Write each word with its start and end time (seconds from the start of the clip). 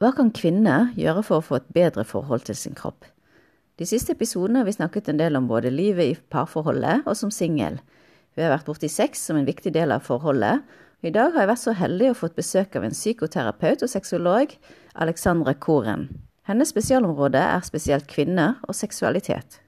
Hva 0.00 0.14
kan 0.16 0.30
kvinner 0.32 0.94
gjøre 0.96 1.20
for 1.20 1.42
å 1.42 1.44
få 1.44 1.58
et 1.58 1.72
bedre 1.76 2.06
forhold 2.08 2.46
til 2.48 2.56
sin 2.56 2.72
kropp? 2.72 3.04
De 3.76 3.84
siste 3.84 4.14
episodene 4.14 4.62
har 4.62 4.64
vi 4.64 4.72
snakket 4.72 5.10
en 5.12 5.18
del 5.20 5.36
om 5.36 5.48
både 5.48 5.68
livet 5.68 6.06
i 6.08 6.14
parforholdet 6.32 7.02
og 7.04 7.18
som 7.20 7.28
singel. 7.28 7.76
Vi 8.32 8.40
har 8.40 8.54
vært 8.54 8.64
borti 8.64 8.88
sex 8.88 9.20
som 9.28 9.36
en 9.36 9.44
viktig 9.44 9.74
del 9.74 9.92
av 9.92 10.06
forholdet, 10.06 10.64
i 11.04 11.12
dag 11.12 11.34
har 11.34 11.44
jeg 11.44 11.48
vært 11.50 11.62
så 11.62 11.74
heldig 11.76 12.08
å 12.10 12.16
fått 12.16 12.36
besøk 12.36 12.76
av 12.76 12.84
en 12.84 12.96
psykoterapeut 12.96 13.84
og 13.84 13.92
sexolog, 13.92 14.54
Alexandra 15.00 15.52
Koren. 15.56 16.08
Hennes 16.48 16.72
spesialområde 16.72 17.40
er 17.40 17.60
spesielt 17.64 18.08
kvinner 18.08 18.56
og 18.68 18.76
seksualitet. 18.76 19.60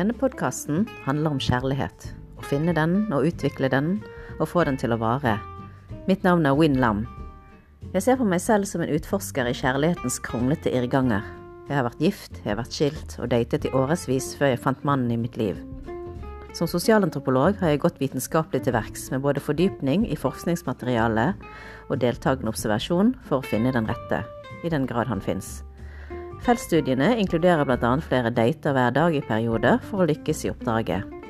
Denne 0.00 0.16
podkasten 0.16 0.88
handler 1.04 1.36
om 1.36 1.40
kjærlighet. 1.40 2.12
Finne 2.52 2.74
den 2.76 3.06
og 3.16 3.24
utvikle 3.30 3.70
den, 3.72 3.94
og 4.36 4.50
få 4.50 4.66
den 4.68 4.76
til 4.76 4.92
å 4.92 4.98
vare. 5.00 5.38
Mitt 6.04 6.24
navn 6.26 6.44
er 6.44 6.56
Win 6.58 6.74
Lam. 6.82 7.06
Jeg 7.94 8.04
ser 8.04 8.18
på 8.20 8.26
meg 8.28 8.42
selv 8.44 8.68
som 8.68 8.82
en 8.84 8.90
utforsker 8.92 9.48
i 9.48 9.54
kjærlighetens 9.56 10.18
kronglete 10.26 10.68
irrganger. 10.68 11.24
Jeg 11.70 11.78
har 11.78 11.86
vært 11.86 12.02
gift, 12.04 12.40
jeg 12.42 12.50
har 12.50 12.58
vært 12.58 12.76
skilt 12.76 13.14
og 13.22 13.30
datet 13.32 13.64
i 13.64 13.72
årevis 13.72 14.34
før 14.36 14.52
jeg 14.52 14.60
fant 14.60 14.84
mannen 14.84 15.14
i 15.14 15.16
mitt 15.22 15.38
liv. 15.40 15.62
Som 16.52 16.68
sosialantropolog 16.68 17.56
har 17.62 17.72
jeg 17.72 17.80
gått 17.86 18.02
vitenskapelig 18.02 18.66
til 18.66 18.76
verks 18.76 19.06
med 19.14 19.24
både 19.24 19.40
fordypning 19.40 20.04
i 20.12 20.20
forskningsmateriale 20.20 21.30
og 21.88 22.04
deltakende 22.04 22.52
observasjon 22.52 23.14
for 23.24 23.40
å 23.40 23.48
finne 23.48 23.72
den 23.72 23.88
rette, 23.88 24.20
i 24.60 24.68
den 24.68 24.84
grad 24.90 25.08
han 25.08 25.24
fins. 25.24 25.62
Feltstudiene 26.44 27.14
inkluderer 27.22 27.64
bl.a. 27.64 27.96
flere 28.04 28.34
dater 28.34 28.76
hver 28.76 28.92
dag 28.92 29.16
i 29.16 29.24
perioder 29.24 29.80
for 29.88 30.04
å 30.04 30.10
lykkes 30.12 30.44
i 30.44 30.52
oppdraget. 30.52 31.21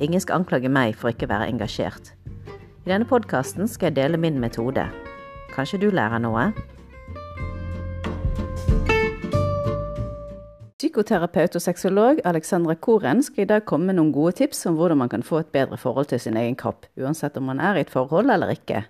Ingen 0.00 0.20
skal 0.20 0.42
anklage 0.42 0.68
meg 0.68 0.96
for 1.00 1.08
ikke 1.08 1.24
å 1.24 1.30
være 1.30 1.48
engasjert. 1.48 2.10
I 2.84 2.90
denne 2.90 3.08
podkasten 3.08 3.64
skal 3.70 3.88
jeg 3.88 3.96
dele 3.96 4.18
min 4.20 4.36
metode. 4.42 4.84
Kanskje 5.54 5.80
du 5.80 5.86
lærer 5.88 6.20
noe? 6.20 6.50
Psykoterapeut 10.76 11.56
og 11.56 11.64
sexolog 11.64 12.20
Alexandra 12.28 12.76
Koren 12.76 13.22
skal 13.24 13.46
i 13.46 13.48
dag 13.48 13.64
komme 13.64 13.88
med 13.88 13.96
noen 13.96 14.12
gode 14.12 14.34
tips 14.42 14.66
om 14.68 14.76
hvordan 14.76 15.00
man 15.00 15.12
kan 15.12 15.24
få 15.24 15.40
et 15.40 15.54
bedre 15.54 15.78
forhold 15.80 16.10
til 16.10 16.20
sin 16.20 16.36
egen 16.36 16.58
kropp, 16.60 16.84
uansett 17.00 17.38
om 17.40 17.48
man 17.48 17.62
er 17.64 17.78
i 17.80 17.86
et 17.86 17.92
forhold 17.92 18.28
eller 18.30 18.52
ikke. 18.52 18.82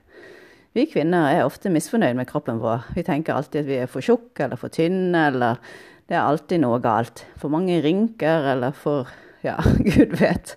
Vi 0.75 0.89
kvinner 0.91 1.31
er 1.31 1.45
ofte 1.47 1.71
misfornøyd 1.73 2.19
med 2.19 2.27
kroppen 2.29 2.59
vår. 2.61 2.83
Vi 2.99 3.07
tenker 3.07 3.39
alltid 3.39 3.63
at 3.63 3.71
vi 3.71 3.79
er 3.85 3.89
for 3.89 4.05
tjukke 4.05 4.45
eller 4.45 4.59
for 4.61 4.75
tynne, 4.75 5.29
eller 5.31 5.63
det 6.11 6.19
er 6.19 6.27
alltid 6.27 6.61
noe 6.67 6.83
galt. 6.83 7.23
For 7.39 7.55
mange 7.55 7.79
rynker 7.87 8.51
eller 8.57 8.75
for 8.75 9.07
ja, 9.47 9.57
gud 9.79 10.19
vet. 10.21 10.57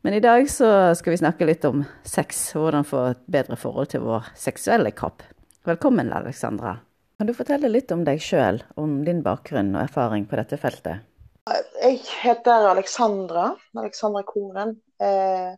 Men 0.00 0.14
i 0.14 0.20
dag 0.20 0.50
så 0.50 0.94
skal 0.94 1.10
vi 1.10 1.20
snakke 1.20 1.48
litt 1.48 1.64
om 1.68 1.84
sex, 2.06 2.52
hvordan 2.56 2.86
få 2.86 3.04
et 3.12 3.24
bedre 3.26 3.58
forhold 3.60 3.90
til 3.92 4.04
vår 4.06 4.30
seksuelle 4.38 4.92
kropp. 4.96 5.24
Velkommen, 5.68 6.12
Alexandra. 6.14 6.78
Kan 7.18 7.28
du 7.28 7.34
fortelle 7.34 7.68
litt 7.68 7.92
om 7.92 8.04
deg 8.06 8.22
sjøl, 8.22 8.62
om 8.78 9.00
din 9.04 9.24
bakgrunn 9.26 9.74
og 9.74 9.82
erfaring 9.82 10.28
på 10.30 10.38
dette 10.38 10.56
feltet? 10.60 11.04
Jeg 11.82 11.98
heter 12.22 12.68
Alexandra, 12.70 13.50
Alexandra 13.76 14.22
Koren. 14.28 14.76
Eh, 15.02 15.50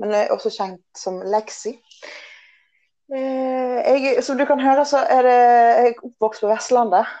men 0.00 0.14
jeg 0.14 0.26
er 0.26 0.34
også 0.34 0.50
kjent 0.50 0.82
som 0.98 1.20
Lexi. 1.30 1.76
Eh, 3.14 3.78
jeg, 3.84 4.24
som 4.26 4.40
du 4.40 4.44
kan 4.48 4.60
høre, 4.60 4.82
så 4.88 5.04
er 5.06 5.22
det, 5.28 5.38
jeg 5.38 5.92
er 5.92 6.04
oppvokst 6.08 6.42
på 6.42 6.50
Vestlandet. 6.50 7.14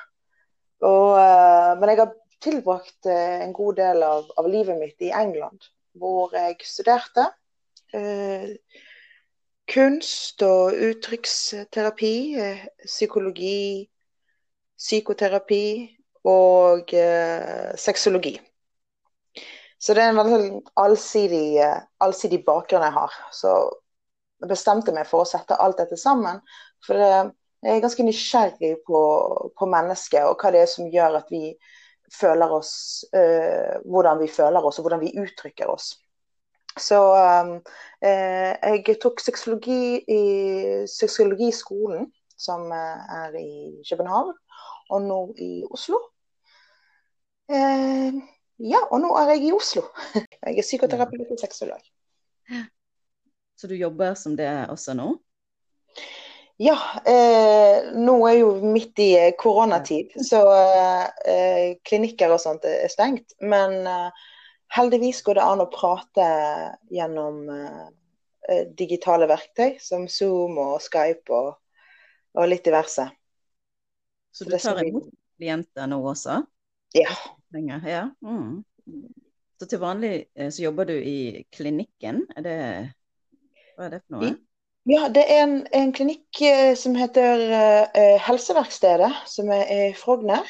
Og, 0.84 1.14
eh, 1.20 1.72
men 1.78 1.92
jeg 1.92 2.02
har 2.02 2.12
tilbrakt 2.44 3.08
eh, 3.10 3.40
en 3.44 3.52
god 3.56 3.78
del 3.80 4.02
av, 4.06 4.28
av, 4.36 4.48
livet 4.50 4.78
mitt 4.80 5.02
i 5.02 5.12
England, 5.14 5.66
hvor 5.98 6.34
jeg 6.36 6.60
studerte. 6.68 7.26
Eh, 7.94 8.54
kunst 9.70 10.42
og 10.44 10.76
uttrykksterapi, 10.76 12.14
psykologi, 12.84 13.84
psykoterapi 14.76 15.66
og 16.28 16.92
eh, 16.92 17.70
sexologi. 17.80 18.34
Så 19.80 19.96
det 19.96 20.04
er 20.04 20.12
en 20.12 20.20
veldig 20.20 20.60
allsidig, 20.80 21.46
allsidig 22.00 22.40
bakgrunn 22.44 22.84
jeg 22.86 22.96
har. 22.96 23.16
Så 23.36 23.54
bestemte 24.48 24.92
meg 24.96 25.08
for 25.08 25.24
å 25.24 25.28
sette 25.28 25.58
alt 25.60 25.80
dette 25.80 25.98
sammen. 26.00 26.40
For 26.84 27.00
jeg 27.00 27.32
er 27.72 27.82
ganske 27.84 28.04
nysgjerrig 28.06 28.78
på, 28.88 29.00
på 29.56 29.68
mennesket 29.68 30.24
og 30.28 30.40
hva 30.40 30.52
det 30.54 30.64
er 30.64 30.70
som 30.72 30.88
gjør 30.92 31.18
at 31.20 31.32
vi 31.32 31.52
føler 32.20 32.52
oss 32.54 33.04
uh, 33.14 33.80
Hvordan 33.84 34.20
vi 34.22 34.30
føler 34.32 34.64
oss 34.64 34.78
og 34.78 34.86
hvordan 34.86 35.02
vi 35.04 35.14
uttrykker 35.20 35.70
oss. 35.70 35.94
Så 36.80 36.98
um, 36.98 37.56
uh, 38.02 38.52
jeg 38.64 38.98
tok 39.02 39.22
sexologi 39.22 40.00
i 40.10 40.22
sexologiskolen, 40.90 42.08
som 42.38 42.66
er 42.74 43.36
i 43.38 43.84
København, 43.88 44.32
og 44.90 45.02
nå 45.02 45.20
i 45.38 45.50
Oslo. 45.70 46.00
Ja, 48.58 48.80
og 48.90 49.00
nå 49.02 49.12
er 49.18 49.34
jeg 49.34 49.48
i 49.48 49.52
Oslo. 49.54 49.82
Jeg 50.46 50.58
er 50.58 50.66
psykoterapeut 50.66 51.30
og 51.30 51.38
sexolog. 51.40 51.82
Så 53.56 53.68
du 53.70 53.74
jobber 53.74 54.14
som 54.18 54.36
det 54.36 54.48
også 54.70 54.94
nå? 54.98 55.08
Ja, 56.62 56.76
eh, 57.06 57.90
nå 57.98 58.14
er 58.28 58.36
jo 58.38 58.50
midt 58.62 59.00
i 59.02 59.08
eh, 59.18 59.32
koronatid, 59.38 60.12
så 60.22 60.42
eh, 61.26 61.74
klinikker 61.82 62.30
og 62.30 62.38
sånt 62.42 62.66
er 62.68 62.86
stengt. 62.92 63.34
Men 63.42 63.80
eh, 63.90 64.22
heldigvis 64.76 65.24
går 65.26 65.40
det 65.40 65.48
an 65.48 65.64
å 65.64 65.70
prate 65.72 66.28
gjennom 66.94 67.42
eh, 67.50 68.62
digitale 68.78 69.26
verktøy 69.30 69.80
som 69.82 70.06
Zoom 70.06 70.60
og 70.62 70.78
Skype 70.84 71.34
og, 71.34 71.56
og 72.38 72.48
litt 72.50 72.66
diverse. 72.66 73.08
Så 74.34 74.46
du 74.46 74.54
tar 74.54 74.82
imot 74.86 75.10
klienter 75.38 75.90
nå 75.90 75.98
også? 76.06 76.40
Ja. 76.94 77.10
ja. 77.82 78.06
Mm. 78.22 78.62
Så 79.58 79.66
til 79.70 79.82
vanlig 79.82 80.14
eh, 80.34 80.50
så 80.54 80.68
jobber 80.68 80.86
du 80.90 80.94
i 80.94 81.44
klinikken, 81.54 82.24
er 82.38 82.46
det 82.46 82.58
hva 83.74 83.88
er 83.88 83.96
det 83.96 84.04
for 84.04 84.20
noe? 84.20 84.34
Ja, 84.84 85.08
Det 85.08 85.22
er 85.32 85.42
en, 85.42 85.62
en 85.72 85.92
klinikk 85.96 86.42
eh, 86.44 86.74
som 86.76 86.92
heter 86.98 87.40
uh, 87.48 88.16
Helseverkstedet, 88.20 89.08
som 89.32 89.48
er 89.48 89.70
i 89.72 89.94
Frogner. 89.96 90.44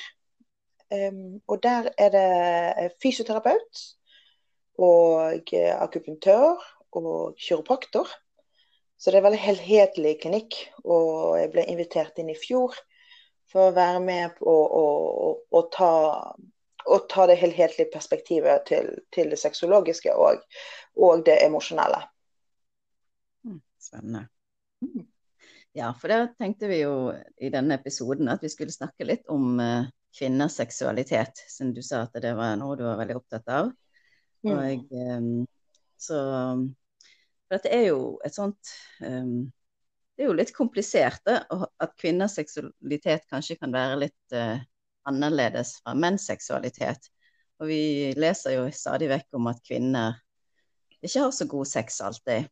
Um, 0.90 1.38
og 1.46 1.60
Der 1.62 1.86
er 1.98 2.08
det 2.10 2.88
fysioterapeut 3.02 3.82
og 4.82 5.52
akupunktør 5.54 6.58
og 6.98 7.36
kiropraktor. 7.38 8.10
Så 8.98 9.10
det 9.10 9.20
er 9.20 9.22
en 9.22 9.28
veldig 9.28 9.44
helhetlig 9.44 10.16
klinikk. 10.24 10.58
Og 10.82 11.38
jeg 11.38 11.52
ble 11.54 11.66
invitert 11.70 12.18
inn 12.18 12.32
i 12.34 12.38
fjor 12.38 12.74
for 13.52 13.68
å 13.68 13.76
være 13.76 14.00
med 14.02 14.34
på 14.40 14.50
å, 14.50 14.82
å, 15.28 15.28
å 15.46 15.62
ta, 15.70 15.92
å 16.90 16.98
ta 17.06 17.28
det 17.30 17.38
helhetlige 17.38 17.94
perspektivet 17.94 18.66
til, 18.66 18.90
til 19.14 19.30
det 19.30 19.38
sexologiske 19.38 20.10
og, 20.10 20.42
og 20.98 21.22
det 21.30 21.38
emosjonelle. 21.46 22.02
Spennende. 23.94 24.28
Mm. 24.82 25.06
Ja, 25.72 25.94
for 25.94 26.10
da 26.10 26.26
tenkte 26.38 26.68
vi 26.70 26.80
jo 26.80 27.12
i 27.38 27.50
denne 27.50 27.78
episoden 27.78 28.30
at 28.30 28.42
vi 28.42 28.50
skulle 28.50 28.74
snakke 28.74 29.06
litt 29.06 29.26
om 29.30 29.58
uh, 29.62 29.86
kvinners 30.14 30.58
seksualitet, 30.58 31.42
siden 31.50 31.74
du 31.74 31.82
sa 31.82 32.04
at 32.06 32.14
det 32.22 32.34
var 32.38 32.56
noe 32.58 32.76
du 32.78 32.84
var 32.86 32.98
veldig 33.00 33.16
opptatt 33.18 33.50
av. 33.50 33.70
Og 34.44 34.90
um, 34.92 35.28
så 35.98 36.18
For 37.46 37.56
dette 37.56 37.70
er 37.72 37.86
jo 37.86 38.18
et 38.26 38.34
sånt 38.36 38.72
um, 39.00 39.46
Det 40.12 40.24
er 40.24 40.28
jo 40.28 40.36
litt 40.36 40.52
komplisert 40.52 41.30
at 41.32 41.94
kvinners 41.96 42.36
seksualitet 42.36 43.24
kanskje 43.30 43.56
kan 43.56 43.72
være 43.72 44.02
litt 44.02 44.36
uh, 44.36 44.58
annerledes 45.08 45.78
fra 45.80 45.94
menns 45.96 46.28
seksualitet. 46.28 47.08
Og 47.62 47.70
vi 47.70 48.12
leser 48.18 48.58
jo 48.58 48.68
stadig 48.74 49.08
vekk 49.10 49.38
om 49.38 49.48
at 49.50 49.64
kvinner 49.64 50.20
ikke 51.04 51.24
har 51.24 51.34
så 51.34 51.48
god 51.48 51.68
sex 51.68 52.00
alltid. 52.04 52.46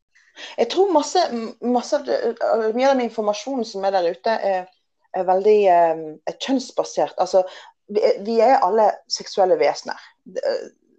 Jeg 0.56 0.70
tror 0.72 0.92
masse, 0.92 1.22
masse 1.60 1.98
mye 2.02 2.86
av 2.88 2.94
den 2.94 3.04
informasjonen 3.06 3.66
som 3.68 3.84
er 3.84 3.94
der 3.96 4.08
ute, 4.14 4.36
er, 4.52 4.70
er 5.16 5.28
veldig 5.28 5.58
um, 5.92 6.06
er 6.28 6.38
kjønnsbasert. 6.38 7.18
Altså, 7.20 7.44
vi, 7.92 8.38
er 8.40 8.62
alle 8.62 8.88
seksuelle 9.12 9.58
vesener. 9.60 10.00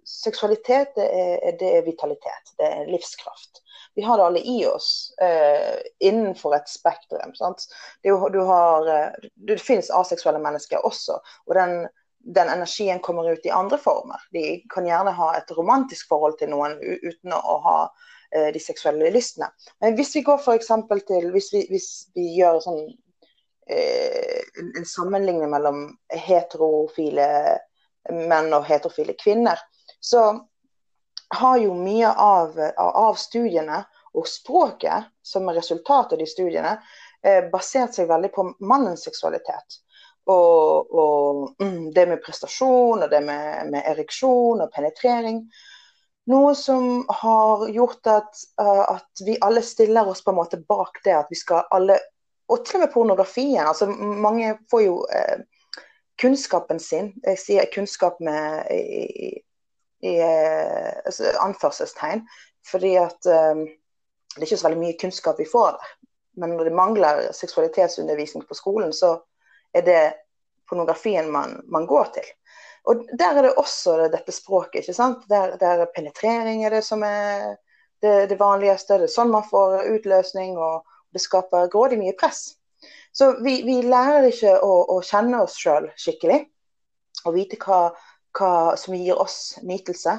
Seksualitet 0.04 0.94
det 0.98 1.08
er, 1.08 1.56
det 1.58 1.70
er, 1.78 1.82
vitalitet, 1.86 2.54
det 2.60 2.70
er 2.70 2.90
livskraft. 2.92 3.62
Vi 3.94 4.02
har 4.02 4.18
det 4.18 4.28
alle 4.28 4.42
i 4.42 4.56
oss 4.66 4.88
uh, 5.22 5.82
innenfor 6.02 6.56
et 6.56 6.70
spektrum. 6.70 7.34
Det, 7.34 8.14
du 8.34 8.40
har, 8.46 8.88
det 9.34 9.60
finnes 9.62 9.90
aseksuelle 9.90 10.42
mennesker 10.42 10.86
også. 10.86 11.18
og 11.46 11.54
den, 11.58 11.86
den 12.34 12.48
energien 12.48 13.02
kommer 13.02 13.32
ut 13.32 13.46
i 13.46 13.54
andre 13.54 13.78
former. 13.78 14.22
De 14.32 14.60
kan 14.72 14.86
gjerne 14.86 15.14
ha 15.14 15.34
et 15.38 15.50
romantisk 15.56 16.10
forhold 16.10 16.38
til 16.38 16.54
noen 16.54 16.78
uten 16.80 17.34
å 17.34 17.58
ha 17.66 17.78
Eh, 17.88 18.13
de 18.34 18.60
seksuelle 18.60 19.10
lystene. 19.14 19.50
Men 19.80 19.96
hvis 19.98 20.14
vi 20.16 20.24
går 20.26 20.40
f.eks. 20.42 20.70
til 21.06 21.30
hvis 21.34 21.52
vi, 21.54 21.66
hvis 21.70 21.88
vi 22.16 22.28
gjør 22.38 22.60
sånn, 22.64 22.80
eh, 23.70 24.40
en 24.64 24.88
sammenligning 24.88 25.50
mellom 25.52 25.86
heterofile 26.10 27.28
menn 28.12 28.52
og 28.52 28.66
heterofile 28.68 29.14
kvinner, 29.20 29.60
så 30.00 30.26
har 31.34 31.56
jo 31.58 31.74
mye 31.74 32.10
av, 32.10 32.58
av, 32.76 33.14
studiene 33.18 33.80
og 34.14 34.28
språket 34.28 35.08
som 35.24 35.48
er 35.48 35.58
resultatet 35.58 36.14
av 36.14 36.20
de 36.20 36.26
studiene, 36.28 36.74
eh, 37.24 37.48
basert 37.50 37.96
seg 37.96 38.10
veldig 38.10 38.30
på 38.34 38.46
mannens 38.60 39.06
seksualitet. 39.08 39.80
Og, 40.30 40.94
og 40.94 41.62
mm, 41.62 41.90
det 41.96 42.06
med 42.08 42.22
prestasjon 42.24 43.04
og 43.04 43.10
det 43.12 43.20
med, 43.24 43.72
med, 43.72 43.82
ereksjon 43.90 44.62
og 44.64 44.70
penetrering. 44.72 45.42
Noe 46.30 46.54
som 46.56 47.04
har 47.08 47.66
gjort 47.68 48.06
at, 48.08 48.42
uh, 48.60 48.96
at, 48.96 49.24
vi 49.26 49.36
alle 49.44 49.62
stiller 49.62 50.08
oss 50.08 50.24
på 50.24 50.32
en 50.32 50.38
måte 50.38 50.60
bak 50.68 51.02
det 51.04 51.12
at 51.18 51.32
vi 51.32 51.36
skal 51.36 51.68
alle 51.70 51.98
Og 52.48 52.60
til 52.64 52.76
og 52.76 52.80
med 52.80 52.92
pornografien. 52.92 53.66
altså 53.66 53.86
Mange 53.88 54.58
får 54.70 54.80
jo 54.84 54.96
uh, 55.08 55.38
kunnskapen 56.20 56.80
sin. 56.80 57.14
Jeg 57.24 57.38
sier 57.40 57.70
kunnskap 57.72 58.18
med 58.20 58.68
i, 58.70 59.30
i 60.04 60.12
uh, 60.20 60.90
altså, 61.06 61.32
anførselstegn. 61.40 62.20
Fordi 62.68 62.94
at 63.00 63.30
um, 63.32 63.64
det 64.34 64.42
er 64.42 64.46
ikke 64.48 64.58
så 64.60 64.68
veldig 64.68 64.82
mye 64.82 64.98
kunnskap 65.00 65.40
vi 65.40 65.48
får 65.48 65.70
der. 65.78 65.94
Men 66.36 66.56
når 66.56 66.68
det 66.68 66.76
mangler 66.76 67.32
seksualitetsundervisning 67.32 68.44
på 68.48 68.54
skolen, 68.54 68.92
så 68.92 69.16
er 69.74 69.84
det 69.86 70.00
pornografien 70.68 71.30
man, 71.30 71.60
man, 71.70 71.86
går 71.86 72.10
til. 72.14 72.26
Og 72.84 73.04
Der 73.18 73.38
er 73.38 73.42
det 73.42 73.54
også 73.56 74.08
dette 74.12 74.32
språket. 74.32 74.84
ikke 74.84 74.94
sant? 74.94 75.28
Der, 75.28 75.56
der 75.56 75.86
penetrering 75.96 76.64
er 76.64 76.70
det 76.70 76.84
som 76.84 77.02
er 77.02 77.56
det, 78.02 78.30
det, 78.30 78.40
vanligste. 78.40 78.98
Det 79.00 79.08
er 79.08 79.14
sånn 79.14 79.32
man 79.32 79.46
får 79.48 79.86
utløsning, 79.94 80.58
og 80.58 80.84
det 81.14 81.22
skaper 81.24 81.70
grådig 81.72 81.98
mye 81.98 82.16
press. 82.20 82.58
Så 83.14 83.30
vi, 83.44 83.62
vi 83.64 83.80
lærer 83.86 84.28
ikke 84.28 84.58
å, 84.60 84.72
å 84.96 85.00
kjenne 85.06 85.40
oss 85.46 85.56
sjøl 85.56 85.88
skikkelig, 85.96 86.42
og 87.24 87.36
vite 87.38 87.56
hva, 87.62 87.94
hva 88.36 88.52
som 88.76 88.96
gir 88.98 89.16
oss 89.16 89.56
nytelse. 89.62 90.18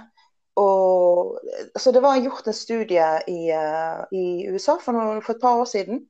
Og, 0.56 1.36
altså 1.76 1.92
det 1.92 2.02
var 2.02 2.22
gjort 2.24 2.48
en 2.48 2.56
studie 2.56 3.08
i, 3.28 3.40
uh, 3.52 4.06
i 4.16 4.48
USA 4.48 4.78
for, 4.80 4.96
noen, 4.96 5.20
for, 5.22 5.36
et 5.36 5.44
par 5.44 5.60
år 5.60 5.68
siden. 5.70 6.06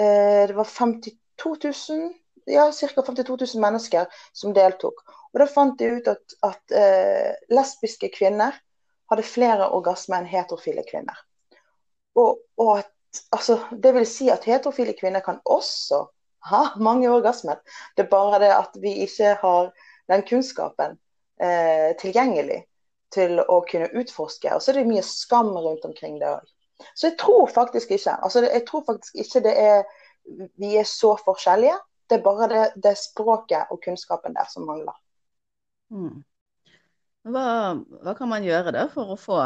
Uh, 0.00 0.48
det 0.48 0.56
var 0.56 0.66
52 0.72 1.54
000 1.68 2.08
ja, 2.46 2.72
ca. 2.72 3.02
52 3.02 3.36
000 3.54 3.62
mennesker 3.62 4.06
som 4.32 4.54
deltok. 4.54 5.02
Og 5.32 5.40
Da 5.40 5.46
fant 5.50 5.78
de 5.78 5.90
ut 5.98 6.10
at, 6.10 6.36
at 6.46 6.74
eh, 6.74 7.32
lesbiske 7.52 8.10
kvinner 8.14 8.56
hadde 9.10 9.26
flere 9.26 9.70
orgasmer 9.74 10.22
enn 10.22 10.30
heterofile 10.30 10.84
kvinner. 10.88 11.18
Og, 12.16 12.38
og 12.58 12.78
at, 12.78 12.92
altså, 13.36 13.58
det 13.72 13.94
vil 13.94 14.06
si 14.08 14.30
at 14.32 14.46
heterofile 14.48 14.96
kvinner 14.98 15.24
kan 15.24 15.42
også 15.44 16.06
ha 16.50 16.62
mange 16.88 17.10
orgasmer. 17.10 17.60
Det 17.96 18.06
er 18.06 18.14
bare 18.14 18.40
det 18.42 18.54
at 18.54 18.78
vi 18.82 18.96
ikke 19.06 19.36
har 19.42 19.70
den 20.10 20.22
kunnskapen 20.26 20.98
eh, 21.42 21.92
tilgjengelig 22.00 22.62
til 23.14 23.40
å 23.40 23.60
kunne 23.68 23.90
utforske. 23.94 24.50
Og 24.54 24.62
så 24.62 24.72
er 24.72 24.80
det 24.80 24.90
mye 24.90 25.04
skam 25.06 25.52
rundt 25.54 25.84
omkring 25.88 26.18
det 26.22 26.30
òg. 26.30 26.52
Så 26.92 27.08
jeg 27.08 27.16
tror 27.16 27.46
faktisk 27.48 27.94
ikke 27.94 28.18
altså 28.20 28.42
jeg 28.44 28.66
tror 28.68 28.82
faktisk 28.84 29.14
ikke 29.16 29.40
det 29.46 29.54
er 29.56 29.86
vi 30.60 30.74
er 30.76 30.84
så 30.84 31.14
forskjellige. 31.24 31.76
Det 32.06 32.18
er 32.18 32.24
bare 32.24 32.48
det, 32.52 32.64
det 32.82 32.94
språket 33.00 33.70
og 33.74 33.80
kunnskapen 33.84 34.36
der 34.36 34.48
som 34.50 34.66
mangler. 34.68 34.94
Mm. 35.90 36.22
Hva, 37.26 37.46
hva, 38.02 38.14
kan 38.14 38.30
man 38.30 38.46
gjøre 38.46 38.74
da 38.74 38.86
for 38.90 39.14
å 39.14 39.18
få 39.18 39.38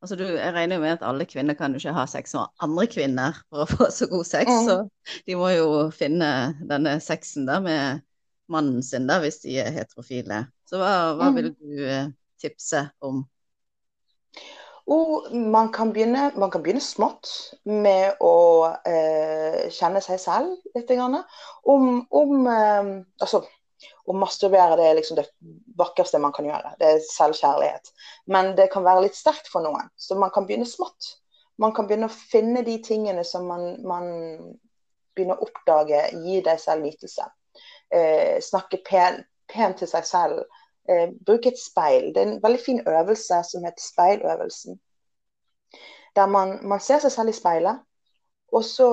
altså 0.00 0.16
du, 0.16 0.24
Jeg 0.24 0.52
regner 0.54 0.78
jo 0.78 0.82
med 0.84 0.94
at 0.94 1.04
alle 1.04 1.26
kvinner 1.28 1.56
kan 1.56 1.74
jo 1.74 1.80
ikke 1.80 1.94
ha 1.96 2.06
sex 2.08 2.32
med 2.36 2.64
andre 2.64 2.86
kvinner 2.88 3.38
for 3.50 3.64
å 3.64 3.68
få 3.68 3.88
så 3.92 4.08
god 4.12 4.28
sex. 4.28 4.50
Mm. 4.50 4.66
Så 4.68 5.22
de 5.28 5.38
må 5.38 5.50
jo 5.52 5.68
finne 5.92 6.30
denne 6.64 6.96
sexen 7.04 7.48
da 7.48 7.58
med 7.64 8.04
mannen 8.52 8.82
sin 8.84 9.08
da, 9.08 9.18
hvis 9.20 9.40
de 9.44 9.58
er 9.60 9.72
heterofile. 9.74 10.44
Så 10.68 10.80
hva, 10.80 10.92
hva 11.18 11.30
mm. 11.30 11.38
vil 11.38 11.50
du 11.52 11.82
eh, 11.84 12.12
tipse 12.40 12.86
om? 13.04 13.24
Og 14.86 15.32
man 15.34 15.72
kan, 15.74 15.90
begynne, 15.92 16.28
man 16.38 16.50
kan 16.50 16.62
begynne 16.62 16.82
smått 16.84 17.28
med 17.66 18.20
å 18.22 18.36
eh, 18.86 19.66
kjenne 19.74 20.02
seg 20.04 20.20
selv 20.22 20.76
litt. 20.76 20.86
Grann. 20.92 21.18
Om, 21.66 21.88
om 22.14 22.46
eh, 22.52 22.90
altså, 23.24 23.42
å 24.06 24.14
masturbere 24.14 24.78
det 24.78 24.86
er 24.86 24.98
liksom 25.00 25.18
det 25.18 25.26
vakreste 25.78 26.20
man 26.22 26.34
kan 26.36 26.46
gjøre. 26.46 26.76
Det 26.78 26.90
er 26.92 27.04
selvkjærlighet. 27.08 27.90
Men 28.30 28.54
det 28.58 28.68
kan 28.72 28.86
være 28.86 29.08
litt 29.08 29.18
sterkt 29.18 29.50
for 29.50 29.66
noen, 29.66 29.90
så 29.98 30.18
man 30.18 30.30
kan 30.34 30.46
begynne 30.46 30.68
smått. 30.70 31.16
Man 31.58 31.74
kan 31.74 31.88
begynne 31.88 32.10
å 32.10 32.16
finne 32.30 32.62
de 32.62 32.76
tingene 32.84 33.24
som 33.26 33.48
man, 33.50 33.72
man 33.82 34.06
begynner 35.16 35.40
å 35.40 35.48
oppdage 35.48 36.04
Gi 36.22 36.42
deg 36.46 36.60
selv 36.62 36.86
nytelse. 36.86 37.26
Eh, 37.90 38.36
snakke 38.44 38.84
pent 38.86 39.26
pen 39.50 39.76
til 39.78 39.88
seg 39.90 40.06
selv 40.06 40.62
eh, 40.88 41.10
bruke 41.26 41.52
et 41.52 41.60
speil. 41.60 42.12
Det 42.14 42.22
er 42.22 42.30
en 42.30 42.42
veldig 42.42 42.62
fin 42.62 42.80
øvelse 42.88 43.42
som 43.50 43.64
heter 43.64 43.84
speiløvelsen. 43.84 44.80
Der 46.16 46.26
man, 46.32 46.58
man 46.64 46.80
ser 46.80 47.02
seg 47.02 47.12
selv 47.12 47.32
i 47.32 47.36
speilet, 47.36 47.82
og 48.54 48.64
så 48.64 48.88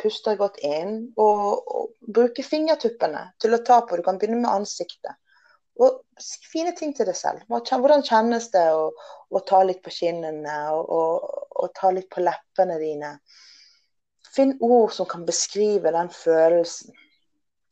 puster 0.00 0.38
godt 0.40 0.58
inn 0.66 1.12
og, 1.20 1.68
og 1.68 2.14
bruker 2.14 2.46
fingertuppene 2.46 3.28
til 3.42 3.54
å 3.54 3.62
ta 3.66 3.82
på. 3.86 3.98
Du 3.98 4.02
kan 4.06 4.18
begynne 4.18 4.40
med 4.40 4.50
ansiktet. 4.50 5.18
Og 5.80 6.00
fine 6.50 6.72
ting 6.76 6.92
til 6.96 7.08
deg 7.08 7.16
selv. 7.16 7.44
Hvordan 7.48 8.02
kjennes 8.04 8.50
det 8.52 8.66
å, 8.74 8.90
å 9.30 9.42
ta 9.48 9.62
litt 9.64 9.80
på 9.84 9.92
kinnene 9.94 10.56
og, 10.74 10.90
og, 10.96 11.28
og, 11.54 11.70
ta 11.76 11.92
litt 11.94 12.10
på 12.12 12.24
leppene 12.24 12.76
dine? 12.82 13.14
Finn 14.30 14.56
ord 14.60 14.92
som 14.94 15.08
kan 15.10 15.24
beskrive 15.28 15.92
den 15.94 16.10
følelsen. 16.12 16.92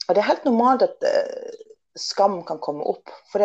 Og 0.08 0.14
Det 0.14 0.22
er 0.22 0.30
helt 0.30 0.46
normalt 0.48 0.86
at 0.86 1.04
uh, 1.04 1.67
skam 2.00 2.40
kan 2.48 2.60
komme 2.62 2.86
opp. 2.88 3.12
For 3.32 3.44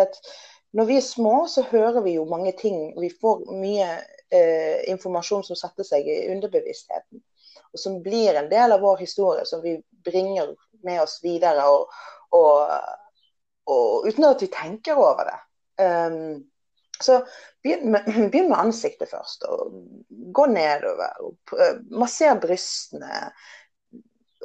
når 0.74 0.90
vi 0.90 0.98
er 0.98 1.06
små, 1.06 1.36
så 1.48 1.66
hører 1.70 2.02
vi 2.06 2.16
jo 2.18 2.26
mange 2.30 2.54
ting. 2.58 2.94
Vi 3.02 3.12
får 3.22 3.46
mye 3.54 3.90
eh, 4.34 4.82
informasjon 4.90 5.46
som 5.46 5.60
setter 5.60 5.88
seg 5.88 6.10
i 6.10 6.20
underbevisstheten. 6.34 7.22
Og 7.74 7.82
som 7.82 8.02
blir 8.06 8.38
en 8.38 8.50
del 8.50 8.74
av 8.74 8.82
vår 8.82 9.04
historie, 9.04 9.46
som 9.50 9.62
vi 9.62 9.78
bringer 10.06 10.54
med 10.86 11.02
oss 11.04 11.20
videre. 11.24 11.66
Og, 11.70 11.94
og, 12.34 12.74
og 13.70 14.10
uten 14.10 14.30
at 14.30 14.42
vi 14.42 14.50
tenker 14.54 15.00
over 15.00 15.30
det. 15.30 15.40
Um, 15.84 16.44
så 17.02 17.20
begynn 17.64 17.92
med, 17.94 18.06
begynn 18.32 18.50
med, 18.50 18.60
ansiktet 18.60 19.10
først. 19.14 19.46
og 19.50 19.74
Gå 20.10 20.46
nedover. 20.52 21.22
og 21.22 21.54
Masser 21.94 22.40
brystene 22.42 23.28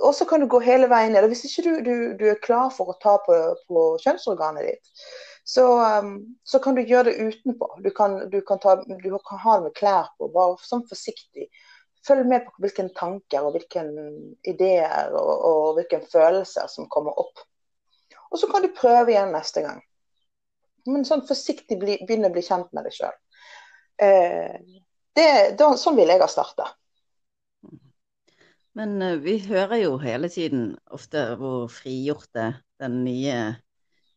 og 0.00 0.14
så 0.14 0.24
kan 0.28 0.40
du 0.40 0.48
gå 0.50 0.60
hele 0.64 0.88
veien 0.90 1.12
ned. 1.14 1.26
Hvis 1.30 1.44
ikke 1.48 1.64
du, 1.66 1.72
du, 1.86 1.94
du 2.18 2.26
er 2.30 2.42
klar 2.44 2.70
for 2.74 2.92
å 2.92 2.98
ta 3.02 3.16
på, 3.24 3.36
på 3.68 3.86
kjønnsorganet 4.04 4.68
ditt, 4.68 4.92
så, 5.48 5.64
um, 6.02 6.12
så, 6.44 6.60
kan 6.60 6.76
du 6.76 6.82
gjøre 6.82 7.08
det 7.08 7.30
utenpå. 7.30 7.70
Du 7.84 7.90
kan, 7.96 8.18
du 8.30 8.40
kan, 8.44 8.60
ta, 8.60 8.76
kan 8.84 9.42
ha 9.44 9.56
det 9.56 9.68
med 9.68 9.76
klær 9.78 10.10
på, 10.18 10.28
bare 10.34 10.58
sånn 10.60 10.84
forsiktig. 10.90 11.48
Følg 12.06 12.28
med 12.28 12.44
på 12.46 12.64
hvilke 12.64 12.84
tanker 12.96 13.46
og 13.46 13.56
hvilke 13.56 13.84
ideer 14.48 15.14
og, 15.16 15.30
og 15.50 15.78
hvilke 15.78 16.02
følelser 16.12 16.68
som 16.70 16.88
kommer 16.92 17.16
opp. 17.20 17.40
Og 18.28 18.40
så 18.40 18.48
kan 18.50 18.64
du 18.64 18.74
prøve 18.76 19.14
igjen 19.14 19.32
neste 19.32 19.64
gang. 19.64 19.80
Men 20.88 21.08
sånn 21.08 21.24
forsiktig 21.28 21.80
begynne 21.80 22.28
å 22.28 22.34
bli 22.34 22.44
kjent 22.44 22.68
med 22.76 22.86
deg 22.86 22.94
sjøl. 22.96 23.16
Eh, 24.04 24.54
sånn 25.80 25.96
vil 25.98 26.12
jeg 26.12 26.22
ha 26.22 26.28
starta. 26.30 26.68
Men 28.78 29.02
uh, 29.02 29.16
vi 29.18 29.40
hører 29.42 29.80
jo 29.82 29.96
hele 29.98 30.28
tiden 30.30 30.78
ofte 30.94 31.34
hvor 31.40 31.64
frigjorte 31.72 32.52
den 32.78 33.00
nye 33.02 33.56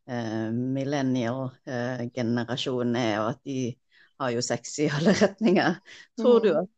uh, 0.06 0.52
millennial-generasjonen 0.54 2.96
uh, 2.96 3.02
er, 3.02 3.20
og 3.24 3.30
at 3.34 3.40
de 3.48 3.76
har 4.22 4.30
jo 4.36 4.42
sex 4.46 4.80
i 4.84 4.90
alle 4.94 5.14
retninger. 5.24 5.72
Tror 6.22 6.38
mm. 6.38 6.44
du 6.46 6.50
at 6.60 6.76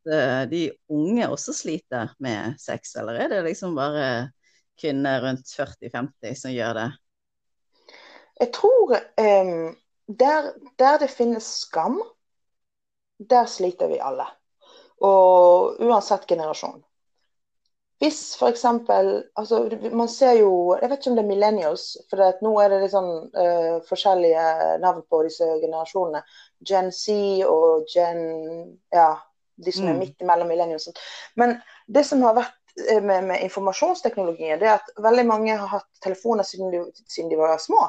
de 0.47 0.71
unge 0.95 1.27
også 1.27 1.53
sliter 1.57 2.13
med 2.23 2.55
sex, 2.61 2.95
eller 2.95 3.13
er 3.19 3.27
det 3.33 3.41
liksom 3.49 3.75
bare 3.75 4.31
kvinner 4.79 5.21
rundt 5.25 5.47
40-50 5.51 6.33
som 6.39 6.51
gjør 6.55 6.73
det? 6.79 6.89
Jeg 8.39 8.49
tror 8.55 8.95
um, 8.95 9.75
der, 10.07 10.55
der 10.79 10.97
det 11.03 11.11
finnes 11.11 11.43
skam, 11.65 11.99
der 13.19 13.45
sliter 13.45 13.87
vi 13.91 13.99
alle. 13.99 14.23
Og 15.03 15.75
uansett 15.83 16.23
generasjon. 16.31 16.79
Hvis 18.03 18.35
f.eks. 18.35 18.65
Altså, 19.39 19.69
man 19.91 20.09
ser 20.11 20.33
jo 20.41 20.77
Jeg 20.81 20.89
vet 20.89 20.99
ikke 20.99 21.11
om 21.11 21.19
det 21.19 21.23
er 21.23 21.29
millennials, 21.29 21.83
for 22.09 22.43
nå 22.43 22.51
er 22.59 22.73
det 22.73 22.79
litt 22.81 22.91
sånn 22.91 23.11
uh, 23.31 23.77
forskjellige 23.87 24.47
navn 24.83 25.05
på 25.07 25.21
disse 25.23 25.47
generasjonene. 25.61 26.23
Gen 26.67 26.91
Z 26.91 27.45
og 27.47 27.87
Gen 27.93 28.19
Ja, 28.91 29.13
de 29.55 29.71
som 29.71 29.87
er 29.87 29.95
mm. 29.95 30.03
midt 30.03 30.25
imellom 30.25 30.51
millennials. 30.51 30.89
Men 31.39 31.55
det 31.87 32.03
som 32.09 32.25
har 32.27 32.35
vært 32.41 32.75
eh, 32.89 32.99
med, 32.99 33.29
med, 33.29 33.39
informasjonsteknologien, 33.47 34.59
det 34.59 34.67
er 34.67 34.81
at 34.81 35.03
veldig 35.07 35.27
mange 35.29 35.55
har 35.55 35.71
hatt 35.77 35.89
telefoner 36.03 36.43
siden 36.47 36.73
de, 36.73 36.83
siden 37.07 37.31
de 37.31 37.39
var 37.39 37.55
små. 37.61 37.85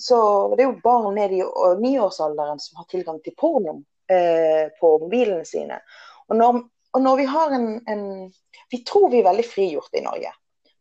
Så 0.00 0.16
det 0.54 0.64
er 0.64 0.70
jo 0.70 0.80
barn 0.84 1.12
ned 1.18 1.34
i 1.36 1.42
niårsalderen 1.82 2.62
som 2.62 2.80
har 2.80 2.88
tilgang 2.88 3.20
til 3.20 3.36
porno 3.36 3.82
eh, 4.08 4.70
på 4.80 4.96
mobilene 5.02 5.44
sine. 5.44 5.82
Og 6.30 6.38
når 6.40 6.62
og 6.92 7.00
når 7.00 7.16
vi 7.16 7.24
har 7.24 7.54
en, 7.56 7.68
en, 7.88 8.32
Vi 8.72 8.82
tror 8.88 9.10
vi 9.12 9.20
er 9.20 9.28
veldig 9.28 9.44
frigjort 9.46 9.98
i 9.98 10.04
Norge. 10.04 10.32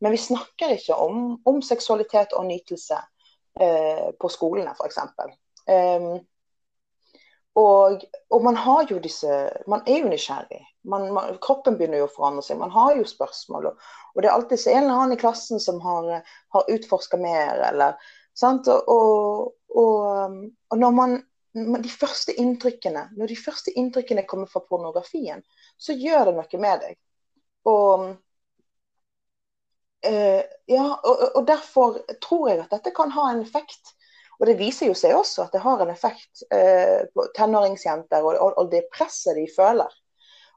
Men 0.01 0.15
vi 0.15 0.19
snakker 0.23 0.73
ikke 0.77 0.97
om, 0.97 1.35
om 1.45 1.61
seksualitet 1.61 2.33
og 2.33 2.47
nytelse 2.47 2.97
eh, 3.61 4.07
på 4.17 4.31
skolene, 4.33 4.73
f.eks. 4.73 5.01
Um, 5.69 6.21
Og, 7.53 8.03
og, 8.29 8.43
man 8.43 8.55
har 8.55 8.85
jo 8.87 8.99
disse 9.03 9.27
Man 9.67 9.81
er 9.85 9.97
jo 9.99 10.11
nysgjerrig. 10.11 10.61
Man, 10.87 11.09
man, 11.13 11.35
kroppen 11.43 11.75
begynner 11.77 11.99
jo 11.99 12.07
å 12.07 12.13
forandre 12.13 12.43
seg. 12.45 12.59
Man 12.61 12.71
har 12.71 12.95
jo 12.95 13.07
spørsmål. 13.07 13.67
Og, 13.71 13.89
og 14.15 14.23
det 14.23 14.29
er 14.29 14.37
alltid 14.37 14.67
en 14.71 14.83
eller 14.85 14.95
annen 14.95 15.17
i 15.17 15.19
klassen 15.19 15.59
som 15.59 15.81
har, 15.83 16.23
har 16.55 16.71
utforska 16.75 17.19
mer, 17.21 17.59
eller 17.67 17.99
sant? 18.37 18.71
Og, 18.71 19.51
og 19.75 20.79
når 20.79 20.95
man 20.95 21.19
de 21.51 21.91
første 21.91 22.33
inntrykkene, 22.39 23.09
når 23.19 23.33
de 23.33 23.35
første 23.35 23.73
inntrykkene 23.75 24.23
kommer 24.23 24.47
fra 24.47 24.63
pornografien, 24.63 25.43
så 25.77 25.93
gjør 25.93 26.29
det 26.29 26.37
noe 26.37 26.61
med 26.63 26.85
deg. 26.85 26.99
Og, 27.69 28.05
eh, 30.05 30.43
ja, 30.71 30.85
og, 31.03 31.23
og, 31.35 31.41
derfor 31.47 31.99
tror 32.23 32.49
jeg 32.49 32.61
at 32.63 32.73
dette 32.73 32.93
kan 32.95 33.13
ha 33.15 33.29
en 33.31 33.41
effekt. 33.45 33.95
Og 34.39 34.47
det 34.49 34.57
viser 34.57 34.89
jo 34.89 34.97
seg 34.97 35.13
også 35.13 35.45
at 35.45 35.53
det 35.53 35.61
har 35.61 35.83
en 35.83 35.93
effekt 35.93 36.43
eh, 36.49 37.03
på 37.13 37.27
tenåringsjenter 37.37 38.25
og, 38.25 38.37
og, 38.41 38.55
og, 38.57 38.71
det 38.71 38.87
presset 38.93 39.37
de 39.37 39.45
føler. 39.55 39.99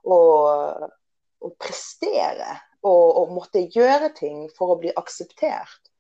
og 0.05 1.53
prestere 1.61 2.55
og, 2.85 3.17
og 3.21 3.33
måtte 3.33 3.67
gjøre 3.73 4.11
ting 4.17 4.47
for 4.57 4.73
å 4.73 4.79
bli 4.81 4.93
akseptert 4.97 5.93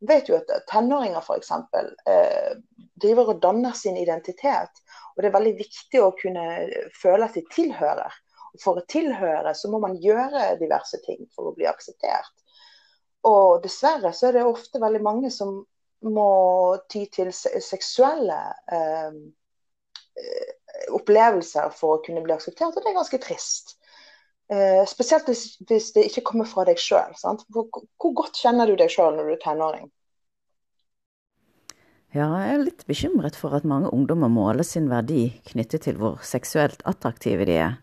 vet 0.00 0.30
jo 0.30 0.38
at 0.38 0.50
tenåringer 0.70 1.20
f.eks. 1.20 1.50
Eh, 2.08 2.52
driver 3.00 3.34
og 3.34 3.42
danner 3.42 3.76
sin 3.76 3.98
identitet. 4.00 4.82
Og 5.14 5.22
det 5.22 5.30
er 5.30 5.36
veldig 5.36 5.54
viktig 5.58 6.02
å 6.02 6.12
kunne 6.18 6.46
føle 6.96 7.28
at 7.28 7.36
de 7.36 7.44
tilhører. 7.52 8.16
For 8.58 8.80
å 8.80 8.86
tilhøre 8.90 9.54
så 9.54 9.70
må 9.70 9.78
man 9.82 9.98
gjøre 10.02 10.56
diverse 10.60 10.98
ting 11.04 11.26
for 11.34 11.50
å 11.50 11.56
bli 11.56 11.68
akseptert. 11.70 12.32
Og 13.28 13.60
dessverre 13.62 14.14
så 14.16 14.30
er 14.30 14.38
det 14.38 14.46
ofte 14.48 14.80
veldig 14.82 15.02
mange 15.04 15.30
som 15.34 15.60
må 16.08 16.30
ty 16.88 17.04
til 17.12 17.28
seksuelle 17.34 18.38
eh, 18.72 19.18
eh, 20.16 20.54
opplevelser 20.96 21.68
for 21.76 21.98
å 21.98 22.02
kunne 22.04 22.24
bli 22.24 22.32
akseptert, 22.32 22.72
og 22.72 22.80
det 22.80 22.92
er 22.92 22.96
ganske 22.96 23.20
trist. 23.20 23.76
Eh, 24.50 24.82
spesielt 24.88 25.28
hvis, 25.30 25.44
hvis, 25.68 25.92
det 25.94 26.08
ikke 26.08 26.24
kommer 26.32 26.48
fra 26.48 26.64
deg 26.66 26.80
sjøl. 26.80 27.12
Hvor, 27.52 27.68
hvor, 27.70 28.14
godt 28.24 28.40
kjenner 28.40 28.66
du 28.66 28.74
deg 28.80 28.90
sjøl 28.90 29.14
når 29.14 29.28
du 29.28 29.34
er 29.36 29.42
tenåring? 29.44 29.90
Ja, 32.10 32.26
jeg 32.42 32.56
er 32.56 32.64
litt 32.64 32.82
bekymret 32.88 33.36
for 33.38 33.54
at 33.54 33.68
mange 33.68 33.92
ungdommer 33.94 34.32
måler 34.32 34.66
sin 34.66 34.88
verdi 34.90 35.28
knyttet 35.52 35.84
til 35.86 36.00
hvor 36.00 36.18
seksuelt 36.26 36.82
attraktive 36.90 37.46
de 37.46 37.60
er. 37.62 37.76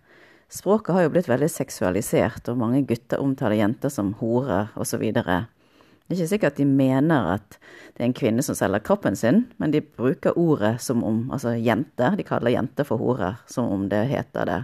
Språket 0.48 0.96
har 0.96 1.04
jo 1.04 1.12
blitt 1.12 1.28
veldig 1.28 1.50
seksualisert, 1.52 2.48
og 2.48 2.60
mange 2.62 2.86
gutter 2.88 3.20
omtaler 3.20 3.60
jenter 3.60 3.92
som 3.92 4.14
horer 4.22 4.70
osv. 4.80 5.04
Det 5.12 5.26
er 5.28 6.16
ikke 6.16 6.30
sikkert 6.32 6.60
de 6.62 6.66
mener 6.70 7.34
at 7.34 7.58
det 7.60 8.04
er 8.04 8.08
en 8.08 8.16
kvinne 8.16 8.46
som 8.46 8.56
selger 8.56 8.86
kroppen 8.88 9.18
sin, 9.20 9.44
men 9.60 9.74
de 9.76 9.84
bruker 9.84 10.38
ordet 10.40 10.78
som 10.82 11.04
om 11.04 11.26
Altså 11.36 11.58
jenter. 11.60 12.16
De 12.16 12.24
kaller 12.24 12.56
jenter 12.56 12.88
for 12.88 13.02
horer, 13.02 13.42
som 13.46 13.68
om 13.68 13.90
det 13.92 14.06
heter 14.08 14.48
det. 14.48 14.62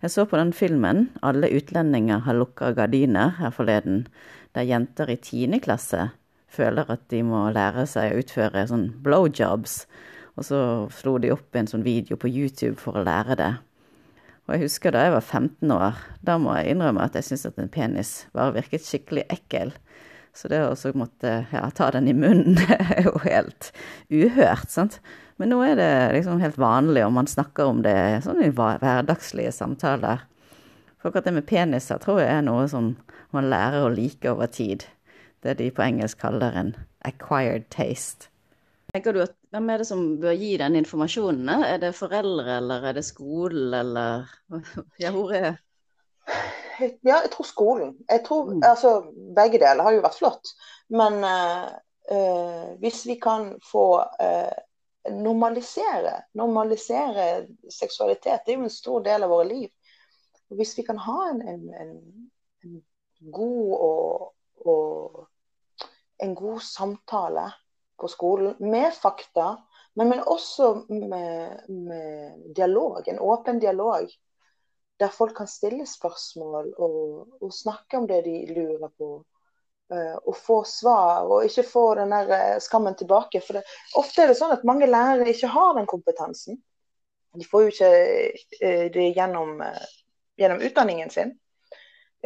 Jeg 0.00 0.10
så 0.12 0.24
på 0.24 0.36
den 0.36 0.52
filmen 0.52 1.08
'Alle 1.22 1.48
utlendinger 1.52 2.18
har 2.24 2.34
lukka 2.34 2.72
gardiner' 2.72 3.36
her 3.36 3.50
forleden, 3.50 4.06
der 4.54 4.62
jenter 4.62 5.10
i 5.10 5.16
tiende 5.16 5.60
klasse 5.60 6.10
føler 6.48 6.90
at 6.90 7.08
de 7.10 7.22
må 7.22 7.46
lære 7.52 7.86
seg 7.86 8.12
å 8.12 8.22
utføre 8.22 8.66
sånn 8.70 8.88
blowjobs. 9.04 9.86
Og 10.36 10.44
så 10.44 10.60
slo 10.92 11.16
de 11.18 11.32
opp 11.32 11.56
en 11.56 11.66
sånn 11.66 11.84
video 11.86 12.16
på 12.16 12.28
YouTube 12.28 12.76
for 12.80 12.98
å 12.98 13.04
lære 13.06 13.36
det. 13.40 13.52
Og 14.46 14.54
jeg 14.54 14.68
husker 14.68 14.94
da 14.94 15.02
jeg 15.02 15.14
var 15.16 15.24
15 15.24 15.72
år, 15.74 16.02
da 16.22 16.36
må 16.38 16.54
jeg 16.54 16.74
innrømme 16.74 17.02
at 17.02 17.16
jeg 17.18 17.26
syntes 17.26 17.48
at 17.48 17.58
en 17.58 17.70
penis 17.72 18.12
bare 18.36 18.54
virket 18.54 18.86
skikkelig 18.86 19.26
ekkel. 19.34 19.72
Så 20.36 20.50
det 20.52 20.60
å 20.62 20.92
måtte 20.94 21.32
ja, 21.50 21.64
ta 21.74 21.88
den 21.94 22.10
i 22.10 22.14
munnen 22.14 22.60
er 22.76 23.08
jo 23.08 23.16
helt 23.24 23.72
uhørt, 24.12 24.70
sant. 24.70 25.00
Men 25.40 25.50
nå 25.52 25.58
er 25.66 25.74
det 25.80 25.90
liksom 26.14 26.40
helt 26.40 26.58
vanlig, 26.60 27.02
og 27.04 27.14
man 27.16 27.28
snakker 27.28 27.72
om 27.72 27.82
det 27.84 27.96
sånn 28.24 28.44
i 28.44 28.52
hverdagslige 28.54 29.52
samtaler. 29.52 30.22
For 31.00 31.10
akkurat 31.10 31.26
det 31.28 31.34
med 31.36 31.48
peniser 31.48 32.00
tror 32.00 32.22
jeg 32.22 32.30
er 32.38 32.46
noe 32.46 32.68
som 32.70 32.94
man 33.34 33.50
lærer 33.50 33.84
å 33.84 33.92
like 33.92 34.30
over 34.30 34.48
tid. 34.52 34.86
Det 35.44 35.58
de 35.58 35.72
på 35.74 35.84
engelsk 35.84 36.22
kaller 36.22 36.54
en 36.56 36.72
acquired 37.06 37.66
taste. 37.74 38.30
Tenker 38.94 39.12
du 39.12 39.24
at 39.26 39.34
Hvem 39.56 39.70
er 39.72 39.80
det 39.80 39.86
som 39.88 40.00
bør 40.20 40.34
gi 40.36 40.50
den 40.60 40.76
informasjonen? 40.76 41.48
Er 41.64 41.78
det 41.80 41.94
foreldre, 41.96 42.58
eller 42.58 42.82
er 42.90 42.98
det 42.98 43.04
skolen, 43.06 43.72
eller 43.74 44.28
Ja, 45.02 45.14
hvor 45.14 45.32
er 45.32 45.56
Ja, 46.76 47.22
jeg 47.22 47.30
tror 47.32 47.48
skolen. 47.48 47.94
Jeg 48.10 48.20
tror, 48.26 48.50
mm. 48.52 48.60
altså, 48.62 48.98
Begge 49.36 49.62
deler 49.62 49.82
har 49.86 49.96
jo 49.96 50.04
vært 50.04 50.18
flott. 50.18 50.52
Men 50.92 51.24
uh, 51.24 52.74
hvis 52.82 53.06
vi 53.08 53.16
kan 53.22 53.54
få 53.64 53.86
uh, 54.20 54.58
normalisere. 55.10 56.22
Normalisere 56.32 57.46
seksualitet. 57.70 58.44
Det 58.46 58.52
er 58.52 58.58
jo 58.58 58.68
en 58.68 58.70
stor 58.70 59.00
del 59.08 59.24
av 59.24 59.32
våre 59.32 59.48
liv. 59.48 59.70
Hvis 60.52 60.76
vi 60.78 60.84
kan 60.86 60.98
ha 60.98 61.18
en, 61.30 61.42
en, 61.48 61.64
en, 61.74 61.94
en 62.64 63.32
god 63.32 63.72
og, 63.78 64.34
og, 64.66 65.24
en 66.22 66.34
god 66.34 66.60
samtale 66.62 67.50
på 67.96 68.08
skolen 68.08 68.54
med 68.58 68.92
fakta, 68.94 69.56
men, 69.94 70.08
men 70.08 70.20
også 70.20 70.84
med, 70.88 71.60
med, 71.68 72.42
dialog, 72.56 73.08
en 73.08 73.18
åpen 73.18 73.58
dialog. 73.58 74.10
Der 75.00 75.08
folk 75.12 75.36
kan 75.36 75.48
stille 75.48 75.86
spørsmål 75.86 76.70
og, 76.78 77.00
og 77.42 77.52
snakke 77.52 77.98
om 77.98 78.06
det 78.08 78.22
de 78.24 78.36
lurer 78.48 78.88
på 78.98 79.08
eh, 79.92 80.32
få 80.36 80.62
svar, 80.64 81.28
og 81.28 81.44
ikke 81.44 81.64
få 81.68 81.84
den 81.98 82.12
der 82.12 82.32
eh, 82.36 82.60
skammen 82.60 82.96
tilbake. 82.96 83.40
For 83.44 83.58
det, 83.58 83.64
ofte 83.96 84.24
er 84.24 84.32
det 84.32 84.38
sånn 84.40 84.54
at 84.56 84.64
mange 84.68 84.88
lærere 84.88 85.28
ikke 85.32 85.52
har 85.52 85.74
den 85.76 85.88
kompetansen. 85.88 86.60
De 87.36 87.44
får 87.44 87.66
jo 87.66 87.74
ikke 87.74 87.90
eh, 88.60 88.86
det 88.92 89.10
gjennom, 89.16 89.60
gjennom 90.40 90.64
utdanningen 90.64 91.12
sin. 91.12 91.36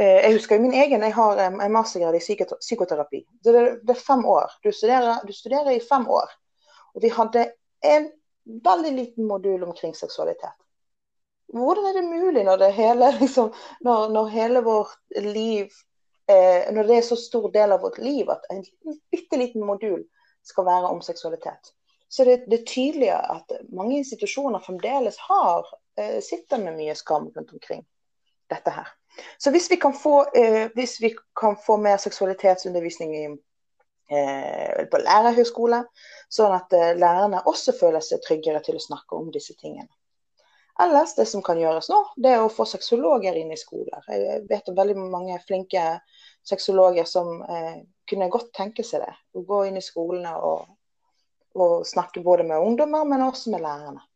Jeg 0.00 0.33
husker 0.33 0.57
jo 0.57 0.64
min 0.64 0.76
egen, 0.80 1.02
jeg 1.04 1.12
har 1.12 1.40
en 1.45 1.73
mastergrad 1.75 2.14
i 2.16 2.23
psykoterapi. 2.61 3.19
Det 3.45 3.52
er, 3.52 3.75
det 3.85 3.92
er 3.92 4.00
fem 4.00 4.23
år. 4.25 4.54
Du 4.64 4.71
studerer, 4.73 5.19
du 5.28 5.33
studerer, 5.37 5.75
i 5.75 5.83
fem 5.85 6.07
år. 6.09 6.30
Og 6.95 7.02
vi 7.04 7.11
hadde 7.12 7.42
en 7.85 8.09
veldig 8.64 8.92
liten 8.97 9.26
modul 9.28 9.66
omkring 9.66 9.92
seksualitet. 9.95 10.57
Hvordan 11.52 11.87
er 11.90 11.99
det 11.99 12.04
mulig 12.09 12.45
når, 12.45 12.57
det 12.57 12.73
hele, 12.73 13.11
liksom, 13.21 13.52
når, 13.80 14.09
når 14.09 14.33
hele 14.33 14.64
vårt 14.64 14.97
liv 15.21 15.69
eh, 16.30 16.73
når 16.73 16.83
det 16.85 16.97
er 16.97 17.02
så 17.02 17.16
stor 17.16 17.50
del 17.50 17.73
av 17.73 17.85
vårt 17.85 17.99
liv 17.99 18.30
at 18.30 18.47
en 18.50 18.64
bitte 19.11 19.37
liten 19.37 19.66
modul 19.66 20.04
skal 20.47 20.66
være 20.66 20.90
om 20.95 21.02
seksualitet. 21.02 21.75
Så 22.09 22.25
det, 22.25 22.45
det 22.50 22.61
er 22.61 22.66
tydelig 22.66 23.11
at 23.12 23.52
mange 23.71 24.00
institusjoner 24.00 24.62
fremdeles 24.64 25.19
har 25.28 25.66
eh, 25.99 26.19
sitter 26.23 26.62
med 26.62 26.78
mye 26.78 26.95
skam 26.99 27.28
rundt 27.35 27.52
omkring 27.52 27.85
dette 28.50 28.75
her. 28.75 28.88
Så 29.38 29.52
hvis 29.54 29.71
vi 29.71 29.76
kan 29.80 29.95
få, 29.97 30.23
eh, 30.37 30.69
vi 30.75 31.14
kan 31.40 31.57
få 31.57 31.76
mer 31.76 31.97
seksualitetsundervisning 31.97 33.16
i, 33.16 33.25
eh, 34.11 34.85
på 34.90 35.00
lærerhøyskole, 35.02 35.85
sånn 36.28 36.54
at 36.57 36.73
eh, 36.73 36.92
lærerne 36.99 37.42
også 37.47 37.75
føler 37.78 38.04
seg 38.04 38.23
tryggere 38.26 38.62
til 38.64 38.78
å 38.78 38.87
snakke 38.87 39.19
om 39.19 39.30
disse 39.35 39.57
tingene. 39.61 39.90
Ellers, 40.80 41.14
det 41.14 41.26
som 41.28 41.42
kan 41.45 41.59
gjøres 41.61 41.90
nå, 41.92 41.99
det 42.16 42.30
er 42.33 42.42
å 42.42 42.52
få 42.52 42.64
sexologer 42.69 43.37
inn 43.37 43.50
i 43.52 43.59
skoler. 43.61 44.04
Jeg 44.09 44.45
vet 44.49 44.69
om 44.71 44.78
veldig 44.78 44.97
mange 44.97 45.37
flinke 45.45 45.83
sexologer 46.47 47.04
som 47.04 47.42
eh, 47.42 47.83
kunne 48.09 48.30
godt 48.33 48.52
tenke 48.57 48.85
seg 48.87 49.04
det. 49.04 49.12
Å 49.37 49.42
gå 49.47 49.64
inn 49.69 49.76
i 49.76 49.85
skolene 49.85 50.33
og, 50.40 50.71
og, 51.59 51.75
snakke 51.87 52.25
både 52.25 52.47
med 52.49 52.64
ungdommer, 52.64 53.04
men 53.04 53.26
også 53.26 53.52
med 53.52 53.64
lærerne. 53.66 54.07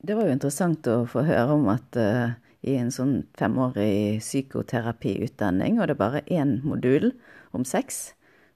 Det 0.00 0.16
var 0.16 0.26
jo 0.26 0.34
interessant 0.34 0.88
å 0.90 1.04
få 1.08 1.22
høre 1.28 1.54
om 1.54 1.66
at 1.70 1.98
uh, 2.00 2.32
i 2.60 2.76
en 2.76 2.90
sånn 2.92 3.22
femårig 3.38 4.20
psykoterapiutdanning, 4.20 5.78
og 5.80 5.88
det 5.88 5.96
er 5.96 6.00
bare 6.00 6.24
én 6.28 6.58
modul 6.66 7.12
om 7.56 7.64
sex. 7.64 8.10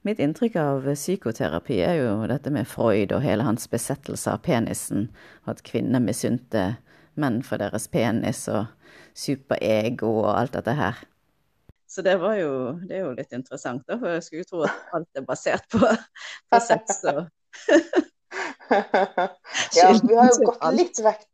Mitt 0.04 0.20
inntrykk 0.20 0.58
av 0.60 0.88
psykoterapi 0.92 1.78
er 1.80 1.96
jo 2.02 2.10
dette 2.28 2.52
med 2.52 2.68
Freud 2.68 3.14
og 3.16 3.24
hele 3.24 3.46
hans 3.46 3.64
besettelse 3.72 4.34
av 4.34 4.42
penisen, 4.44 5.08
at 5.48 5.64
kvinner 5.64 6.04
misunte 6.04 6.74
menn 7.16 7.40
for 7.46 7.62
deres 7.62 7.88
penis 7.88 8.44
og 8.52 8.66
superego 9.16 10.10
og 10.26 10.32
alt 10.34 10.58
dette 10.58 10.74
her. 10.76 11.00
Så 11.88 12.02
det 12.02 12.18
var 12.20 12.36
jo, 12.36 12.74
det 12.84 12.98
er 12.98 13.04
jo 13.06 13.14
litt 13.14 13.32
interessant, 13.32 13.84
da, 13.88 13.96
for 14.00 14.16
jeg 14.16 14.24
skulle 14.26 14.42
jo 14.42 14.50
tro 14.50 14.64
at 14.66 14.96
alt 14.98 15.20
er 15.20 15.26
basert 15.28 15.68
på, 15.70 15.78
på 16.50 16.60
sex. 16.60 17.04
Og 17.06 17.20
ja, 19.78 19.92
vi 20.02 20.18
har 20.18 20.32
jo 20.32 20.50
gått 20.50 20.66
litt 20.74 21.00
vekk. 21.06 21.28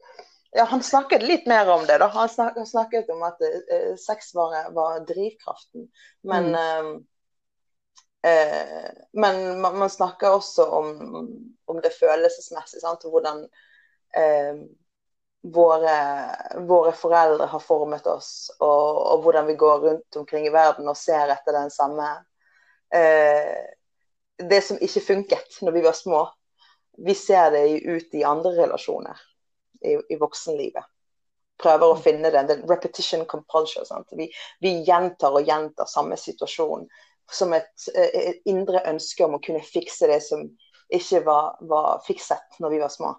Ja, 0.50 0.64
han 0.66 0.82
snakket 0.82 1.22
litt 1.22 1.46
mer 1.46 1.68
om 1.70 1.84
det. 1.86 1.98
da. 2.02 2.08
Han 2.10 2.66
snakket 2.66 3.10
om 3.10 3.22
at 3.22 3.38
uh, 3.42 3.94
sex 4.00 4.34
var, 4.34 4.56
var, 4.74 5.00
drivkraften. 5.06 5.86
Men, 6.26 6.50
mm. 6.54 6.90
uh, 6.96 7.00
uh, 8.26 8.90
men 9.12 9.60
man, 9.60 9.78
man, 9.78 9.90
snakker 9.90 10.40
også 10.40 10.66
om, 10.66 10.90
om 11.70 11.80
det 11.84 11.94
følelsesmessige. 11.94 12.82
Sant? 12.82 13.06
Hvordan 13.06 13.46
våre, 15.42 15.96
våre, 16.66 16.92
foreldre 16.92 17.46
har 17.46 17.62
formet 17.64 18.06
oss, 18.06 18.50
og, 18.58 18.88
og, 19.12 19.22
hvordan 19.24 19.46
vi 19.46 19.54
går 19.54 19.78
rundt 19.86 20.16
omkring 20.16 20.46
i 20.46 20.52
verden 20.52 20.88
og 20.88 20.98
ser 20.98 21.32
etter 21.32 21.56
den 21.56 21.72
samme 21.72 22.08
eh, 22.94 23.56
Det 24.50 24.60
som 24.64 24.80
ikke 24.80 25.04
funket 25.04 25.58
når 25.64 25.76
vi 25.76 25.84
var 25.84 25.96
små, 25.96 26.24
vi 27.04 27.14
ser 27.14 27.50
det 27.52 27.64
ut 27.84 28.14
i 28.16 28.24
andre 28.24 28.54
relasjoner. 28.56 29.16
I, 29.84 29.96
i 30.12 30.18
voksenlivet. 30.20 30.86
Prøver 31.60 31.86
å 31.86 31.96
mm. 31.98 32.02
finne 32.04 32.32
den. 32.34 32.48
den 32.48 32.66
repetition 32.70 33.26
compulsion. 33.28 34.04
Vi, 34.16 34.30
vi, 34.64 34.74
gjentar 34.86 35.36
og 35.36 35.48
gjentar 35.48 35.90
samme 35.90 36.18
situasjon 36.20 36.86
som 37.30 37.54
et, 37.54 37.70
et, 37.94 38.40
indre 38.50 38.82
ønske 38.90 39.24
om 39.24 39.36
å 39.36 39.42
kunne 39.44 39.62
fikse 39.62 40.08
det 40.10 40.18
som 40.24 40.48
ikke 40.90 41.22
var, 41.26 41.58
var 41.70 42.00
fikset 42.06 42.60
når 42.62 42.74
vi 42.74 42.80
var 42.82 42.92
små. 42.92 43.12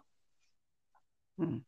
Mm. 1.41 1.61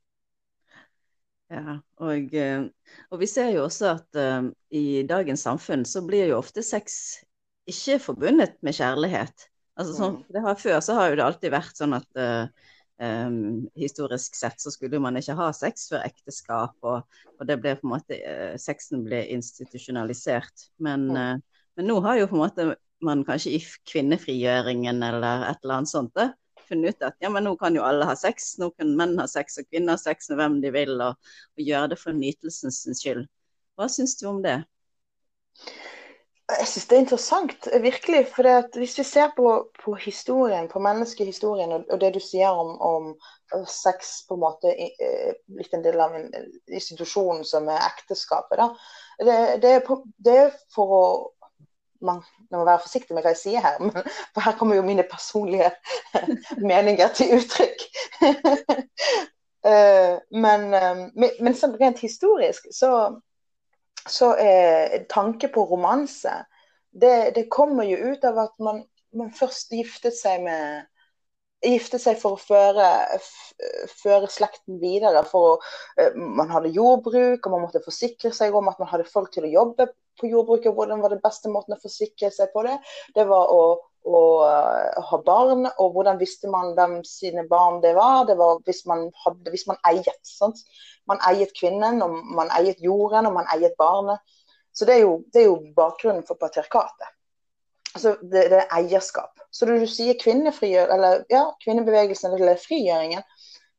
Ja, 1.54 1.78
og, 2.02 2.34
eh, 2.34 2.66
og, 3.12 3.20
vi 3.22 3.30
ser 3.30 3.52
jo 3.54 3.68
også 3.68 3.92
at 3.94 4.18
uh, 4.18 4.50
i 4.74 5.04
dagens 5.08 5.46
samfunn 5.46 5.86
så 5.86 6.02
blir 6.06 6.32
jo 6.32 6.40
ofte 6.40 6.64
sex 6.66 7.20
ikke 7.70 8.00
forbundet 8.02 8.58
med 8.66 8.76
kjærlighet. 8.76 9.50
Altså, 9.78 9.94
sånn, 9.98 10.18
mm. 10.20 10.24
det 10.34 10.44
har, 10.46 10.58
før 10.60 10.80
så 10.86 10.98
har 10.98 11.12
jo 11.12 11.20
det 11.20 11.26
alltid 11.28 11.54
vært 11.54 11.80
sånn 11.80 11.96
at 11.98 12.20
uh, 12.20 12.72
um, 13.02 13.70
historisk 13.80 14.36
sett 14.36 14.62
så 14.62 14.72
skulle 14.72 15.00
man 15.02 15.18
ikke 15.20 15.36
ha 15.38 15.50
sex 15.56 15.88
før 15.92 16.06
ekteskap, 16.06 16.76
og, 16.82 17.04
og 17.40 17.50
det 17.50 17.60
ble 17.62 17.76
på 17.80 17.88
en 17.88 17.94
måte 17.96 18.20
uh, 18.20 18.54
Sexen 18.62 19.06
ble 19.08 19.24
institusjonalisert. 19.36 20.70
Men, 20.84 21.10
uh, 21.12 21.36
men, 21.78 21.90
nå 21.90 22.00
har 22.06 22.22
jo 22.22 22.30
på 22.32 22.38
en 22.38 22.44
måte 22.46 22.70
man 23.04 23.26
kanskje 23.28 23.58
i 23.58 23.64
kvinnefrigjøringen 23.90 25.04
eller 25.04 25.50
et 25.50 25.64
eller 25.64 25.82
annet 25.82 25.92
sånt 25.92 26.14
det, 26.16 26.30
funnet 26.70 26.96
ut 26.96 27.08
at 27.10 27.18
ja, 27.20 27.32
men 27.34 27.44
nå 27.44 27.56
kan 27.60 27.76
jo 27.76 27.84
alle 27.84 28.08
ha 28.08 28.16
sex. 28.16 28.54
Nå 28.62 28.72
kan 28.78 28.94
menn 29.00 29.18
ha 29.20 29.28
sex 29.28 29.60
og 29.60 29.68
kvinner 29.68 29.98
ha 29.98 30.02
sex 30.02 30.30
med 30.32 30.40
hvem 30.40 30.60
de 30.64 30.72
vil, 30.76 30.94
og, 31.04 31.34
og 31.58 31.66
gjøre 31.72 31.94
det 31.94 32.00
for 32.00 32.16
nytelsens 32.16 32.86
skyld. 33.02 33.26
Hva 33.76 33.90
syns 33.92 34.16
du 34.20 34.28
om 34.30 34.40
det? 34.46 34.62
Jeg 36.60 36.70
syns 36.70 36.88
det 36.90 36.96
er 36.96 37.04
interessant, 37.04 37.68
virkelig. 37.82 38.22
For 38.36 38.78
hvis 38.78 38.98
vi 39.00 39.06
ser 39.08 39.32
på, 39.38 39.54
på 39.84 39.96
historien, 40.02 40.68
på 40.72 40.82
menneskehistorien, 40.84 41.72
og, 41.72 41.86
og, 41.90 42.02
det 42.02 42.14
du 42.16 42.20
sier 42.24 42.50
om, 42.50 42.76
om 42.82 43.14
sex 43.70 44.24
på 44.28 44.38
en 44.38 44.44
måte 44.44 44.74
blitt 45.54 45.76
en 45.78 45.86
del 45.86 46.02
av 46.02 46.16
en 46.18 46.28
institusjon 46.68 47.44
som 47.48 47.70
er 47.72 47.88
ekteskapet, 47.92 48.62
da. 48.62 48.70
Det, 49.20 49.38
det, 49.64 49.78
er 49.78 49.86
på, 49.86 50.02
det, 50.26 50.38
er 50.46 50.56
for 50.74 50.98
å 50.98 51.04
man, 52.04 52.22
må 52.52 52.66
være 52.66 52.84
forsiktig 52.84 53.16
med 53.16 53.24
hva 53.24 53.34
jeg 53.34 53.42
sier 53.42 53.64
her, 53.64 53.78
men, 53.82 54.06
for 54.36 54.46
her 54.46 54.58
kommer 54.60 54.78
jo 54.78 54.86
mine 54.86 55.06
personlige 55.10 55.72
meninger 56.72 57.14
til 57.18 57.38
uttrykk. 57.40 57.86
men, 60.32 60.70
men, 60.74 60.74
eh, 60.78 61.38
men 61.40 61.58
sånn 61.58 61.78
rent 61.80 62.04
historisk 62.04 62.68
så 62.76 62.92
så 64.10 64.34
er 64.40 65.06
tanke 65.12 65.48
på 65.54 65.64
romanse 65.70 66.42
det, 66.94 67.36
det, 67.36 67.50
kommer 67.50 67.88
jo 67.88 68.14
ut 68.14 68.26
av 68.28 68.38
at 68.46 68.58
man, 68.62 68.84
man 69.18 69.32
først 69.34 69.74
giftet 69.74 70.16
seg 70.18 70.44
med 70.46 70.84
gifte 71.64 72.00
seg 72.02 72.18
for 72.20 72.36
å 72.36 72.42
føre, 72.42 72.88
føre 74.02 74.30
slekten 74.32 74.80
videre. 74.82 75.24
For 75.30 75.54
å, 75.54 75.54
eh, 75.98 76.16
man 76.16 76.52
hadde 76.52 76.74
jordbruk, 76.76 77.46
og 77.46 77.54
man 77.54 77.64
måtte 77.66 77.84
forsikre 77.86 78.34
seg 78.36 78.56
om 78.56 78.68
at 78.72 78.82
man 78.82 78.92
hadde 78.92 79.08
folk 79.10 79.32
til 79.34 79.48
å 79.48 79.54
jobbe 79.54 79.88
på 80.20 80.30
jordbruket. 80.30 80.74
Hvordan 80.76 81.02
var 81.02 81.14
det 81.14 81.24
beste 81.24 81.52
måten 81.52 81.78
å 81.78 81.82
forsikre 81.82 82.32
seg 82.36 82.52
på 82.54 82.66
det? 82.68 82.78
Det 83.16 83.26
var 83.30 83.54
å, 83.54 83.64
å, 84.04 84.22
å 84.44 85.04
ha 85.10 85.20
barn, 85.26 85.68
og 85.80 85.96
hvordan 85.96 86.20
visste 86.20 86.52
man 86.52 86.74
hvem 86.78 87.00
sine 87.08 87.46
barn 87.50 87.82
det 87.84 87.94
var? 87.98 88.26
Det 88.30 88.38
var 88.40 88.62
hvis 88.68 88.84
man, 88.90 89.08
hadde, 89.26 89.54
hvis 89.54 89.66
man 89.70 89.80
eiet. 89.90 90.20
Sant? 90.28 90.62
Man 91.10 91.22
eiet 91.28 91.56
kvinnen, 91.58 92.02
og 92.04 92.20
man 92.36 92.52
eiet 92.58 92.84
jorden, 92.84 93.28
og 93.30 93.38
man 93.40 93.50
eiet 93.56 93.76
barnet. 93.80 94.22
Så 94.74 94.88
det 94.90 94.98
er 94.98 95.04
jo, 95.06 95.18
det 95.34 95.44
er 95.44 95.50
jo 95.52 95.60
bakgrunnen 95.78 96.26
for 96.28 96.40
patriarkatet. 96.42 97.12
Altså 97.94 98.16
det, 98.22 98.48
det, 98.50 98.60
er 98.64 98.72
eierskap. 98.74 99.38
Så 99.54 99.68
når 99.70 99.84
du 99.84 99.90
sier 99.92 100.18
eller 100.90 101.26
ja, 101.30 101.44
kvinnebevegelsen 101.62 102.34
eller 102.34 102.58
frigjøringen, 102.58 103.22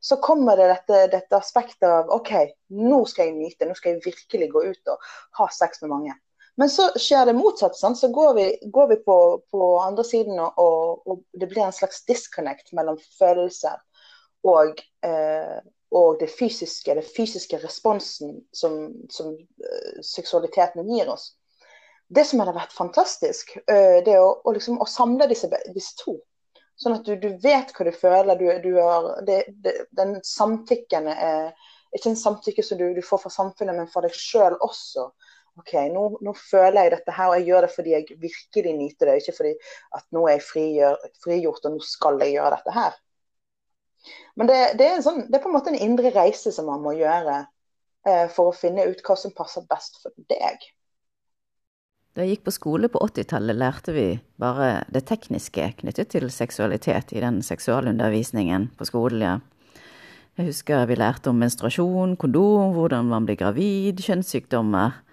så 0.04 0.20
kommer 0.22 0.56
det 0.60 0.68
dette, 0.68 1.00
dette, 1.16 1.38
aspektet 1.38 1.88
av 1.88 2.12
OK, 2.12 2.30
nå 2.76 3.00
skal 3.08 3.30
jeg 3.30 3.38
nyte, 3.38 3.66
nå 3.66 3.74
skal 3.74 3.94
jeg 3.94 4.04
virkelig 4.04 4.50
gå 4.52 4.62
ut 4.68 4.92
og 4.92 5.08
ha 5.40 5.48
sex 5.50 5.80
med 5.82 5.90
mange. 5.94 6.16
Men 6.56 6.70
så 6.70 6.88
skjer 6.98 7.26
det 7.26 7.34
motsatt. 7.38 7.76
Så 7.76 8.08
går 8.08 8.34
vi, 8.34 8.46
går 8.62 8.88
vi 8.88 8.96
på, 8.96 9.16
på, 9.50 9.62
andre 9.80 10.04
siden, 10.04 10.38
og, 10.38 11.06
og, 11.06 11.24
det 11.32 11.48
blir 11.50 11.64
en 11.66 11.74
slags 11.74 12.04
disconnect 12.06 12.72
mellom 12.72 12.98
følelser 13.18 13.80
og, 14.44 14.82
eh, 15.06 15.58
og 15.94 16.20
det 16.20 16.28
fysiske, 16.30 16.94
det 16.94 17.06
fysiske 17.16 17.58
responsen 17.62 18.36
som, 18.52 18.92
som 19.10 19.32
uh, 19.34 20.00
seksualiteten 20.02 20.88
gir 20.90 21.08
oss. 21.08 21.30
Det 22.08 22.26
som 22.28 22.42
hadde 22.42 22.56
vært 22.56 22.74
fantastisk, 22.76 23.54
uh, 23.70 24.00
det 24.04 24.18
å, 24.20 24.32
å, 24.44 24.54
liksom, 24.56 24.80
å 24.82 24.88
samle 24.90 25.28
disse, 25.30 25.48
disse, 25.72 25.94
to. 26.02 26.18
Sånn 26.76 26.98
at 26.98 27.06
du, 27.06 27.14
du, 27.22 27.30
vet 27.40 27.70
hva 27.72 27.86
du 27.86 27.92
føler. 27.94 28.34
Du, 28.36 28.48
du 28.66 28.80
har, 28.80 29.08
det, 29.26 29.44
det, 29.62 29.76
den 29.94 30.18
samtykken 30.26 31.06
er 31.14 31.54
ikke 31.94 32.10
en 32.10 32.18
samtykke 32.18 32.64
som 32.66 32.80
du, 32.80 32.88
du 32.96 33.02
får 33.06 33.22
fra 33.22 33.30
samfunnet, 33.30 33.78
men 33.78 33.90
fra 33.90 34.02
deg 34.04 34.16
sjøl 34.18 34.58
også. 34.58 35.12
OK, 35.60 35.72
nå, 35.94 36.04
nå, 36.24 36.34
føler 36.34 36.82
jeg 36.82 36.92
dette 36.96 37.14
her, 37.14 37.30
og 37.30 37.38
jeg 37.38 37.46
gjør 37.48 37.66
det 37.66 37.72
fordi 37.76 37.94
jeg 37.94 38.18
virkelig 38.22 38.76
nyter 38.78 39.10
det. 39.10 39.16
Ikke 39.22 39.36
fordi 39.36 39.54
at 39.98 40.06
nå 40.16 40.26
er 40.26 40.36
jeg 40.36 40.46
frigjør, 40.48 41.08
frigjort, 41.22 41.66
og 41.68 41.76
nå 41.76 41.86
skal 41.86 42.22
jeg 42.24 42.34
gjøre 42.34 42.54
dette 42.56 42.74
her. 42.74 42.96
Men 44.34 44.50
det, 44.50 44.60
det, 44.80 44.88
er 44.90 45.04
sånn, 45.04 45.26
det, 45.28 45.38
er 45.38 45.44
på 45.44 45.50
en 45.52 45.56
måte 45.56 45.70
en 45.72 45.80
indre 45.80 46.10
reise 46.14 46.52
som 46.52 46.66
man 46.68 46.82
må 46.84 46.96
gjøre 46.98 47.44
eh, 48.08 48.26
for 48.34 48.50
å 48.50 48.56
finne 48.56 48.86
ut 48.90 49.04
hva 49.06 49.16
som 49.18 49.34
passer 49.36 49.64
best 49.70 50.02
for 50.02 50.12
deg. 50.30 50.66
Da 52.14 52.22
jeg 52.22 52.36
gikk 52.36 52.44
på 52.46 52.54
skole 52.54 52.90
på 52.90 53.00
80-tallet, 53.02 53.58
lærte 53.58 53.94
vi 53.94 54.06
bare 54.38 54.84
det 54.94 55.02
tekniske 55.08 55.70
knyttet 55.80 56.12
til 56.12 56.28
seksualitet 56.30 57.14
i 57.14 57.22
den 57.22 57.40
seksualundervisningen 57.42 58.68
på 58.78 58.86
skolen. 58.90 59.22
ja. 59.22 59.38
Jeg 60.34 60.48
husker 60.50 60.86
vi 60.90 60.96
lærte 60.98 61.30
om 61.30 61.38
menstruasjon, 61.38 62.16
kondom, 62.18 62.72
hvordan 62.74 63.06
man 63.06 63.26
blir 63.26 63.38
gravid, 63.38 64.00
kjønnssykdommer. 64.02 65.03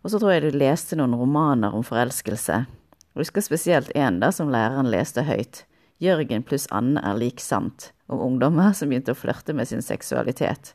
Og 0.00 0.12
så 0.12 0.20
tror 0.20 0.32
jeg 0.32 0.46
du 0.46 0.58
leste 0.58 0.96
noen 0.96 1.16
romaner 1.18 1.74
om 1.76 1.84
forelskelse. 1.84 2.62
Jeg 3.10 3.18
husker 3.20 3.44
spesielt 3.44 3.90
da 3.92 4.30
som 4.32 4.52
læreren 4.52 4.88
leste 4.88 5.26
høyt. 5.26 5.64
Jørgen 6.00 6.44
pluss 6.46 6.66
Anne 6.72 7.02
er 7.04 7.18
lik 7.20 7.40
sant 7.44 7.90
om 8.08 8.22
ungdommer 8.24 8.72
som 8.72 8.88
begynte 8.88 9.12
å 9.12 9.18
flørte 9.18 9.52
med 9.52 9.68
sin 9.68 9.82
seksualitet. 9.84 10.72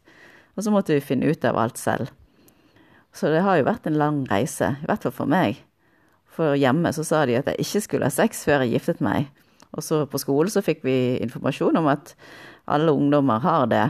Og 0.55 0.63
så 0.63 0.71
måtte 0.71 0.93
vi 0.93 1.03
finne 1.03 1.31
ut 1.31 1.45
av 1.45 1.57
alt 1.57 1.81
selv. 1.81 2.11
Så 3.15 3.31
det 3.31 3.41
har 3.41 3.57
jo 3.57 3.65
vært 3.65 3.87
en 3.87 3.97
lang 3.97 4.21
reise, 4.29 4.75
i 4.77 4.85
hvert 4.85 5.07
fall 5.07 5.15
for 5.15 5.31
meg. 5.31 5.57
For 6.35 6.53
hjemme 6.59 6.91
så 6.93 7.03
sa 7.07 7.23
de 7.25 7.39
at 7.39 7.47
jeg 7.49 7.63
ikke 7.63 7.83
skulle 7.85 8.09
ha 8.09 8.13
sex 8.13 8.43
før 8.45 8.63
jeg 8.63 8.75
giftet 8.75 9.01
meg. 9.03 9.31
Og 9.75 9.83
så 9.83 10.03
på 10.07 10.19
skolen 10.21 10.51
så 10.51 10.63
fikk 10.63 10.83
vi 10.85 11.17
informasjon 11.23 11.79
om 11.79 11.87
at 11.91 12.13
alle 12.71 12.93
ungdommer 12.93 13.41
har 13.43 13.69
det. 13.71 13.85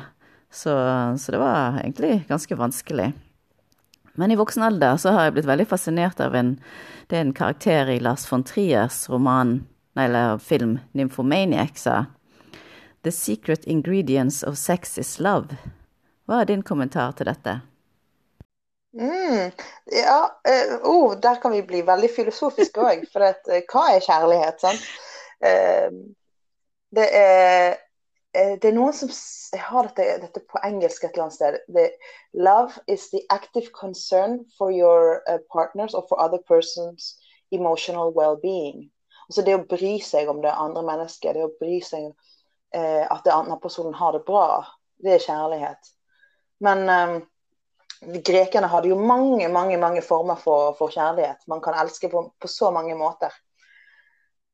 Så, 0.54 0.71
så 1.19 1.34
det 1.34 1.41
var 1.41 1.82
egentlig 1.82 2.21
ganske 2.30 2.58
vanskelig. 2.58 3.12
Men 4.15 4.32
i 4.32 4.39
voksen 4.39 4.63
alder 4.63 4.97
så 4.97 5.12
har 5.15 5.28
jeg 5.28 5.38
blitt 5.38 5.49
veldig 5.49 5.67
fascinert 5.67 6.19
av 6.23 6.36
en, 6.36 6.56
det 7.10 7.17
er 7.17 7.25
en 7.25 7.36
karakter 7.36 7.91
i 7.91 7.99
Lars 7.99 8.25
von 8.32 8.43
Triers 8.43 9.06
roman, 9.10 9.65
eller 9.99 10.38
film 10.38 10.80
'Nymphomaniac', 10.93 11.78
sa 11.78 12.06
The 13.04 13.12
secret 13.12 13.65
ingredients 13.65 14.43
of 14.43 14.58
sex 14.58 14.97
is 14.97 15.19
love. 15.19 15.58
Hva 16.25 16.41
er 16.41 16.47
din 16.49 16.63
kommentar 16.65 17.12
til 17.13 17.28
dette? 17.30 17.60
Mm, 18.97 19.51
ja, 19.91 20.21
uh, 20.49 20.78
oh, 20.82 21.13
der 21.21 21.36
kan 21.41 21.51
vi 21.51 21.62
bli 21.62 21.84
veldig 21.86 22.10
filosofiske 22.15 22.82
òg. 22.82 23.04
For 23.12 23.28
at, 23.28 23.43
uh, 23.45 23.60
hva 23.69 23.84
er 23.93 24.06
kjærlighet? 24.08 24.63
sant? 24.63 24.88
Uh, 25.43 26.15
det, 26.95 27.06
er, 27.12 27.75
det 28.36 28.67
er 28.67 28.76
noen 28.76 28.95
som 28.95 29.12
har 29.56 29.88
dette, 29.88 30.06
dette, 30.26 30.41
på 30.52 30.60
engelsk 30.67 31.04
et 31.06 31.13
eller 31.13 31.28
annet 31.28 31.38
sted. 31.38 31.58
The, 31.71 31.86
love 32.36 32.76
is 32.91 33.10
the 33.13 33.24
active 33.32 33.71
concern 33.78 34.41
for 34.58 34.74
your 34.76 35.21
partners 35.54 35.95
or 35.95 36.04
for 36.10 36.19
other 36.19 36.41
persons 36.48 37.15
emotional 37.52 38.13
well-being. 38.13 38.89
Altså 39.30 39.45
det 39.45 39.56
å 39.58 39.65
bry 39.69 39.95
seg 40.04 40.30
om 40.30 40.41
det 40.43 40.54
andre 40.54 40.84
mennesket. 40.86 41.38
Det 41.38 41.45
å 41.45 41.54
bry 41.60 41.80
seg 41.84 42.10
eh, 42.76 43.06
at 43.06 43.24
den 43.26 43.34
andre 43.34 43.58
personen 43.62 43.95
har 43.98 44.13
det 44.13 44.26
bra. 44.28 44.65
Det 45.02 45.15
er 45.15 45.26
kjærlighet. 45.26 45.91
Men 46.65 46.86
eh, 46.91 47.15
grekerne 48.26 48.69
hadde 48.71 48.91
jo 48.91 49.00
mange 49.00 49.50
mange, 49.50 49.80
mange 49.82 50.04
former 50.06 50.39
for, 50.41 50.76
for 50.78 50.93
kjærlighet. 50.93 51.48
Man 51.52 51.63
kan 51.65 51.78
elske 51.82 52.12
på, 52.12 52.28
på 52.39 52.52
så 52.52 52.71
mange 52.76 52.98
måter. 53.00 53.34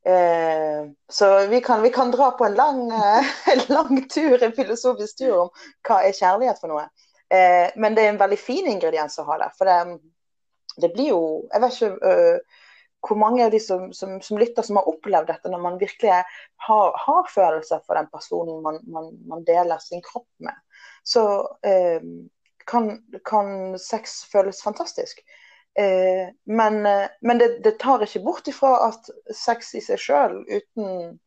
Eh, 0.05 0.87
så 1.09 1.47
vi 1.47 1.61
kan, 1.61 1.81
vi 1.81 1.89
kan, 1.93 2.11
dra 2.11 2.31
på 2.31 2.45
en 2.45 2.55
lang, 2.57 2.91
eh, 2.91 3.25
lang, 3.69 4.07
tur, 4.09 4.43
en 4.43 4.55
filosofisk 4.57 5.17
tur 5.17 5.35
om 5.45 5.51
hva 5.87 6.01
er 6.05 6.17
kjærlighet 6.17 6.61
for 6.61 6.73
noe. 6.73 6.87
Eh, 7.31 7.69
men 7.75 7.95
det 7.95 8.05
er 8.05 8.15
en 8.15 8.21
veldig 8.21 8.39
fin 8.39 8.67
ingrediens 8.67 9.19
å 9.21 9.27
ha 9.29 9.37
der. 9.43 9.53
For 9.57 9.69
det, 9.69 9.99
det 10.81 10.91
blir 10.95 11.13
jo 11.13 11.23
Jeg 11.51 11.61
vet 11.63 11.77
ikke 11.77 12.11
uh, 12.11 12.59
hvor 13.01 13.17
mange 13.17 13.45
av 13.45 13.51
de 13.51 13.59
som, 13.59 13.87
som, 13.93 14.19
som, 14.21 14.37
lytter, 14.37 14.65
som 14.65 14.77
har 14.77 14.89
opplevd 14.89 15.31
dette, 15.31 15.49
når 15.49 15.61
man 15.63 15.79
virkelig 15.81 16.11
har, 16.67 16.97
har 17.05 17.31
følelser 17.33 17.81
for 17.85 17.97
den 17.97 18.09
personen 18.13 18.61
man, 18.65 18.77
man, 18.93 19.09
man 19.27 19.45
deler 19.47 19.81
sin 19.81 20.03
kropp 20.05 20.29
med, 20.45 20.53
så 21.03 21.23
eh, 21.65 22.03
kan, 22.69 22.91
kan, 23.25 23.79
sex 23.81 24.21
føles 24.29 24.61
fantastisk. 24.61 25.23
Eh, 25.79 26.31
men, 26.51 26.81
men 27.21 27.39
det, 27.39 27.63
det, 27.63 27.77
tar 27.79 28.03
ikke 28.03 28.23
bort 28.25 28.47
ifra 28.51 28.73
at 28.89 29.07
sex 29.35 29.73
i 29.79 29.81
seg 29.83 30.01
sjøl, 30.01 30.41
uten, 30.49 31.19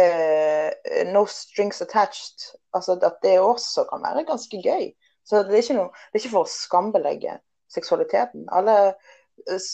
eh, 0.00 0.70
no 1.12 1.26
strings 1.28 1.82
attached. 1.82 2.48
Altså 2.76 2.96
at 3.00 3.20
det 3.22 3.38
også 3.40 3.86
kan 3.90 4.04
være 4.04 4.26
ganske 4.28 4.62
gøy. 4.62 4.90
Så 5.26 5.42
det 5.42 5.56
er 5.56 5.64
ikke, 5.64 5.78
noe, 5.80 5.90
det 6.12 6.20
er 6.20 6.24
ikke 6.24 6.34
for 6.36 6.46
å 6.46 6.50
skambelegge 6.50 7.38
seksualiteten. 7.72 8.46
Alle 8.54 8.76
eh, 8.92 9.70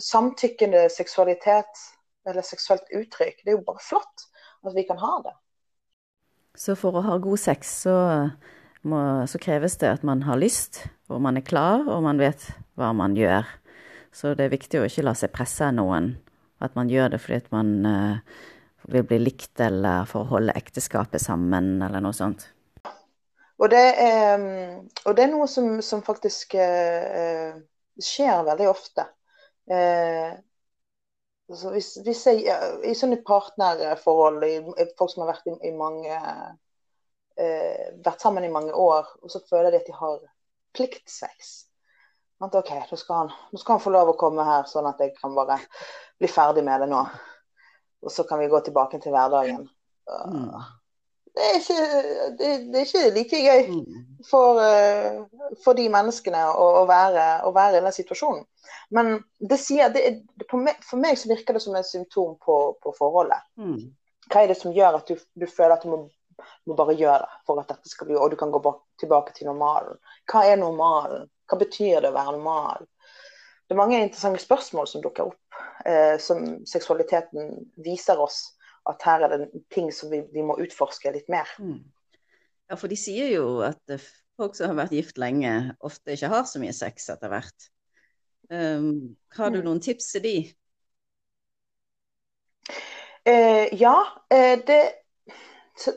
samtykkende 0.00 0.86
seksualitet 0.92 1.86
eller 2.28 2.44
seksuelt 2.44 2.86
uttrykk, 2.94 3.40
det 3.42 3.52
er 3.52 3.56
jo 3.56 3.66
bare 3.66 3.82
flott 3.82 4.26
at 4.66 4.76
vi 4.76 4.84
kan 4.88 5.00
ha 5.00 5.16
det. 5.24 5.34
Så 6.60 6.76
for 6.76 6.98
å 6.98 7.02
ha 7.06 7.16
god 7.22 7.40
sex, 7.40 7.70
så, 7.86 7.96
må, 8.82 9.00
så 9.30 9.40
kreves 9.40 9.78
det 9.80 9.88
at 9.88 10.04
man 10.06 10.26
har 10.26 10.40
lyst, 10.40 10.82
og 11.10 11.20
man 11.22 11.38
er 11.38 11.46
klar, 11.46 11.82
og 11.90 12.04
man 12.06 12.20
vet 12.20 12.44
hva 12.78 12.92
man 12.96 13.16
gjør. 13.18 13.48
Så 14.14 14.34
det 14.34 14.46
er 14.46 14.54
viktig 14.54 14.80
å 14.80 14.86
ikke 14.86 15.04
la 15.06 15.14
seg 15.18 15.32
presse 15.34 15.66
av 15.66 15.74
noen. 15.76 16.12
At 16.62 16.76
man 16.76 16.90
gjør 16.92 17.14
det 17.14 17.20
fordi 17.22 17.54
man 17.54 17.70
uh, 17.86 18.40
vil 18.90 19.06
bli 19.06 19.20
likt, 19.22 19.54
eller 19.62 20.08
for 20.10 20.24
å 20.24 20.30
holde 20.36 20.56
ekteskapet 20.58 21.22
sammen, 21.22 21.78
eller 21.82 22.02
noe 22.04 22.16
sånt. 22.16 22.48
Og 23.60 23.68
det 23.72 23.86
er, 24.00 24.40
og 25.04 25.16
det 25.16 25.24
er 25.24 25.32
noe 25.32 25.48
som, 25.50 25.80
som 25.84 26.04
faktisk 26.04 26.56
uh, 26.56 27.58
skjer 28.00 28.46
veldig 28.46 28.68
ofte. 28.70 29.06
Uh, 29.70 30.32
altså 31.50 31.74
hvis, 31.74 31.92
hvis 32.06 32.24
jeg, 32.30 32.58
I 32.88 32.96
sånne 32.96 33.20
partnerforhold, 33.26 34.44
i, 34.46 34.90
folk 34.98 35.12
som 35.12 35.24
har 35.24 35.34
vært, 35.34 35.48
i, 35.50 35.56
i 35.70 35.76
mange, 35.76 36.18
vært 38.04 38.20
sammen 38.20 38.44
i 38.44 38.52
mange 38.52 38.74
år, 38.76 39.06
og 39.24 39.32
så 39.32 39.40
føler 39.48 39.72
de 39.72 39.78
at 39.80 39.86
de 39.88 39.94
har 39.96 40.18
pliktsex 40.76 41.56
at 42.40 42.54
OK, 42.56 42.70
nå 42.90 42.96
skal, 42.96 43.32
skal 43.56 43.76
han 43.76 43.82
få 43.84 43.92
lov 43.92 44.12
å 44.12 44.18
komme 44.20 44.44
her, 44.46 44.68
sånn 44.68 44.88
at 44.88 45.00
jeg 45.02 45.12
kan 45.18 45.34
bare 45.36 45.58
bli 46.20 46.28
ferdig 46.30 46.64
med 46.64 46.84
det 46.84 46.88
nå. 46.88 47.02
Og 48.00 48.12
så 48.12 48.24
kan 48.28 48.40
vi 48.40 48.48
gå 48.48 48.60
tilbake 48.64 49.00
til 49.02 49.12
hverdagen. 49.12 49.66
Mm. 50.08 50.46
Det, 51.36 51.44
er 51.46 51.58
ikke, 51.58 51.82
det, 52.38 52.48
det, 52.72 52.78
er 52.80 52.86
ikke, 52.86 53.02
like 53.14 53.40
gøy 53.44 53.68
mm. 53.74 53.98
for, 54.30 54.56
uh, 54.56 55.52
for 55.64 55.76
de 55.76 55.84
menneskene 55.92 56.46
å, 56.48 56.64
å, 56.80 56.86
være, 56.88 57.26
å, 57.44 57.52
være, 57.56 57.76
i 57.76 57.84
den 57.84 57.96
situasjonen. 57.98 58.46
Men 58.96 59.18
det 59.52 59.60
sier, 59.60 59.92
det, 59.92 60.06
meg, 60.56 60.80
for 60.86 61.02
meg 61.02 61.20
så 61.20 61.28
virker 61.30 61.56
det 61.56 61.64
som 61.66 61.76
et 61.76 61.88
symptom 61.88 62.38
på, 62.40 62.56
på 62.80 62.94
forholdet. 62.96 63.44
Mm. 63.60 63.90
Hva 64.30 64.46
er 64.46 64.54
det 64.54 64.56
som 64.62 64.72
gjør 64.72 64.96
at 65.02 65.12
du, 65.12 65.20
du 65.36 65.44
føler 65.50 65.76
at 65.76 65.84
du 65.84 65.92
må, 65.92 66.00
må, 66.66 66.76
bare 66.78 66.96
gjøre 66.98 67.28
for 67.46 67.60
at 67.62 67.70
dette 67.72 67.90
skal 67.90 68.08
bli, 68.08 68.16
og 68.18 68.32
du 68.32 68.38
kan 68.40 68.52
gå 68.54 68.60
tilbake 69.00 69.34
til 69.36 69.50
normalen? 69.50 69.98
Hva 70.30 70.44
er 70.48 70.60
normalen? 70.60 71.28
Hva 71.50 71.58
betyr 71.60 72.00
det 72.00 72.12
å 72.12 72.16
være 72.16 72.36
normal? 72.38 72.86
Det 73.66 73.76
er 73.76 73.80
mange 73.80 74.00
interessante 74.02 74.42
spørsmål 74.42 74.88
som 74.90 75.02
dukker 75.04 75.30
opp, 75.30 75.60
eh, 75.86 76.16
som 76.22 76.60
seksualiteten 76.66 77.52
viser 77.84 78.18
oss 78.20 78.42
at 78.90 79.02
her 79.06 79.26
er 79.26 79.36
det 79.36 79.64
ting 79.70 79.90
som 79.94 80.10
vi, 80.10 80.22
vi 80.32 80.42
må 80.42 80.56
utforske 80.62 81.12
litt 81.14 81.28
mer. 81.30 81.48
Mm. 81.62 81.82
Ja, 82.70 82.78
for 82.78 82.90
de 82.90 82.98
sier 82.98 83.30
jo 83.32 83.60
at 83.66 83.92
eh, 83.92 84.08
folk 84.40 84.56
som 84.56 84.72
har 84.72 84.84
vært 84.84 84.96
gift 84.96 85.20
lenge, 85.20 85.74
ofte 85.84 86.16
ikke 86.16 86.32
har 86.32 86.48
så 86.48 86.62
mye 86.62 86.74
sex 86.76 87.10
etter 87.12 87.32
hvert. 87.32 87.70
Um, 88.50 89.14
har 89.36 89.52
du 89.52 89.60
mm. 89.60 89.66
noen 89.68 89.82
tips 89.84 90.08
til 90.16 90.24
de? 90.24 90.36
Eh, 93.24 93.68
ja. 93.78 93.96
Eh, 94.30 94.58
det, 94.66 94.80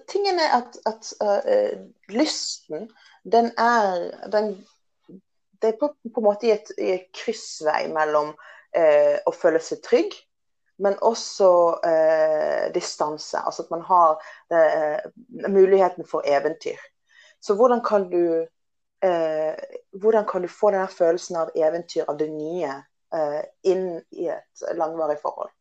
tingen 0.08 0.40
er 0.40 0.58
at, 0.60 0.78
at 0.86 1.14
uh, 1.24 1.80
lysten, 2.10 2.92
den 3.24 3.52
er 3.58 4.30
Den 4.32 4.66
det 5.62 5.70
er 5.70 5.78
på, 5.80 5.94
på 6.14 6.20
en 6.20 6.26
måte 6.26 6.48
i 6.48 6.52
et, 6.52 6.72
i 6.76 6.90
et 6.92 7.06
kryssvei 7.16 7.86
mellom 7.88 8.34
uh, 8.36 9.16
å 9.24 9.32
føle 9.32 9.62
seg 9.64 9.80
trygg, 9.86 10.18
men 10.84 10.98
også 11.00 11.52
uh, 11.80 12.66
distanse. 12.76 13.40
Altså 13.40 13.64
at 13.64 13.72
man 13.72 13.86
har 13.88 14.20
muligheten 15.48 16.04
for 16.04 16.28
eventyr. 16.28 16.82
Så 17.40 17.56
hvordan 17.56 17.80
kan 17.84 18.10
du, 18.12 18.44
hvordan 20.00 20.26
kan 20.28 20.44
du 20.44 20.48
få 20.48 20.72
denne 20.72 20.88
følelsen 20.88 21.40
av 21.40 21.56
eventyr, 21.56 22.06
av 22.08 22.20
det 22.20 22.30
nye, 22.32 22.76
inn 23.68 23.88
i 24.16 24.30
et 24.32 24.64
langvarig 24.80 25.18
forhold? 25.20 25.52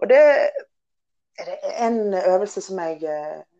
Og 0.00 0.08
det 0.08 0.20
er 0.20 1.52
en 1.84 2.14
øvelse 2.14 2.60
som 2.64 2.80
jeg, 2.80 3.02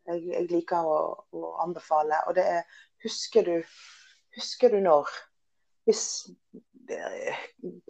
jeg, 0.07 0.23
jeg 0.33 0.51
liker 0.51 0.89
å, 0.89 0.99
å, 1.33 1.55
anbefale, 1.65 2.23
og 2.27 2.37
det 2.39 2.47
er 2.59 2.83
husker 3.05 3.47
du, 3.47 3.57
husker 4.37 4.75
du 4.75 4.81
når? 4.85 5.11
hvis 5.87 6.03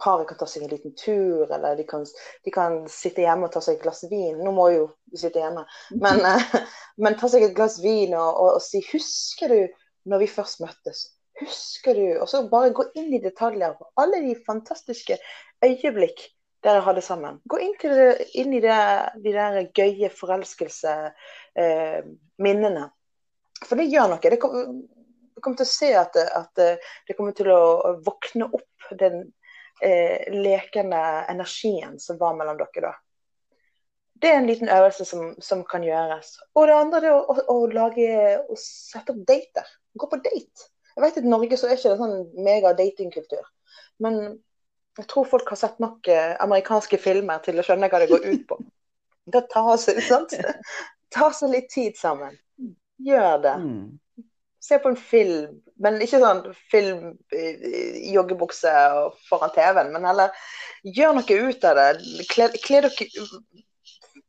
paret 0.01 0.27
kan 0.29 0.37
ta 0.39 0.47
seg 0.49 0.65
en 0.65 0.71
liten 0.71 0.93
tur, 0.97 1.49
eller 1.53 1.75
de 1.77 1.85
kan, 1.89 2.05
de 2.45 2.53
kan, 2.53 2.79
sitte 2.89 3.25
hjemme 3.25 3.47
og 3.47 3.53
ta 3.53 3.61
seg 3.63 3.77
et 3.77 3.83
glass 3.83 4.03
vin. 4.09 4.37
Nå 4.41 4.53
må 4.55 4.69
jo 4.73 4.87
sitte 5.17 5.41
hjemme, 5.41 5.65
men, 6.01 6.23
men 7.03 7.17
ta 7.19 7.29
seg 7.31 7.47
et 7.47 7.55
glass 7.57 7.79
vin 7.83 8.15
og, 8.17 8.29
og, 8.29 8.49
og, 8.57 8.63
si 8.63 8.81
'Husker 8.85 9.53
du 9.53 9.61
når 10.09 10.25
vi 10.25 10.33
først 10.37 10.61
møttes?' 10.63 11.07
Husker 11.37 11.93
du? 11.93 12.05
Og 12.17 12.25
så 12.29 12.47
bare 12.49 12.73
gå 12.73 12.87
inn 12.97 13.11
i 13.13 13.21
detaljer 13.21 13.75
på 13.77 13.85
alle 14.01 14.23
de 14.23 14.33
fantastiske 14.47 15.19
øyeblikk 15.65 16.23
dere 16.67 16.83
har 16.85 16.93
det 16.97 17.05
sammen. 17.05 17.39
Gå 17.49 17.57
inn, 17.63 17.75
det, 17.81 18.07
inn 18.39 18.51
i 18.53 18.63
det, 18.63 18.79
de 19.23 19.31
der 19.35 19.53
gøye 19.75 20.09
forelskelseminnene. 20.13 22.85
Eh, 22.85 22.91
For 23.65 23.75
det 23.79 23.89
gjør 23.89 24.07
noe. 24.11 24.21
Det, 24.21 24.37
du 24.37 24.41
kommer 25.41 25.57
til 25.57 25.67
å 25.67 25.71
se 25.71 25.89
at, 25.97 26.13
at 26.17 26.53
det 27.07 27.15
kommer 27.17 27.33
til 27.37 27.49
å 27.53 27.61
våkne 28.05 28.45
opp 28.51 28.81
den 28.99 29.15
eh, 29.81 30.33
lekende 30.33 31.25
energien 31.29 31.99
som 31.99 32.17
var 32.21 32.35
mellom 32.37 32.57
dere 32.59 32.81
da. 32.89 32.93
Det 34.17 34.31
er 34.31 34.39
en 34.39 34.47
liten 34.49 34.69
øvelse 34.73 35.05
som, 35.05 35.35
som 35.41 35.63
kan 35.69 35.83
gjøres. 35.85 36.39
Og 36.57 36.67
det 36.67 36.77
andre 36.77 37.05
er 37.05 37.13
å, 37.13 37.19
å, 37.21 37.33
å, 37.53 37.67
lage, 37.69 38.07
å 38.49 38.55
sette 38.57 39.13
opp 39.13 39.21
dater. 39.29 39.67
Gå 39.93 40.09
på 40.09 40.17
date. 40.25 40.71
Jeg 40.95 41.03
vet 41.03 41.17
at 41.19 41.27
I 41.27 41.29
Norge 41.29 41.57
så 41.59 41.67
er 41.67 41.77
ikke 41.77 41.91
det 41.93 42.01
sånn 42.01 42.17
mega 42.41 42.73
datingkultur. 42.77 43.45
Men 44.01 44.13
jeg 45.03 45.09
tror 45.11 45.29
folk 45.29 45.53
har 45.53 45.59
sett 45.59 45.77
nok 45.83 46.07
eh, 46.11 46.33
amerikanske 46.43 46.99
filmer 47.01 47.43
til 47.45 47.59
å 47.59 47.65
skjønne 47.65 47.89
hva 47.91 48.01
det 48.01 48.09
går 48.11 48.27
ut 48.27 48.43
på. 48.49 48.59
Da 49.27 49.43
ta 49.51 49.75
seg, 49.81 50.01
sant? 50.07 50.33
ta 51.15 51.31
seg 51.35 51.51
litt 51.51 51.71
tid 51.73 51.97
sammen. 51.99 52.37
Gjør 53.03 53.41
det. 53.43 53.55
Mm 53.61 53.97
se 54.67 54.79
på 54.79 54.89
en 54.89 54.97
film, 54.99 55.59
men 55.79 56.01
ikke 56.03 56.19
sånn 56.21 56.41
film 56.71 57.11
i 57.31 58.11
joggebukse 58.11 58.71
foran 59.29 59.53
TV-en, 59.55 59.93
men 59.93 60.07
heller 60.07 60.33
gjør 60.83 61.15
noe 61.17 61.37
ut 61.47 61.67
av 61.69 61.79
det. 61.79 61.87
Kle, 62.31 62.49
kle 62.63 62.81
dere 62.83 63.05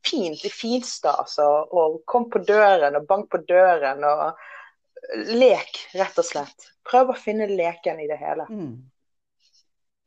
fint 0.05 0.45
i 0.47 0.51
finstas 0.53 1.35
og, 1.43 1.73
og 1.75 1.99
kom 2.09 2.29
på 2.31 2.41
døren 2.47 2.95
og 2.95 3.09
bank 3.09 3.27
på 3.33 3.41
døren 3.49 4.05
og 4.07 4.39
lek, 5.33 5.81
rett 5.97 6.21
og 6.21 6.27
slett. 6.27 6.69
Prøv 6.87 7.11
å 7.11 7.19
finne 7.19 7.49
leken 7.49 7.99
i 7.99 8.07
det 8.09 8.19
hele. 8.21 8.47
Mm. 8.47 8.77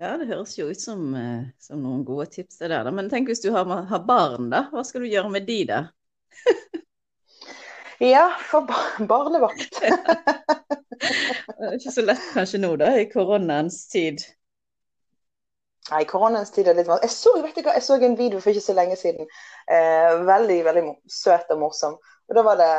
Ja, 0.03 0.17
det 0.19 0.27
høres 0.33 0.57
jo 0.59 0.67
ut 0.67 0.81
som, 0.83 1.13
eh, 1.15 1.45
som 1.63 1.79
noen 1.79 2.01
gode 2.03 2.27
tips 2.35 2.59
det 2.59 2.73
der. 2.73 2.89
Men 2.91 3.11
tenk 3.11 3.29
hvis 3.31 3.43
du 3.45 3.53
har, 3.55 3.69
har 3.87 4.01
barn, 4.07 4.49
da. 4.51 4.65
Hva 4.73 4.83
skal 4.87 5.05
du 5.05 5.11
gjøre 5.13 5.31
med 5.31 5.47
de, 5.47 5.63
da? 5.69 5.85
Ja, 8.03 8.33
for 8.49 8.67
barnevakt. 9.07 9.77
det 9.79 11.67
er 11.69 11.77
ikke 11.77 11.93
så 11.95 12.03
lett 12.03 12.25
kanskje 12.33 12.59
nå, 12.59 12.73
da, 12.81 12.89
i 12.99 13.05
koronaens 13.07 13.77
tid. 13.93 14.25
Nei, 15.93 16.01
koronaens 16.11 16.51
tid 16.51 16.67
er 16.67 16.75
litt 16.81 16.91
vanskelig. 16.91 17.07
Jeg 17.07 17.15
så, 17.15 17.37
vet 17.45 17.61
du 17.61 17.69
jeg 17.71 17.85
så 17.87 18.01
en 18.03 18.19
video 18.19 18.41
for 18.43 18.51
ikke 18.51 18.65
så 18.65 18.75
lenge 18.75 18.99
siden. 18.99 19.31
Eh, 19.71 20.17
veldig 20.27 20.59
veldig 20.67 20.85
søt 21.15 21.55
og 21.55 21.63
morsom. 21.63 21.95
Og 22.27 22.35
Da 22.35 22.43
var 22.43 22.59
det 22.59 22.73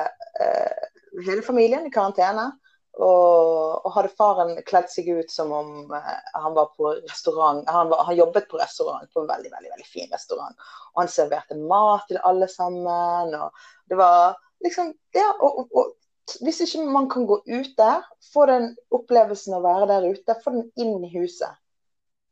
eh, 0.43 0.83
hele 1.29 1.45
familien 1.45 1.87
i 1.87 1.93
karantene. 1.93 2.49
Og, 2.93 3.79
og, 3.79 3.87
hadde 3.95 4.11
faren 4.13 4.51
kledd 4.67 4.91
seg 4.91 5.07
ut 5.09 5.31
som 5.33 5.49
om 5.55 5.93
eh, 5.97 6.09
han 6.37 6.53
var 6.53 6.69
på 6.77 6.91
restaurant. 7.07 7.63
Han, 7.65 7.89
var, 7.89 8.03
han, 8.05 8.17
jobbet 8.19 8.45
på 8.51 8.59
restaurant, 8.61 9.09
på 9.09 9.23
en 9.23 9.31
veldig 9.31 9.49
veldig, 9.49 9.71
veldig 9.71 9.87
fin 9.89 10.11
restaurant. 10.13 10.53
Og 10.93 11.01
han 11.01 11.09
serverte 11.09 11.57
mat 11.57 12.05
til 12.09 12.21
alle 12.21 12.49
sammen. 12.51 13.33
og 13.33 13.65
det 13.89 13.97
var 13.97 14.37
liksom, 14.63 14.93
ja, 15.17 15.31
og, 15.39 15.63
og, 15.63 15.73
og, 15.81 16.37
hvis 16.45 16.61
ikke 16.67 16.85
man 16.85 17.09
kan 17.09 17.25
gå 17.27 17.39
ut 17.47 17.73
der, 17.77 18.05
få 18.33 18.45
den 18.51 18.69
opplevelsen 18.93 19.57
å 19.57 19.63
være 19.65 19.89
der 19.89 20.07
ute, 20.13 20.37
få 20.43 20.53
den 20.53 20.69
inn 20.79 21.03
i 21.03 21.11
huset. 21.17 21.59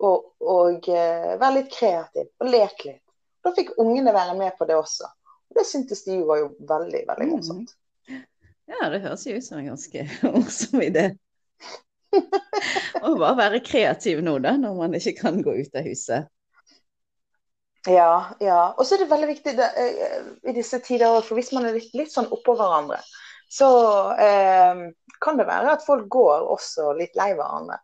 Og, 0.01 0.31
og 0.41 0.87
uh, 0.89 1.33
være 1.41 1.55
litt 1.59 1.73
kreativ 1.73 2.29
og 2.41 2.47
leke 2.49 2.87
litt. 2.87 3.03
Da 3.41 3.51
fikk 3.53 3.75
ungene 3.81 4.13
være 4.13 4.37
med 4.37 4.55
på 4.57 4.65
det 4.69 4.77
også. 4.77 5.09
Og 5.51 5.57
det 5.57 5.65
syntes 5.67 6.05
de 6.05 6.21
var 6.25 6.39
jo 6.41 6.51
veldig, 6.69 7.03
veldig 7.09 7.27
mm. 7.27 7.33
morsomt. 7.35 7.75
Ja, 8.69 8.89
det 8.93 9.01
høres 9.03 9.25
jo 9.27 9.37
ut 9.37 9.45
som 9.45 9.59
en 9.59 9.71
ganske 9.71 10.05
morsom 10.35 10.83
idé. 10.83 11.07
Å 12.11 13.15
bare 13.15 13.35
være 13.39 13.63
kreativ 13.65 14.21
nå, 14.23 14.37
da, 14.43 14.53
når 14.59 14.77
man 14.77 14.95
ikke 14.97 15.15
kan 15.21 15.41
gå 15.43 15.55
ut 15.63 15.77
av 15.79 15.87
huset. 15.87 16.29
Ja, 17.89 18.35
ja. 18.43 18.61
Og 18.77 18.85
så 18.85 18.95
er 18.95 19.03
det 19.03 19.09
veldig 19.09 19.29
viktig 19.31 19.53
det, 19.57 19.69
uh, 19.73 20.31
i 20.45 20.53
disse 20.53 20.79
tider, 20.85 21.21
for 21.25 21.39
hvis 21.39 21.51
man 21.55 21.65
er 21.65 21.79
litt, 21.79 21.93
litt 21.97 22.13
sånn 22.13 22.29
oppå 22.29 22.53
hverandre, 22.59 22.99
så 23.51 23.67
eh, 24.15 24.83
kan 25.19 25.39
det 25.39 25.43
være 25.49 25.73
at 25.75 25.81
folk 25.83 26.05
går 26.07 26.45
også 26.53 26.93
litt 26.95 27.17
lei 27.19 27.33
hverandre. 27.35 27.81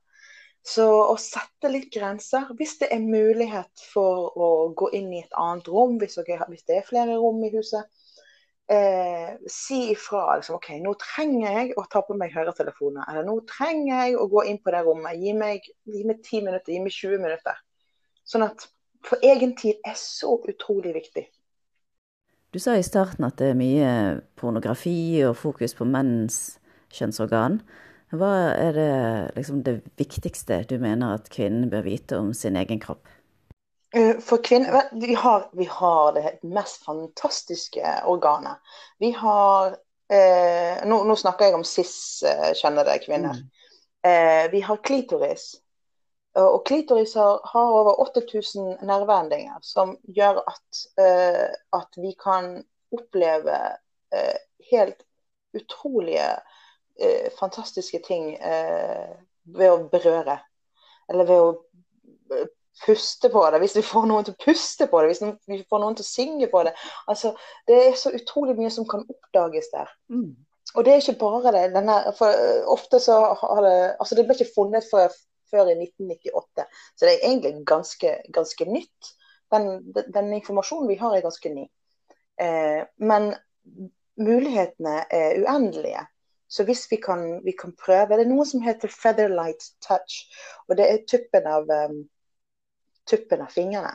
Så 0.68 0.86
å 0.86 1.16
sette 1.20 1.68
litt 1.72 1.90
grenser, 1.92 2.48
hvis 2.60 2.78
det 2.80 2.88
er 2.92 3.04
mulighet 3.04 3.84
for 3.92 4.32
å 4.32 4.48
gå 4.80 4.90
inn 4.96 5.10
i 5.16 5.22
et 5.26 5.36
annet 5.40 5.68
rom, 5.72 5.98
hvis 6.00 6.16
det 6.20 6.78
er 6.78 6.88
flere 6.88 7.18
rom 7.20 7.44
i 7.44 7.52
huset, 7.52 7.84
eh, 8.72 9.36
si 9.52 9.92
ifra 9.92 10.38
liksom, 10.38 10.58
OK, 10.60 10.70
nå 10.84 10.94
trenger 11.02 11.60
jeg 11.60 11.78
å 11.80 11.86
ta 11.92 12.04
på 12.06 12.18
meg 12.20 12.36
høretelefoner. 12.36 13.08
Eller 13.10 13.28
nå 13.28 13.40
trenger 13.50 14.04
jeg 14.04 14.18
å 14.20 14.28
gå 14.32 14.44
inn 14.52 14.60
på 14.64 14.74
det 14.76 14.84
rommet. 14.88 15.20
Gi 15.22 15.34
meg, 15.38 15.68
gi 15.88 16.04
meg 16.08 16.22
10 16.22 16.46
minutter, 16.50 16.74
gi 16.76 16.84
meg 16.84 16.96
20 16.96 17.24
minutter. 17.24 17.64
Sånn 18.28 18.46
at 18.48 18.68
for 19.08 19.24
egen 19.24 19.56
tid 19.58 19.80
er 19.88 19.96
så 20.00 20.38
utrolig 20.50 20.94
viktig. 20.98 21.28
Du 22.52 22.60
sa 22.64 22.78
i 22.78 22.86
starten 22.86 23.28
at 23.28 23.38
det 23.40 23.52
er 23.52 23.60
mye 23.60 23.92
pornografi 24.40 25.22
og 25.28 25.36
fokus 25.38 25.76
på 25.78 25.88
menns 25.88 26.58
kjønnsorgan. 26.96 27.60
Hva 28.16 28.32
er 28.56 28.72
det, 28.76 28.92
liksom, 29.36 29.62
det 29.68 29.82
viktigste 30.00 30.62
du 30.70 30.78
mener 30.80 31.18
at 31.18 31.28
kvinnen 31.32 31.68
bør 31.72 31.84
vite 31.90 32.20
om 32.20 32.32
sin 32.36 32.56
egen 32.56 32.80
kropp? 32.80 33.04
Eh, 33.95 34.17
for 34.19 34.43
kvinner 34.43 34.89
vi 34.91 35.13
har, 35.13 35.50
vi 35.54 35.65
har, 35.65 36.13
det 36.13 36.39
mest 36.43 36.84
fantastiske 36.84 38.02
organet. 38.06 38.58
Vi 39.00 39.12
har 39.12 39.78
eh, 40.12 40.84
nå, 40.88 41.04
nå, 41.04 41.15
snakker 41.15 41.47
jeg 41.47 41.56
om 41.56 41.63
cis-kjønnede 41.67 42.97
kvinner. 43.06 43.39
Mm. 43.39 44.12
Eh, 44.12 44.43
vi 44.52 44.62
har 44.62 44.84
klitoris. 44.84 45.56
Og 46.38 46.65
klitoris 46.65 47.15
har, 47.17 47.39
har 47.43 47.71
over 47.73 48.02
8000 48.02 48.84
nerveendinger 48.86 49.58
som 49.65 49.95
gjør 50.04 50.43
at, 50.45 50.82
eh, 51.02 51.47
at, 51.73 51.97
vi 51.97 52.13
kan 52.19 52.60
oppleve 52.93 53.56
eh, 54.13 54.38
helt 54.71 55.02
utrolige, 55.58 56.28
eh, 57.00 57.32
fantastiske 57.39 58.04
ting 58.06 58.36
ved 59.58 59.71
å 59.71 59.88
berøre. 59.89 60.38
Eller 61.10 61.26
ved 61.26 61.41
å 61.41 62.43
puste 62.86 63.30
på 63.34 63.44
det, 63.52 63.62
hvis 63.63 63.78
vi 63.78 63.86
får 63.86 64.08
noen 64.10 64.26
til 64.28 64.36
å 64.36 64.44
puste 64.44 64.88
på 64.90 65.02
det, 65.02 65.12
hvis 65.12 65.24
vi 65.50 65.62
får 65.70 65.82
noen 65.84 65.98
til 65.98 66.06
å 66.06 66.10
synge 66.10 66.50
på 66.52 66.63
det. 66.68 66.74
Altså, 67.12 67.34
det 67.70 67.80
er 67.86 67.96
så 68.00 68.13
utrolig 68.16 68.58
mye 68.58 68.74
som 68.74 68.88
kan 68.90 69.06
oppdages 69.06 69.72
der. 69.74 69.92
Mm. 70.13 70.36
Og 70.76 70.86
det 70.86 70.94
er 70.94 71.02
ikke 71.02 71.20
bare 71.22 71.54
det. 71.56 71.63
Denne, 71.76 71.98
for 72.18 72.34
eh, 72.34 72.63
ofte 72.68 73.00
så 73.04 73.20
har 73.42 73.62
det 73.63 73.78
Altså, 74.00 74.16
det 74.16 74.28
ble 74.28 74.36
ikke 74.38 74.56
funnet 74.56 74.88
før, 74.92 75.13
før 75.52 75.72
i 75.72 75.78
1998, 75.80 76.68
så 76.96 77.08
det 77.08 77.13
er 77.13 77.30
egentlig 77.30 77.66
ganske, 77.68 78.18
ganske 78.36 78.70
nytt. 78.70 79.13
Den, 79.54 79.70
den, 79.96 80.12
den, 80.13 80.34
informasjonen 80.42 80.90
vi 80.92 81.00
har, 81.00 81.16
er 81.16 81.24
ganske 81.24 81.54
ny. 81.54 81.66
Eh, 82.44 82.84
men 83.00 83.32
mulighetene 84.20 85.00
er 85.13 85.40
uendelige. 85.44 86.04
Så 86.50 86.63
hvis 86.63 86.86
vi 86.92 86.96
kan, 86.96 87.42
vi 87.44 87.52
kan, 87.52 87.74
prøve 87.76 88.16
Det 88.16 88.24
er 88.24 88.30
noe 88.30 88.46
som 88.48 88.62
heter 88.63 88.92
featherlight 88.92 89.66
touch. 89.84 90.28
Og 90.68 90.78
det 90.80 90.86
er 90.88 91.04
tuppen 91.08 91.48
av 91.48 91.68
um, 91.68 91.98
tuppen 93.10 93.41
av 93.46 93.54
fingrene, 93.54 93.93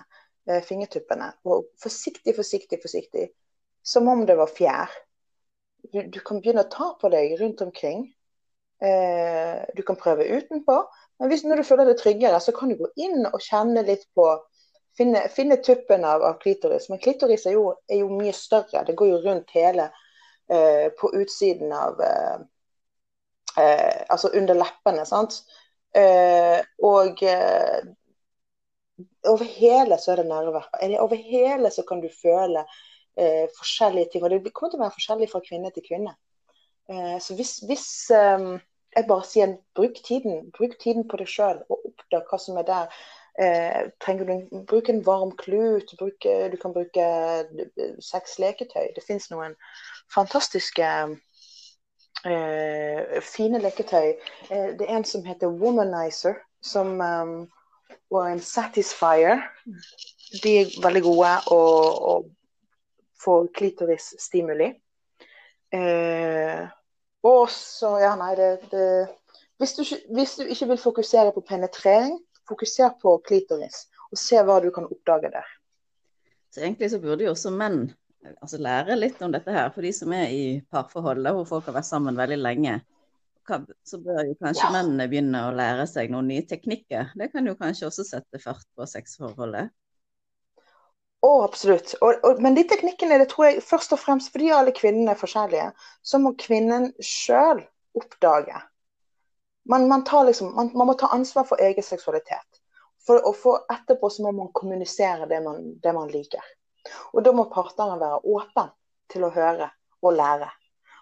eh, 0.48 0.62
fingertuppene. 0.66 1.32
Og 1.44 1.70
forsiktig, 1.82 2.36
forsiktig, 2.36 2.80
forsiktig. 2.82 3.28
Som 3.82 4.08
om 4.08 4.26
det 4.26 4.36
var 4.38 4.50
fjær. 4.50 4.90
Du, 5.92 6.02
du 6.02 6.20
kan 6.20 6.40
begynne 6.40 6.66
å 6.66 6.70
ta 6.70 6.92
på 7.00 7.10
deg 7.12 7.34
rundt 7.40 7.62
omkring. 7.64 8.06
Eh, 8.82 9.62
du 9.76 9.82
kan 9.86 9.98
prøve 9.98 10.26
utenpå. 10.26 10.78
Men 11.18 11.30
hvis, 11.30 11.44
når 11.46 11.62
du 11.62 11.66
føler 11.66 11.90
deg 11.90 12.00
tryggere, 12.00 12.40
så 12.40 12.54
kan 12.54 12.72
du 12.72 12.78
gå 12.80 12.88
inn 13.02 13.26
og 13.28 13.42
kjenne 13.42 13.84
litt 13.86 14.08
på 14.16 14.30
Finne, 14.92 15.22
finne 15.32 15.56
tuppen 15.64 16.02
av, 16.04 16.20
av, 16.20 16.34
klitoris. 16.42 16.90
Men 16.92 16.98
klitoris 17.00 17.46
er 17.48 17.54
jo, 17.56 17.62
er 17.88 18.02
jo, 18.02 18.10
mye 18.12 18.34
større. 18.36 18.82
Det 18.84 18.92
går 18.92 19.08
jo 19.08 19.20
rundt 19.22 19.54
hele 19.56 19.86
eh, 20.52 20.90
på 21.00 21.08
utsiden 21.16 21.72
av 21.72 22.02
eh, 22.04 22.42
eh 23.56 24.02
Altså 24.12 24.28
under 24.36 24.58
leppene, 24.60 25.06
sant. 25.08 25.38
Eh, 25.96 26.60
og 26.84 27.24
over 29.28 29.44
hele 29.44 29.98
så 29.98 30.12
er 30.12 30.22
det 30.22 30.28
nerver. 30.30 30.68
Over 31.00 31.16
hele 31.16 31.70
så 31.70 31.84
kan 31.88 32.00
du 32.02 32.08
føle 32.22 32.64
eh, 33.16 33.48
forskjellige 33.58 34.12
ting. 34.12 34.24
Og 34.24 34.30
det 34.30 34.52
kommer 34.52 34.72
til 34.72 34.80
å 34.80 34.84
være 34.84 34.96
forskjellig 34.98 35.30
fra 35.32 35.42
kvinne 35.44 35.72
til 35.74 35.86
kvinne. 35.86 36.14
Eh, 36.90 37.16
så 37.22 37.36
hvis, 37.38 37.58
hvis 37.68 37.88
eh, 38.16 38.46
jeg 38.96 39.08
bare 39.08 39.24
sier 39.28 39.56
bruk 39.76 39.98
tiden, 40.04 40.50
bruk 40.56 40.78
tiden 40.80 41.08
på 41.08 41.20
deg 41.20 41.30
sjøl 41.30 41.62
og 41.68 41.90
oppdag 41.90 42.28
hva 42.28 42.40
som 42.40 42.60
er 42.60 42.68
der. 42.68 43.02
Eh, 43.40 43.86
trenger 44.04 44.28
du 44.28 44.64
Bruk 44.68 44.90
en 44.92 44.98
varm 45.06 45.30
klut, 45.40 45.94
bruk, 45.96 46.20
du 46.20 46.56
kan 46.60 46.74
bruke 46.74 47.04
seks 48.04 48.36
leketøy. 48.42 48.90
Det 48.92 49.04
fins 49.06 49.30
noen 49.32 49.54
fantastiske 50.12 50.90
eh, 52.28 53.20
fine 53.24 53.62
leketøy. 53.64 54.12
det 54.50 54.84
er 54.84 54.92
en 54.98 55.08
som 55.08 55.24
heter 55.24 55.48
Womanizer, 55.48 56.36
som 56.60 57.00
og 58.12 58.28
en 58.28 58.42
satisfier. 58.44 59.40
De 60.42 60.54
er 60.62 60.76
veldig 60.84 61.02
gode 61.04 61.32
å, 61.52 61.62
å 62.12 62.14
få 63.22 63.38
klitorisstimuli. 63.56 64.70
Eh, 65.72 66.62
og 67.24 67.42
så 67.54 67.96
Ja, 68.02 68.12
nei, 68.18 68.34
det, 68.36 68.50
det 68.72 68.86
hvis, 69.62 69.74
du, 69.78 69.82
hvis, 70.12 70.36
du, 70.36 70.44
ikke 70.50 70.72
vil 70.72 70.80
fokusere 70.82 71.32
på 71.32 71.44
penetrering, 71.48 72.18
fokuser 72.48 72.92
på 73.02 73.16
klitoris. 73.26 73.86
Og 74.10 74.20
se 74.20 74.40
hva 74.44 74.58
du 74.60 74.68
kan 74.74 74.88
oppdage 74.90 75.30
der. 75.32 75.48
Så 76.52 76.60
egentlig 76.60 76.90
så 76.92 77.00
burde 77.00 77.24
jo 77.24 77.32
også 77.32 77.52
menn 77.54 77.86
altså 78.42 78.58
lære 78.62 78.94
litt 78.98 79.22
om 79.24 79.32
dette 79.34 79.50
her, 79.50 79.70
for 79.74 79.82
de 79.82 79.90
som 79.96 80.12
er 80.14 80.30
i 80.30 80.42
parforhold 80.70 81.26
hvor 81.26 81.46
folk 81.48 81.70
har 81.70 81.80
vært 81.80 81.88
sammen 81.88 82.18
veldig 82.18 82.38
lenge 82.38 82.76
så 83.48 83.98
bør 84.02 84.24
jo 84.28 84.34
kanskje 84.40 84.64
ja. 84.66 84.72
mennene 84.74 85.08
begynne 85.10 85.44
å 85.48 85.54
lære 85.56 85.86
seg 85.90 86.12
noen 86.12 86.28
nye 86.30 86.44
teknikker. 86.48 87.12
Det 87.18 87.30
kan 87.32 87.46
jo 87.48 87.56
kanskje 87.58 87.88
også 87.88 88.04
sette 88.06 88.40
fart 88.42 88.66
på 88.76 88.86
sexforholdet? 88.88 89.72
Å, 91.22 91.28
oh, 91.28 91.42
absolutt. 91.46 91.94
Og, 92.02 92.18
og, 92.26 92.40
men 92.42 92.56
de 92.58 92.64
teknikkene 92.66 93.20
det 93.20 93.28
tror 93.30 93.48
jeg 93.48 93.62
først 93.62 93.94
og 93.94 94.00
fremst 94.02 94.32
fordi 94.34 94.50
alle 94.54 94.74
kvinnene 94.74 95.14
er 95.14 95.20
forskjellige, 95.20 95.68
så 96.02 96.18
må 96.18 96.34
kvinnen 96.38 96.88
sjøl 96.98 97.62
oppdage. 97.98 98.58
Man, 99.70 99.86
man, 99.90 100.02
liksom, 100.26 100.50
man, 100.56 100.72
man, 100.74 100.90
må 100.90 100.96
ta 100.98 101.12
ansvar 101.14 101.46
for 101.46 101.62
egen 101.62 101.86
seksualitet. 101.86 102.62
For, 103.06 103.22
og 103.26 103.36
for 103.38 103.66
etterpå 103.70 104.10
så 104.10 104.26
må 104.26 104.32
man 104.34 104.50
kommunisere 104.54 105.28
det 105.30 105.38
man, 105.44 105.62
det 105.82 105.94
man 105.94 106.10
liker. 106.10 106.42
Og 107.14 107.22
da 107.22 107.30
må 107.34 107.46
partneren 107.50 108.02
være 108.02 108.22
åpen 108.26 108.74
til 109.12 109.26
å 109.26 109.30
høre 109.34 109.70
og 110.02 110.18
lære. 110.18 110.50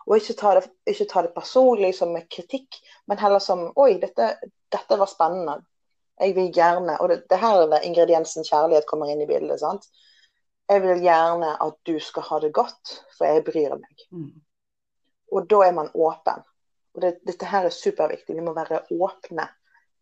Og 0.09 0.17
ikke 0.17 0.37
ta, 0.39 0.55
det, 0.59 0.71
ikke 0.89 1.07
ta 1.11 1.23
det 1.27 1.35
personlig 1.35 1.93
som 1.99 2.15
kritikk, 2.33 2.79
men 3.11 3.21
heller 3.21 3.43
som 3.43 3.67
Oi, 3.77 3.99
dette, 4.03 4.33
dette 4.73 4.99
var 4.99 5.11
spennende. 5.11 5.61
Jeg 6.21 6.35
vil 6.37 6.51
gjerne 6.53 6.99
Og 7.01 7.09
det, 7.09 7.23
det 7.31 7.39
her 7.41 7.63
er 7.63 7.71
det 7.71 7.83
ingrediensen 7.89 8.45
kjærlighet 8.45 8.89
kommer 8.89 9.13
inn 9.13 9.23
i 9.25 9.29
bildet. 9.29 9.61
sant? 9.61 9.87
Jeg 10.71 10.83
vil 10.85 11.03
gjerne 11.03 11.55
at 11.65 11.79
du 11.87 11.97
skal 11.99 12.27
ha 12.29 12.39
det 12.41 12.53
godt, 12.55 12.95
for 13.17 13.27
jeg 13.27 13.45
bryr 13.45 13.75
meg. 13.75 14.05
Mm. 14.15 14.31
Og 15.33 15.49
da 15.51 15.65
er 15.67 15.73
man 15.75 15.91
åpen. 15.95 16.45
Og 16.95 17.03
det, 17.03 17.17
dette 17.27 17.47
her 17.47 17.67
er 17.67 17.75
superviktig. 17.75 18.37
Vi 18.37 18.45
må 18.45 18.55
være 18.55 18.85
åpne 18.91 19.49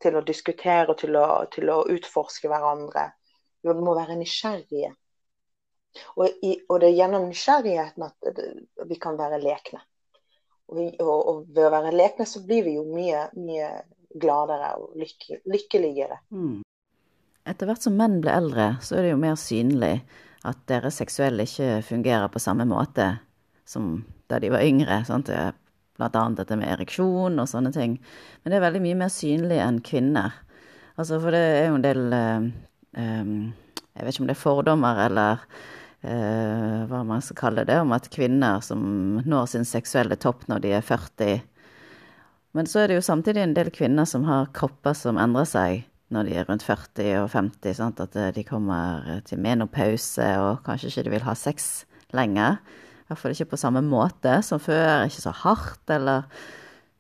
til 0.03 0.19
å 0.19 0.25
diskutere 0.25 0.93
og 0.93 0.99
til 1.01 1.17
å, 1.19 1.27
til 1.53 1.71
å 1.73 1.83
utforske 1.91 2.51
hverandre. 2.51 3.09
Vi 3.65 3.75
må 3.75 3.95
være 3.97 4.19
nysgjerrige. 4.21 4.93
Og, 6.17 6.29
i, 6.43 6.55
og, 6.69 6.81
det 6.83 6.91
er 6.91 6.97
gjennom 7.01 7.29
nysgjerrigheten 7.29 8.07
at 8.09 8.43
vi 8.89 8.99
kan 9.01 9.19
være 9.19 9.41
lekne. 9.43 9.83
Og, 10.69 10.81
og, 11.01 11.19
og, 11.19 11.45
ved 11.55 11.69
å 11.69 11.75
være 11.75 11.95
lekne 11.97 12.27
så 12.29 12.43
blir 12.45 12.67
vi 12.67 12.77
jo 12.77 12.85
mye, 12.89 13.29
mye 13.39 13.71
gladere 14.19 14.75
og 14.81 14.97
lykke, 14.99 15.43
lykkeligere. 15.49 16.21
Mm. 16.35 16.61
Etter 17.49 17.71
hvert 17.71 17.85
som 17.85 17.97
menn 17.97 18.19
blir 18.21 18.35
eldre, 18.35 18.75
så 18.85 18.99
er 18.99 19.07
det 19.07 19.15
jo 19.15 19.21
mer 19.23 19.39
synlig 19.41 19.95
at 20.49 20.59
deres 20.71 20.99
seksuelle 21.01 21.47
ikke 21.49 21.81
fungerer 21.87 22.29
på 22.33 22.43
samme 22.43 22.67
måte 22.69 23.15
som 23.69 24.03
da 24.29 24.41
de 24.41 24.51
var 24.53 24.65
yngre. 24.65 25.01
Sant? 25.09 25.31
Blant 25.99 26.17
annet 26.17 26.43
dette 26.43 26.59
med 26.61 26.71
ereksjon 26.71 27.41
og 27.41 27.49
sånne 27.51 27.73
ting. 27.75 27.97
Men 28.43 28.53
det 28.53 28.59
er 28.59 28.67
veldig 28.69 28.85
mye 28.85 29.01
mer 29.01 29.13
synlig 29.13 29.59
enn 29.65 29.81
kvinner. 29.85 30.37
Altså, 30.99 31.19
for 31.23 31.35
det 31.35 31.41
er 31.41 31.67
jo 31.69 31.79
en 31.79 31.85
del 31.85 32.01
um, 32.13 33.35
Jeg 33.95 34.05
vet 34.05 34.15
ikke 34.15 34.25
om 34.25 34.31
det 34.31 34.35
er 34.35 34.41
fordommer 34.41 35.03
eller 35.05 35.43
hva 35.99 37.01
man 37.03 37.23
skal 37.25 37.37
kalle 37.41 37.65
det, 37.67 37.75
om 37.83 37.91
at 37.91 38.05
kvinner 38.15 38.61
som 38.63 38.81
når 39.27 39.49
sin 39.51 39.65
seksuelle 39.67 40.15
topp 40.15 40.45
når 40.47 40.63
de 40.63 40.71
er 40.79 40.85
40 40.87 41.41
Men 42.55 42.71
så 42.71 42.85
er 42.85 42.89
det 42.89 43.01
jo 43.01 43.07
samtidig 43.09 43.43
en 43.43 43.55
del 43.57 43.73
kvinner 43.75 44.07
som 44.07 44.23
har 44.29 44.53
kropper 44.55 44.95
som 44.95 45.19
endrer 45.19 45.49
seg 45.51 45.83
når 46.15 46.29
de 46.29 46.37
er 46.41 46.47
rundt 46.49 46.65
40 46.65 47.23
og 47.23 47.31
50. 47.33 47.75
Sant? 47.77 48.01
At 48.01 48.17
eh, 48.17 48.31
de 48.35 48.45
kommer 48.47 49.21
til 49.29 49.41
menopause 49.45 50.29
og 50.41 50.63
kanskje 50.67 50.93
ikke 50.93 51.07
de 51.09 51.15
vil 51.17 51.27
ha 51.27 51.35
sex 51.37 51.85
lenger. 52.17 52.59
I 53.09 53.17
ikke 53.33 53.51
på 53.53 53.61
samme 53.61 53.83
måte 53.85 54.41
som 54.45 54.61
før. 54.61 55.07
Ikke 55.09 55.25
så 55.25 55.33
hardt, 55.45 55.85
eller 55.91 56.27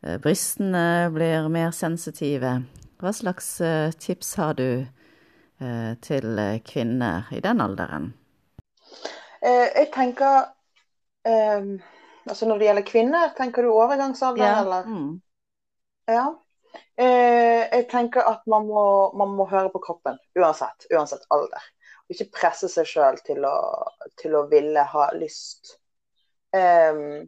eh, 0.03 0.19
brystene 0.21 1.09
blir 1.13 1.49
mer 1.53 1.73
sensitive. 1.77 2.63
Hva 2.99 3.13
slags 3.15 3.59
eh, 3.61 3.91
tips 3.93 4.37
har 4.41 4.55
du 4.59 4.87
til 5.99 6.39
kvinner 6.63 7.27
i 7.35 7.41
den 7.43 7.59
alderen? 7.59 8.13
Eh, 9.41 9.69
jeg 9.75 9.89
tenker 9.95 10.51
eh, 11.29 11.71
Altså 12.29 12.45
når 12.45 12.59
det 12.59 12.67
gjelder 12.67 12.85
kvinner, 12.85 13.31
tenker 13.39 13.65
du 13.65 13.71
overgangsalder, 13.73 14.45
ja. 14.45 14.61
eller? 14.61 14.85
Mm. 14.85 15.15
Ja. 16.13 16.27
Eh, 17.01 17.63
jeg 17.73 17.87
tenker 17.89 18.27
at 18.29 18.43
man 18.51 18.67
må, 18.69 18.83
man 19.17 19.33
må, 19.39 19.47
høre 19.49 19.71
på 19.73 19.81
kroppen 19.81 20.19
uansett. 20.37 20.85
Uansett 20.93 21.25
alder. 21.33 21.65
Og 22.05 22.13
ikke 22.13 22.29
presse 22.37 22.69
seg 22.69 22.91
sjøl 22.91 23.17
til, 23.25 23.49
til, 24.21 24.37
å 24.37 24.45
ville 24.53 24.85
ha 24.93 25.11
lyst 25.17 25.79
Um, 26.49 27.27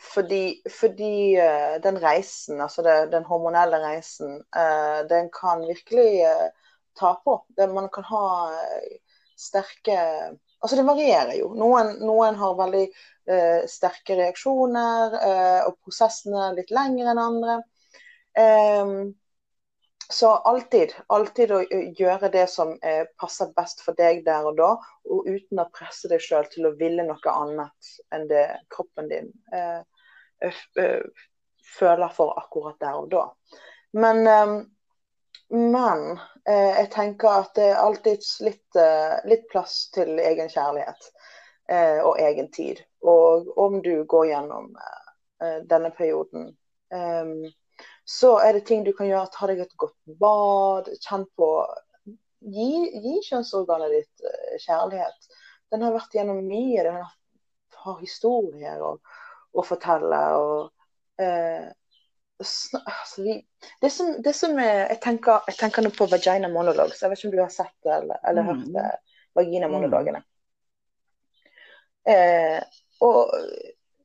fordi, 0.00 0.62
fordi 0.72 1.36
den 1.84 1.98
reisen, 2.00 2.62
altså 2.64 2.80
det, 2.86 2.94
den 3.12 3.26
hormonelle 3.28 3.76
reisen, 3.82 4.38
uh, 4.56 5.02
den 5.04 5.28
kan 5.36 5.66
virkelig 5.68 6.22
uh, 6.24 6.70
ta 6.96 7.10
på. 7.24 7.34
Det, 7.56 7.66
man 7.68 7.90
kan 7.92 8.06
ha 8.08 8.22
sterke 9.36 9.98
Altså 10.58 10.78
det 10.78 10.86
varierer 10.88 11.36
jo. 11.38 11.52
Noen, 11.54 11.94
noen 12.02 12.38
har 12.40 12.58
veldig 12.58 12.88
sterke 13.68 14.16
reaksjoner, 14.18 15.12
og 15.68 15.74
prosessene 15.84 16.48
litt 16.56 16.72
lengre 16.74 17.12
enn 17.12 17.20
andre. 17.20 17.56
Um, 18.38 18.94
så 20.10 20.30
alltid, 20.30 20.94
alltid 21.06 21.50
å 21.52 21.58
gjøre 21.98 22.30
det 22.32 22.46
som 22.48 22.70
eh, 22.82 23.04
passer 23.20 23.50
best 23.56 23.82
for 23.84 23.96
deg 23.98 24.22
der 24.24 24.46
og 24.48 24.56
da, 24.56 24.70
og 25.04 25.26
uten 25.28 25.60
å 25.60 25.66
presse 25.74 26.08
deg 26.08 26.22
sjøl 26.24 26.48
til 26.48 26.68
å 26.68 26.76
ville 26.80 27.04
noe 27.04 27.34
annet 27.34 27.90
enn 28.16 28.24
det 28.30 28.46
kroppen 28.72 29.10
din 29.10 29.28
eh, 29.52 29.82
eh, 30.48 31.26
føler 31.74 32.14
for 32.16 32.40
akkurat 32.40 32.80
der 32.80 32.96
og 32.96 33.10
da. 33.12 33.26
Men, 34.00 34.24
eh, 34.32 34.54
men 35.54 36.18
eh, 36.48 36.72
jeg 36.80 36.90
tenker 36.92 37.42
at 37.42 37.54
det 37.56 37.70
er 37.72 37.82
alltid 37.82 38.24
litt, 38.44 38.66
eh, 38.76 39.18
litt 39.28 39.46
plass 39.52 39.86
til 39.94 40.18
egen 40.18 40.52
kjærlighet 40.52 41.10
og 41.68 42.16
egen 42.16 42.46
tid. 42.48 42.78
Og 43.04 43.50
om 43.60 43.74
du 43.84 44.06
går 44.08 44.30
gjennom 44.30 44.70
denne 45.68 45.90
perioden 45.92 46.46
så 48.08 48.30
er 48.40 48.56
det 48.56 48.62
ting 48.64 48.86
du 48.86 48.94
kan 48.96 49.04
gjøre. 49.04 49.28
Ta 49.34 49.50
deg 49.50 49.60
et 49.60 49.74
godt 49.76 50.14
bad. 50.16 50.88
Kjenn 51.04 51.26
på 51.36 51.50
Gi, 52.38 52.70
gi 53.02 53.16
kjønnsorganet 53.26 53.90
ditt 53.92 54.22
uh, 54.22 54.56
kjærlighet. 54.62 55.24
Den 55.72 55.82
har 55.82 55.94
vært 55.96 56.14
gjennom 56.14 56.38
mye. 56.46 56.84
Den 56.86 57.00
har 57.82 57.96
historier 57.98 58.84
å, 58.84 58.92
å 59.52 59.64
fortelle. 59.66 60.20
og 60.38 60.70
uh, 61.18 61.66
altså, 62.38 63.22
vi, 63.22 63.36
det 63.82 63.90
som, 63.90 64.14
det 64.24 64.34
som 64.36 64.58
er, 64.58 64.86
jeg, 64.92 65.00
tenker, 65.02 65.44
jeg 65.50 65.58
tenker 65.58 65.84
nå 65.84 65.92
på 65.94 66.06
Vagina 66.10 66.50
Monologues. 66.52 67.02
Jeg 67.02 67.10
vet 67.10 67.20
ikke 67.20 67.30
om 67.30 67.36
du 67.36 67.42
har 67.42 67.54
sett 67.54 67.74
det 67.86 67.94
eller, 67.96 68.20
eller 68.30 68.46
mm. 68.46 68.50
hørt 68.76 68.98
vaginamonologene. 69.38 70.22
Mm. 70.22 72.12
Eh, 72.12 72.62
og 73.04 73.34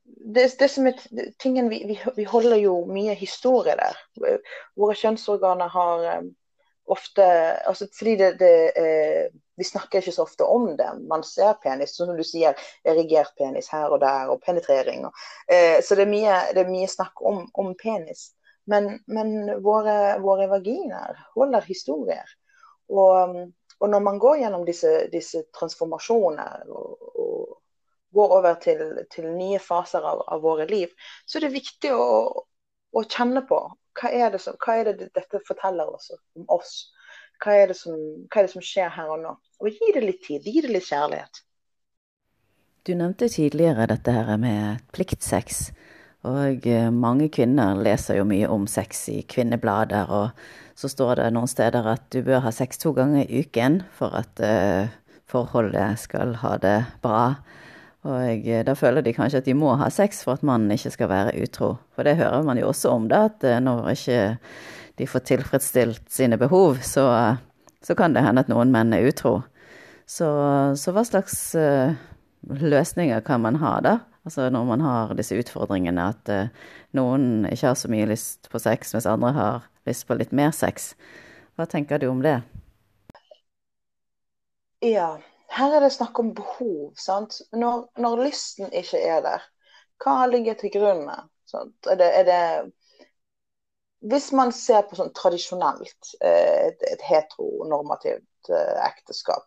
det, 0.04 0.48
det, 0.58 0.68
som 0.68 0.86
er 0.86 0.98
tingen 1.42 1.68
vi, 1.72 1.82
vi, 1.88 1.98
vi, 2.16 2.24
holder 2.28 2.60
jo 2.62 2.76
mye 2.90 3.16
historie 3.18 3.76
der. 3.78 3.98
Våre 4.78 4.96
kjønnsorganer 4.98 5.72
har 5.72 6.04
um, 6.20 6.30
ofte 6.86 7.24
altså 7.66 7.86
Fordi 7.98 8.16
det, 8.16 8.30
det 8.38 8.72
eh, 8.76 9.26
Vi 9.56 9.64
snakker 9.64 9.98
ikke 10.00 10.12
så 10.12 10.22
ofte 10.22 10.44
om 10.44 10.76
det. 10.76 10.88
Man 11.08 11.22
ser 11.24 11.54
penis, 11.62 11.96
som 11.96 12.10
du 12.16 12.24
sier, 12.26 12.58
erigert 12.84 13.36
penis 13.38 13.68
her 13.70 13.92
og 13.94 14.00
der, 14.02 14.32
og 14.32 14.40
penetrering. 14.42 15.04
Og, 15.06 15.20
eh, 15.46 15.78
så 15.78 15.94
det 15.94 16.08
er, 16.08 16.10
mye, 16.10 16.38
det 16.56 16.64
er, 16.64 16.72
mye, 16.72 16.88
snakk 16.90 17.22
om, 17.22 17.44
om 17.54 17.70
penis. 17.78 18.32
Men, 18.66 18.96
men 19.06 19.62
våre, 19.62 20.16
våre, 20.24 20.48
vaginer 20.50 21.20
holder 21.36 21.68
historier. 21.68 22.34
Og, 22.90 23.38
og, 23.78 23.86
når 23.92 24.02
man 24.02 24.18
går 24.18 24.40
gjennom 24.42 24.66
disse, 24.66 24.92
disse 25.12 25.44
transformasjoner 25.54 26.66
og, 26.74 27.14
og 27.14 27.54
går 28.14 28.36
over 28.40 28.58
til, 28.62 28.82
til 29.14 29.30
nye 29.38 29.62
faser 29.62 30.02
av, 30.02 30.26
av, 30.26 30.42
våre 30.42 30.66
liv, 30.66 30.90
så 31.26 31.38
er 31.38 31.46
det 31.46 31.54
viktig 31.54 31.94
å, 31.94 32.10
å 32.90 33.06
kjenne 33.06 33.46
på 33.46 33.62
hva 34.00 34.10
er, 34.10 34.36
som, 34.42 34.58
hva 34.60 34.76
er 34.80 34.90
det 34.90 35.10
dette 35.14 35.40
forteller 35.46 35.90
oss 35.94 36.10
om 36.14 36.46
oss. 36.52 36.74
Hva 37.42 37.56
er, 37.64 37.72
som, 37.76 37.94
hva 38.30 38.40
er, 38.40 38.46
det 38.46 38.52
som, 38.54 38.62
skjer 38.64 38.92
her 38.94 39.10
og 39.10 39.22
nå? 39.22 39.34
Og 39.60 39.70
gi 39.70 39.94
det 39.94 40.04
litt 40.04 40.22
tid, 40.24 40.46
gi 40.46 40.62
det 40.64 40.70
litt 40.72 40.86
kjærlighet. 40.86 41.42
Du 42.84 42.92
nevnte 42.98 43.30
tidligere 43.32 43.88
dette 43.90 44.12
her 44.12 44.36
med 44.40 44.84
pliktsex. 44.94 45.66
Og 46.24 46.66
eh, 46.68 46.88
mange 46.92 47.28
kvinner 47.32 47.80
leser 47.84 48.20
jo 48.20 48.26
mye 48.28 48.48
om 48.48 48.66
sex 48.70 49.06
i 49.12 49.18
kvinneblader, 49.28 50.08
og 50.08 50.78
så 50.78 50.88
står 50.88 51.20
det 51.20 51.32
noen 51.36 51.50
steder 51.50 51.88
at 51.90 52.06
du 52.14 52.22
bør 52.24 52.46
ha 52.46 52.52
sex 52.54 52.80
to 52.80 52.94
ganger 52.96 53.26
i 53.28 53.44
uken 53.44 53.82
for 53.94 54.16
at 54.16 54.40
uh, 54.42 54.88
forholdet 55.30 56.00
skal 56.02 56.34
ha 56.40 56.56
det 56.62 56.78
bra. 57.04 57.34
Og 58.04 58.48
eh, 58.48 58.60
da 58.66 58.74
føler 58.76 59.04
de 59.04 59.14
kanskje 59.16 59.40
at 59.40 59.48
de 59.48 59.56
må 59.56 59.74
ha 59.80 59.88
sex 59.92 60.22
for 60.26 60.36
at 60.36 60.44
mannen 60.44 60.72
ikke 60.74 60.92
skal 60.92 61.10
være 61.10 61.36
utro. 61.44 61.74
For 61.96 62.04
det 62.06 62.18
hører 62.20 62.44
man 62.44 62.60
jo 62.60 62.68
også 62.68 62.92
om, 62.92 63.08
da, 63.08 63.24
at 63.30 63.44
eh, 63.48 63.60
når 63.64 63.90
ikke 63.94 64.20
de 65.00 65.08
får 65.08 65.24
tilfredsstilt 65.30 66.04
sine 66.12 66.38
behov, 66.38 66.82
så, 66.84 67.06
så 67.82 67.96
kan 67.98 68.14
det 68.14 68.22
hende 68.26 68.44
at 68.44 68.52
noen 68.52 68.72
menn 68.74 68.92
er 68.94 69.08
utro. 69.08 69.40
Så, 70.06 70.28
så 70.76 70.92
hva 70.92 71.02
slags 71.08 71.38
uh, 71.56 71.96
løsninger 72.44 73.24
kan 73.24 73.40
man 73.42 73.56
ha, 73.62 73.78
da? 73.82 73.94
Altså 74.28 74.46
når 74.52 74.68
man 74.68 74.84
har 74.84 75.14
disse 75.16 75.36
utfordringene 75.40 76.04
at 76.12 76.30
uh, 76.30 76.70
noen 76.96 77.48
ikke 77.48 77.72
har 77.72 77.78
så 77.80 77.90
mye 77.90 78.06
lyst 78.12 78.50
på 78.52 78.60
sex, 78.62 78.92
mens 78.94 79.08
andre 79.10 79.32
har 79.34 79.66
lyst 79.88 80.06
på 80.06 80.16
litt 80.20 80.30
mer 80.36 80.52
sex. 80.54 80.92
Hva 81.56 81.66
tenker 81.70 81.98
du 81.98 82.10
om 82.12 82.22
det? 82.22 82.38
Ja, 84.84 85.16
her 85.52 85.76
er 85.76 85.84
det 85.84 85.92
snakk 85.92 86.18
om 86.18 86.34
behov. 86.34 86.94
sant? 86.96 87.40
Når, 87.52 87.88
når 88.00 88.24
lysten 88.24 88.72
ikke 88.72 89.00
er 89.00 89.20
der, 89.24 89.44
hva 90.02 90.24
ligger 90.26 90.56
til 90.58 90.72
grunn? 90.74 91.06
Er 91.08 91.98
det, 92.00 92.08
er 92.18 92.24
det, 92.28 93.12
hvis 94.10 94.32
man 94.36 94.52
ser 94.52 94.86
på 94.88 94.98
sånn 94.98 95.12
tradisjonelt 95.16 96.14
eh, 96.20 96.70
et, 96.70 96.82
et 96.90 97.04
heteronormativt 97.06 98.50
eh, 98.50 98.80
ekteskap, 98.88 99.46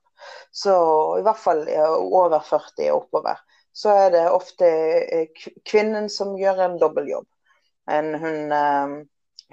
så 0.55 0.73
i 1.19 1.25
hvert 1.25 1.41
fall 1.41 1.65
over 1.67 2.39
40 2.41 2.87
og 2.91 3.03
oppover, 3.03 3.41
så 3.77 3.93
er 4.05 4.13
det 4.15 4.23
ofte 4.31 4.69
eh, 4.69 5.43
kvinnen 5.67 6.09
som 6.09 6.37
gjør 6.39 6.63
en 6.65 6.79
dobbeltjobb. 6.81 7.27
Hun 7.87 8.51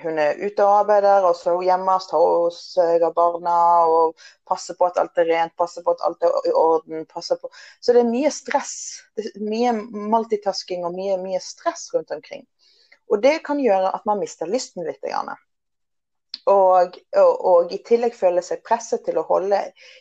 hun 0.02 0.18
er 0.18 0.38
ute 0.40 0.64
og 0.64 0.80
arbeider, 0.80 1.22
og 1.28 1.36
så 1.38 1.52
er 1.52 1.58
hun 1.58 1.68
hjemme 1.68 1.94
og 1.94 2.06
tar 2.10 2.56
seg 2.56 3.04
av 3.06 3.14
barna 3.14 3.56
og 3.86 4.24
passer 4.48 4.74
på 4.78 4.88
at 4.88 4.98
alt 4.98 5.20
er 5.22 5.28
rent, 5.30 5.54
passer 5.60 5.84
på 5.86 5.94
at 5.94 6.02
alt 6.08 6.26
er 6.26 6.50
i 6.50 6.54
orden. 6.58 7.06
passer 7.06 7.38
på... 7.38 7.50
Så 7.80 7.94
det 7.94 8.02
er 8.02 8.10
mye 8.10 8.32
stress. 8.34 8.74
Det 9.14 9.30
er 9.30 9.46
mye 9.46 9.72
multitasking 10.10 10.84
og 10.88 10.96
mye, 10.98 11.18
mye 11.22 11.40
stress 11.42 11.86
rundt 11.94 12.10
omkring. 12.16 12.42
Og 13.12 13.22
det 13.22 13.38
kan 13.46 13.60
gjøre 13.62 13.92
at 13.94 14.06
man 14.08 14.18
mister 14.18 14.50
lysten 14.50 14.86
litt. 14.86 15.04
Og, 16.50 16.98
og, 17.16 17.34
og, 17.46 17.72
i 17.72 17.78
tillegg 17.86 18.16
føler 18.18 18.44
seg 18.44 18.64
presset 18.66 19.04
til 19.06 19.20
å 19.20 19.26
holde 19.28 19.60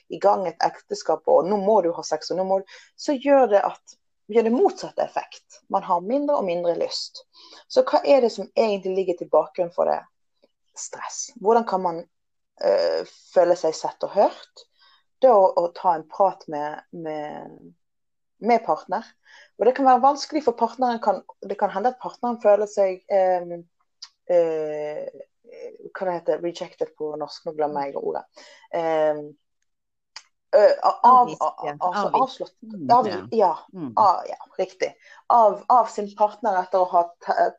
i 0.09 0.19
gang 0.19 0.47
et 0.47 0.65
ekteskap, 0.65 1.27
og 1.27 1.45
nå 1.47 1.59
må 1.61 1.81
du 1.85 1.91
ha 1.95 2.03
sex, 2.03 2.31
og 2.31 2.39
nå 2.39 2.47
må 2.49 2.59
du 2.63 2.79
Så 2.97 3.13
gjør 3.13 3.45
det 3.53 3.61
at 3.63 3.99
gjør 4.27 4.47
det 4.47 4.53
motsatte 4.53 5.03
effekt. 5.03 5.61
Man 5.69 5.83
har 5.83 6.01
mindre 6.01 6.37
og 6.39 6.47
mindre 6.47 6.75
lyst. 6.79 7.23
Så 7.67 7.83
hva 7.87 8.01
er 8.05 8.23
det 8.23 8.31
som 8.33 8.49
egentlig 8.55 8.95
ligger 8.97 9.19
til 9.19 9.31
bakgrunn 9.31 9.73
for 9.75 9.89
det? 9.89 9.99
Stress. 10.77 11.31
Hvordan 11.41 11.67
kan 11.69 11.83
man 11.83 11.99
øh, 12.03 13.01
føle 13.33 13.57
seg 13.59 13.75
sett 13.77 14.05
og 14.05 14.15
hørt? 14.15 14.63
Det 15.21 15.31
å, 15.31 15.51
å 15.59 15.67
ta 15.75 15.95
en 15.97 16.07
prat 16.09 16.43
med, 16.51 16.81
med, 16.91 17.51
med, 18.43 18.63
partner. 18.65 19.05
Og 19.59 19.67
det 19.67 19.75
kan 19.77 19.87
være 19.87 20.03
vanskelig 20.03 20.43
for 20.47 20.57
partneren. 20.59 20.99
Kan, 21.03 21.21
det 21.43 21.59
kan 21.59 21.71
hende 21.73 21.93
at 21.93 22.01
partneren 22.01 22.41
føler 22.43 22.69
seg 22.69 23.03
øh, 23.11 23.61
øh, 24.33 25.21
Hva 25.93 26.09
det 26.09 26.17
heter 26.17 26.43
rejected 26.43 26.95
på 26.97 27.13
norsk? 27.19 27.45
Nå 27.45 27.55
glemmer 27.59 27.87
jeg 27.87 28.01
ordet. 28.01 28.25
Um, 28.73 29.27
av, 31.01 31.29
avslått 32.13 32.53
ja, 33.31 33.57
av, 33.95 34.21
ja, 34.29 34.37
riktig. 34.57 34.95
Av, 35.27 35.63
av, 35.67 35.85
sin 35.85 36.11
partner 36.15 36.59
etter 36.61 36.83
å 36.83 36.89
ha 36.91 37.03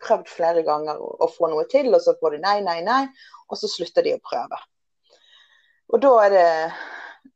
prøvd 0.03 0.29
flere 0.31 0.63
ganger 0.67 1.01
å, 1.03 1.15
å, 1.25 1.29
få 1.31 1.51
noe 1.51 1.67
til, 1.71 1.91
og 1.95 2.03
så 2.05 2.15
får 2.21 2.37
de 2.37 2.43
nei, 2.45 2.59
nei, 2.67 2.79
nei, 2.87 3.03
og 3.49 3.59
så 3.59 3.71
slutter 3.71 4.07
de 4.07 4.15
å 4.15 4.23
prøve. 4.23 4.61
Og 5.93 6.05
da 6.05 6.13
er 6.27 6.37
det 6.39 6.51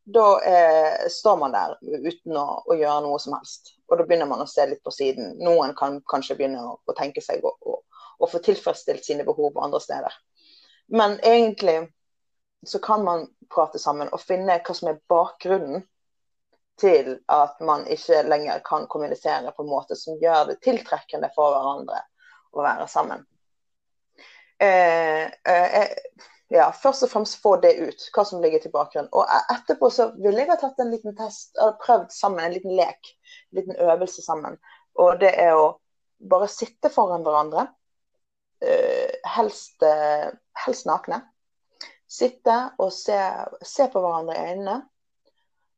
Da 0.08 0.40
er, 0.44 1.08
står 1.12 1.36
man 1.36 1.52
der 1.52 1.74
uten 1.82 2.36
å, 2.36 2.62
å, 2.64 2.72
gjøre 2.76 3.02
noe 3.04 3.18
som 3.20 3.34
helst. 3.36 3.74
Og 3.88 3.98
da 4.00 4.06
begynner 4.08 4.28
man 4.28 4.40
å 4.40 4.46
se 4.48 4.64
litt 4.64 4.80
på 4.84 4.92
siden. 4.92 5.34
Noen 5.44 5.74
kan 5.76 5.98
kanskje 6.08 6.36
begynne 6.38 6.62
å, 6.64 6.78
å 6.80 6.94
tenke 6.96 7.20
seg 7.20 7.44
å, 7.44 7.52
å 8.16 8.28
få 8.28 8.40
tilfredsstilt 8.44 9.04
sine 9.04 9.26
behov 9.28 9.60
andre 9.60 9.80
steder. 9.84 10.16
Men 10.88 11.18
egentlig 11.20 11.90
så 12.64 12.80
kan 12.80 13.04
man 13.04 13.26
prate 13.52 13.80
sammen 13.80 14.10
og 14.12 14.22
finne 14.22 14.58
hva 14.64 14.76
som 14.76 14.90
er 14.92 15.00
bakgrunnen 15.10 15.84
til 16.78 17.16
at 17.32 17.58
man 17.64 17.86
ikke 17.90 18.22
lenger 18.28 18.62
kan 18.66 18.86
kommunisere 18.90 19.52
på 19.56 19.64
en 19.64 19.70
måte 19.70 19.96
som 19.98 20.18
gjør 20.22 20.52
det 20.52 20.60
tiltrekkende 20.62 21.30
for 21.34 21.54
hverandre 21.54 22.02
å 22.54 22.62
være 22.62 22.86
sammen. 22.90 23.24
Eh, 24.62 25.24
eh, 25.26 25.88
ja, 26.54 26.68
først 26.72 27.04
og 27.06 27.10
fremst 27.12 27.40
få 27.42 27.56
det 27.62 27.74
ut, 27.82 28.06
hva 28.14 28.24
som 28.26 28.42
ligger 28.42 28.62
til 28.62 28.72
bakgrunnen. 28.74 29.10
Og 29.12 29.26
etterpå 29.52 29.90
så 29.92 30.10
ville 30.16 30.44
jeg 30.44 30.50
ha 30.52 30.58
tatt 30.60 30.78
en 30.82 30.92
liten 30.94 31.16
test, 31.18 31.58
prøvd 31.82 32.12
sammen, 32.14 32.44
en 32.44 32.54
liten 32.54 32.76
lek, 32.78 33.12
en 33.50 33.60
liten 33.60 33.82
øvelse 33.88 34.24
sammen. 34.24 34.56
Og 34.98 35.18
det 35.20 35.34
er 35.38 35.58
å 35.58 35.74
bare 36.30 36.48
sitte 36.50 36.90
foran 36.94 37.26
hverandre, 37.26 37.68
eh, 38.62 39.18
helst, 39.36 39.82
eh, 39.82 40.30
helst 40.64 40.86
nakne 40.86 41.22
Sitte 42.08 42.56
og 42.80 42.92
se, 42.94 43.18
se 43.64 43.88
på 43.92 44.00
hverandre 44.00 44.36
i 44.36 44.52
øynene. 44.52 44.78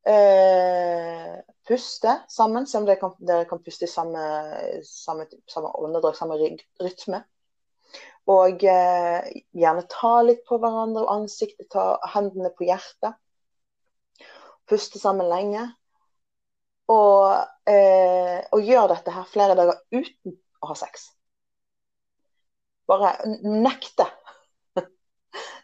Uh, 0.00 1.40
puste 1.68 2.14
sammen, 2.32 2.64
se 2.66 2.78
om 2.78 2.86
dere 2.88 3.00
kan, 3.02 3.12
dere 3.20 3.44
kan 3.50 3.60
puste 3.62 3.84
i 3.84 3.90
samme, 3.90 4.22
samme, 4.86 5.26
samme 5.50 5.72
åndedrag, 5.76 6.16
samme 6.16 6.38
rytme. 6.40 7.24
Og 8.30 8.62
uh, 8.62 9.18
gjerne 9.58 9.84
ta 9.90 10.14
litt 10.24 10.46
på 10.48 10.60
hverandre 10.62 11.02
og 11.04 11.12
ansiktet, 11.18 11.68
ta 11.74 11.98
hendene 12.14 12.52
på 12.54 12.68
hjertet. 12.70 13.18
Puste 14.70 15.02
sammen 15.02 15.28
lenge. 15.28 15.66
Og, 16.90 17.46
eh, 17.70 18.40
og 18.50 18.66
gjør 18.66 18.88
dette 18.90 19.14
her 19.14 19.26
flere 19.30 19.54
dager 19.58 19.78
uten 19.94 20.34
å 20.62 20.70
ha 20.72 20.76
sex. 20.78 21.10
Bare 22.90 23.12
nekte. 23.44 24.06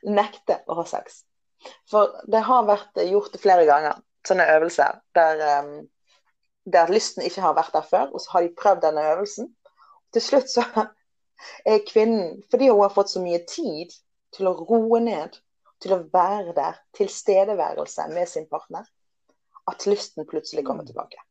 Nekte 0.06 0.60
å 0.66 0.78
ha 0.80 0.86
sex. 0.88 1.22
For 1.90 2.14
det 2.30 2.44
har 2.46 2.66
vært 2.68 3.00
gjort 3.08 3.36
flere 3.42 3.66
ganger, 3.68 4.00
sånne 4.26 4.46
øvelser 4.56 5.00
der, 5.16 5.42
um, 5.62 5.86
der 6.66 6.90
lysten 6.92 7.24
ikke 7.26 7.44
har 7.44 7.56
vært 7.58 7.74
der 7.76 7.86
før, 7.86 8.10
og 8.12 8.22
så 8.22 8.36
har 8.36 8.46
de 8.46 8.54
prøvd 8.58 8.84
denne 8.86 9.06
øvelsen. 9.14 9.50
Til 10.14 10.22
slutt 10.22 10.50
så 10.52 10.66
er 11.72 11.84
kvinnen, 11.88 12.42
fordi 12.50 12.70
hun 12.70 12.84
har 12.84 12.94
fått 12.94 13.14
så 13.14 13.22
mye 13.22 13.42
tid 13.48 13.94
til 14.36 14.50
å 14.50 14.56
roe 14.60 15.00
ned, 15.02 15.38
til 15.82 15.94
å 15.96 16.02
være 16.12 16.54
der, 16.56 16.78
tilstedeværelse 16.96 18.08
med 18.14 18.28
sin 18.30 18.46
partner, 18.50 18.86
at 19.70 19.86
lysten 19.90 20.26
plutselig 20.28 20.64
kommer 20.64 20.86
mm. 20.86 20.92
tilbake. 20.92 21.22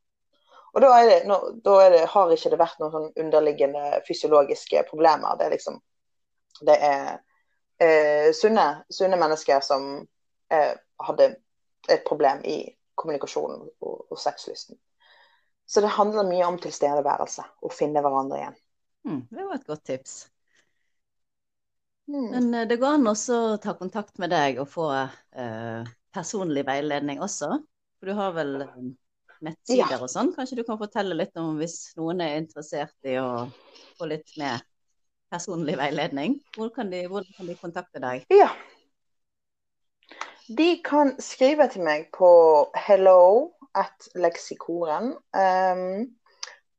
Og 0.76 0.84
da, 0.84 0.90
det, 1.08 1.22
da 1.64 1.76
det, 1.94 2.02
har 2.12 2.32
ikke 2.36 2.52
det 2.52 2.60
vært 2.60 2.82
noen 2.82 2.92
sånn 2.92 3.12
underliggende 3.24 4.02
fysiologiske 4.08 4.84
problemer. 4.90 5.38
Det 5.40 5.48
er 5.48 5.54
liksom 5.56 5.80
Det 6.66 6.76
er 6.88 7.18
eh, 7.82 8.32
sunne, 8.34 8.67
sunne, 8.89 9.19
mennesker 9.19 9.63
som 9.65 9.88
eh, 10.51 10.73
hadde 11.07 11.30
et 11.89 12.05
problem 12.07 12.41
i 12.45 12.59
kommunikasjonen 12.95 13.65
og, 13.82 14.05
og 14.09 14.19
sexlysten. 14.19 14.78
Så 15.65 15.82
det 15.82 15.95
handler 15.97 16.28
mye 16.28 16.45
om 16.47 16.59
tilstedeværelse, 16.61 17.43
å 17.65 17.73
finne 17.73 18.01
hverandre 18.05 18.39
igjen. 18.39 18.57
Mm, 19.05 19.21
det 19.32 19.45
var 19.45 19.57
et 19.57 19.69
godt 19.69 19.86
tips. 19.89 20.17
Mm. 22.07 22.28
Men 22.32 22.53
eh, 22.53 22.67
det 22.69 22.78
går 22.82 22.99
an 22.99 23.09
også 23.09 23.39
å 23.53 23.57
ta 23.61 23.73
kontakt 23.78 24.19
med 24.21 24.34
deg 24.34 24.59
og 24.61 24.69
få 24.69 24.91
eh, 24.93 25.88
personlig 26.13 26.65
veiledning 26.67 27.21
også. 27.26 27.49
For 27.99 28.11
du 28.11 28.17
har 28.17 28.36
vel 28.38 28.59
eh, 28.61 28.78
nettsider 29.45 29.97
ja. 29.97 30.01
og 30.01 30.11
sånn. 30.11 30.34
Kanskje 30.36 30.59
du 30.61 30.63
kan 30.67 30.80
fortelle 30.82 31.17
litt 31.17 31.38
om 31.41 31.57
hvis 31.59 31.95
noen 31.99 32.21
er 32.26 32.38
interessert 32.41 33.09
i 33.09 33.17
å 33.21 33.47
få 33.97 34.09
litt 34.11 34.36
mer 34.41 34.61
personlig 35.36 35.76
veiledning? 35.80 36.40
Hvordan 36.56 36.76
kan 36.76 36.92
de, 36.94 37.08
hvordan 37.12 37.34
kan 37.38 37.52
de 37.52 37.56
kontakte 37.60 38.00
deg? 38.04 38.18
Ja. 38.34 38.50
De 40.48 40.82
kan 40.86 41.22
skrive 41.22 41.68
til 41.74 41.84
meg 41.86 42.10
på 42.14 42.30
hello 42.88 43.52
at 43.76 44.10
leksikoren. 44.16 45.14
Um, 45.34 46.16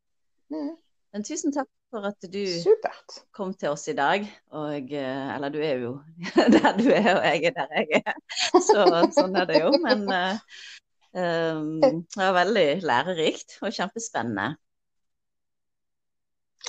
Mm. 0.53 0.75
Men 1.13 1.27
tusen 1.29 1.53
takk 1.53 1.69
for 1.93 2.07
at 2.09 2.25
du 2.33 2.41
Supert. 2.63 3.19
kom 3.37 3.53
til 3.53 3.75
oss 3.75 3.85
i 3.93 3.97
dag. 3.97 4.25
Og, 4.57 4.95
eller 4.97 5.53
du 5.53 5.59
er 5.61 5.83
jo 5.83 5.93
der 6.57 6.79
du 6.79 6.87
er, 6.89 7.11
og 7.19 7.27
jeg 7.27 7.51
er 7.51 7.57
der 7.59 7.75
jeg 7.77 8.01
er. 8.01 8.17
Så 8.57 8.87
sånn 9.19 9.37
er 9.37 9.51
det 9.51 9.61
jo. 9.61 9.75
Men 9.83 10.07
um, 10.09 11.67
det 11.83 12.17
var 12.17 12.39
veldig 12.39 12.67
lærerikt 12.89 13.59
og 13.61 13.77
kjempespennende. 13.77 14.55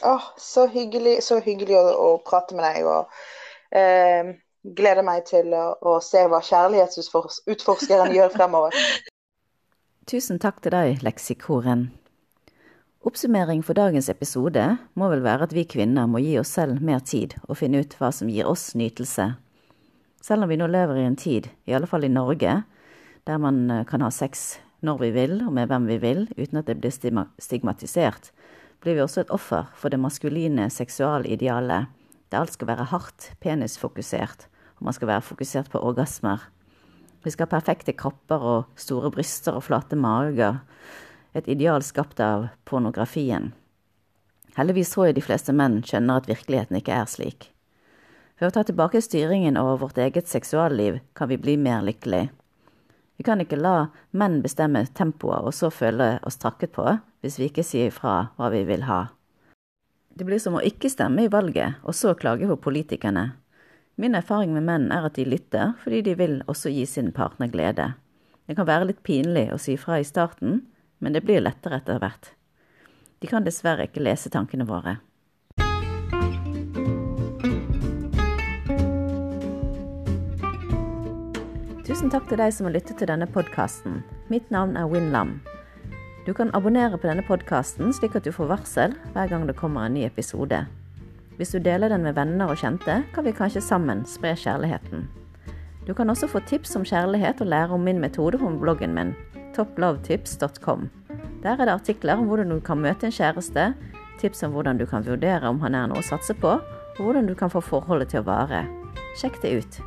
Oh, 0.02 0.24
så 0.42 0.66
hyggelig, 0.74 1.20
så 1.24 1.38
hyggelig 1.44 1.78
å, 1.78 1.86
å, 1.94 2.08
prate 2.26 2.58
med 2.58 2.66
deg. 2.66 2.88
og 2.90 3.06
gleder 4.64 5.04
meg 5.04 5.26
til 5.28 5.54
å, 5.58 5.74
å 5.82 5.98
se 6.04 6.22
hva 6.30 6.40
kjærlighetsutforskeren 6.46 8.14
gjør 8.16 8.32
fremover. 8.34 8.78
Tusen 10.10 10.40
takk 10.42 10.62
til 10.64 10.74
deg, 10.76 11.04
leksikoren. 11.04 11.88
Oppsummering 13.04 13.64
for 13.68 13.76
dagens 13.76 14.08
episode 14.12 14.64
må 14.96 15.10
vel 15.12 15.24
være 15.26 15.50
at 15.50 15.56
vi 15.56 15.66
kvinner 15.68 16.08
må 16.08 16.22
gi 16.24 16.38
oss 16.40 16.54
selv 16.56 16.80
mer 16.84 17.02
tid 17.04 17.36
og 17.50 17.58
finne 17.60 17.82
ut 17.84 17.96
hva 18.00 18.14
som 18.16 18.30
gir 18.32 18.48
oss 18.48 18.70
nytelse. 18.80 19.34
Selv 20.24 20.46
om 20.46 20.52
vi 20.52 20.56
nå 20.60 20.70
lever 20.72 21.02
i 21.02 21.08
en 21.10 21.20
tid, 21.20 21.50
i 21.68 21.76
alle 21.76 21.90
fall 21.90 22.08
i 22.08 22.12
Norge, 22.12 22.62
der 23.28 23.42
man 23.44 23.66
eh, 23.72 23.84
kan 23.88 24.06
ha 24.06 24.12
sex 24.12 24.62
når 24.84 25.02
vi 25.02 25.10
vil 25.16 25.36
og 25.44 25.52
med 25.56 25.68
hvem 25.68 25.90
vi 25.92 25.98
vil, 26.00 26.24
uten 26.38 26.62
at 26.62 26.70
det 26.72 26.78
blir 26.80 26.96
stigmatisert, 26.96 28.32
blir 28.84 28.98
vi 28.98 29.04
også 29.04 29.24
et 29.24 29.32
offer 29.32 29.70
for 29.80 29.94
det 29.94 30.02
maskuline 30.04 30.68
seksualidealet, 30.72 31.88
der 32.32 32.42
alt 32.44 32.54
skal 32.56 32.68
være 32.68 32.90
hardt 32.92 33.30
penisfokusert, 33.44 34.48
og 34.78 34.90
man 34.90 34.96
skal 34.96 35.08
være 35.08 35.24
fokusert 35.24 35.72
på 35.72 35.80
orgasmer. 35.80 36.44
Vi 37.24 37.32
skal 37.32 37.48
ha 37.48 37.56
perfekte 37.56 37.96
kropper 37.96 38.44
og 38.44 38.66
store 38.76 39.12
bryster 39.14 39.56
og 39.56 39.64
flate 39.70 39.96
mager. 39.96 40.60
Et 41.34 41.48
ideal 41.48 41.82
skapt 41.86 42.20
av 42.20 42.50
pornografien. 42.68 43.54
Heldigvis 44.58 44.92
tror 44.94 45.08
jeg 45.08 45.18
de 45.18 45.24
fleste 45.26 45.56
menn 45.56 45.80
skjønner 45.88 46.20
at 46.20 46.28
virkeligheten 46.30 46.78
ikke 46.78 46.94
er 46.94 47.08
slik. 47.10 47.48
Ved 48.38 48.52
å 48.52 48.54
ta 48.58 48.66
tilbake 48.68 49.02
styringen 49.02 49.58
over 49.58 49.80
vårt 49.86 50.02
eget 50.04 50.28
seksualliv 50.28 51.00
kan 51.18 51.32
vi 51.32 51.40
bli 51.40 51.56
mer 51.58 51.86
lykkelige. 51.88 52.34
Vi 53.18 53.24
kan 53.24 53.42
ikke 53.42 53.60
la 53.60 53.90
menn 54.12 54.42
bestemme 54.42 54.86
tempoet 54.98 55.46
og 55.48 55.54
så 55.54 55.70
føle 55.74 56.18
oss 56.26 56.40
trakket 56.42 56.74
på 56.76 56.86
hvis 57.24 57.38
vi 57.40 57.50
ikke 57.50 57.66
sier 57.66 57.92
ifra 57.92 58.34
hva 58.38 58.50
vi 58.54 58.64
vil 58.68 58.86
ha. 58.90 59.06
Det 60.14 60.26
blir 60.28 60.42
som 60.42 60.58
å 60.58 60.66
ikke 60.66 60.92
stemme 60.94 61.26
i 61.26 61.32
valget, 61.32 61.80
og 61.82 61.96
så 61.98 62.14
klage 62.14 62.46
på 62.46 62.60
politikerne. 62.68 63.32
Min 63.98 64.14
erfaring 64.18 64.54
med 64.54 64.66
menn 64.68 64.92
er 64.94 65.08
at 65.08 65.16
de 65.18 65.26
lytter, 65.26 65.74
fordi 65.82 66.04
de 66.06 66.14
vil 66.20 66.36
også 66.50 66.70
gi 66.74 66.86
sin 66.90 67.10
partner 67.14 67.50
glede. 67.50 67.94
Det 68.46 68.58
kan 68.58 68.68
være 68.70 68.92
litt 68.92 69.02
pinlig 69.06 69.48
å 69.54 69.58
si 69.62 69.74
fra 69.78 69.98
i 70.02 70.06
starten, 70.06 70.62
men 71.00 71.16
det 71.16 71.24
blir 71.26 71.42
lettere 71.42 71.80
etter 71.82 72.02
hvert. 72.02 72.34
De 73.24 73.30
kan 73.32 73.46
dessverre 73.46 73.88
ikke 73.88 74.04
lese 74.04 74.30
tankene 74.30 74.68
våre. 74.70 74.98
Tusen 81.84 82.08
takk 82.08 82.30
til 82.30 82.40
deg 82.40 82.54
som 82.56 82.64
har 82.64 82.78
lyttet 82.78 82.96
til 82.96 83.10
denne 83.10 83.26
podkasten. 83.28 83.98
Mitt 84.32 84.48
navn 84.56 84.78
er 84.80 84.88
Win 84.88 85.10
Lam. 85.12 85.42
Du 86.24 86.32
kan 86.32 86.52
abonnere 86.56 86.96
på 86.96 87.10
denne 87.10 87.26
podkasten 87.28 87.92
slik 87.92 88.16
at 88.16 88.24
du 88.24 88.32
får 88.32 88.48
varsel 88.54 88.94
hver 89.12 89.28
gang 89.28 89.44
det 89.50 89.58
kommer 89.60 89.84
en 89.84 89.98
ny 89.98 90.06
episode. 90.08 90.62
Hvis 91.36 91.52
du 91.52 91.60
deler 91.60 91.92
den 91.92 92.06
med 92.08 92.16
venner 92.16 92.48
og 92.48 92.62
kjente, 92.62 93.02
kan 93.12 93.26
vi 93.28 93.34
kanskje 93.36 93.60
sammen 93.66 94.06
spre 94.08 94.32
kjærligheten. 94.32 95.10
Du 95.84 95.92
kan 95.94 96.08
også 96.10 96.30
få 96.32 96.40
tips 96.48 96.78
om 96.80 96.86
kjærlighet 96.88 97.44
og 97.44 97.52
lære 97.52 97.76
om 97.76 97.84
min 97.84 98.00
metode 98.00 98.40
på 98.40 98.54
bloggen 98.62 98.96
min, 98.96 99.12
topplovetips.com. 99.52 100.88
Der 101.44 101.60
er 101.60 101.66
det 101.66 101.74
artikler 101.74 102.16
om 102.16 102.32
hvordan 102.32 102.50
du 102.56 102.62
kan 102.64 102.80
møte 102.80 103.10
en 103.10 103.12
kjæreste, 103.12 103.74
tips 104.24 104.44
om 104.48 104.56
hvordan 104.56 104.80
du 104.80 104.86
kan 104.86 105.04
vurdere 105.04 105.52
om 105.52 105.60
han 105.60 105.76
er 105.76 105.92
noe 105.92 106.00
å 106.00 106.08
satse 106.08 106.32
på, 106.32 106.56
og 106.64 107.04
hvordan 107.04 107.28
du 107.28 107.36
kan 107.36 107.52
få 107.52 107.60
forholdet 107.60 108.16
til 108.16 108.24
å 108.24 108.30
vare. 108.32 108.64
Sjekk 109.20 109.44
det 109.44 109.58
ut. 109.60 109.84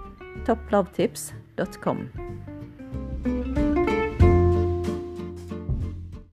www.thebrightlife.com. 1.57 2.56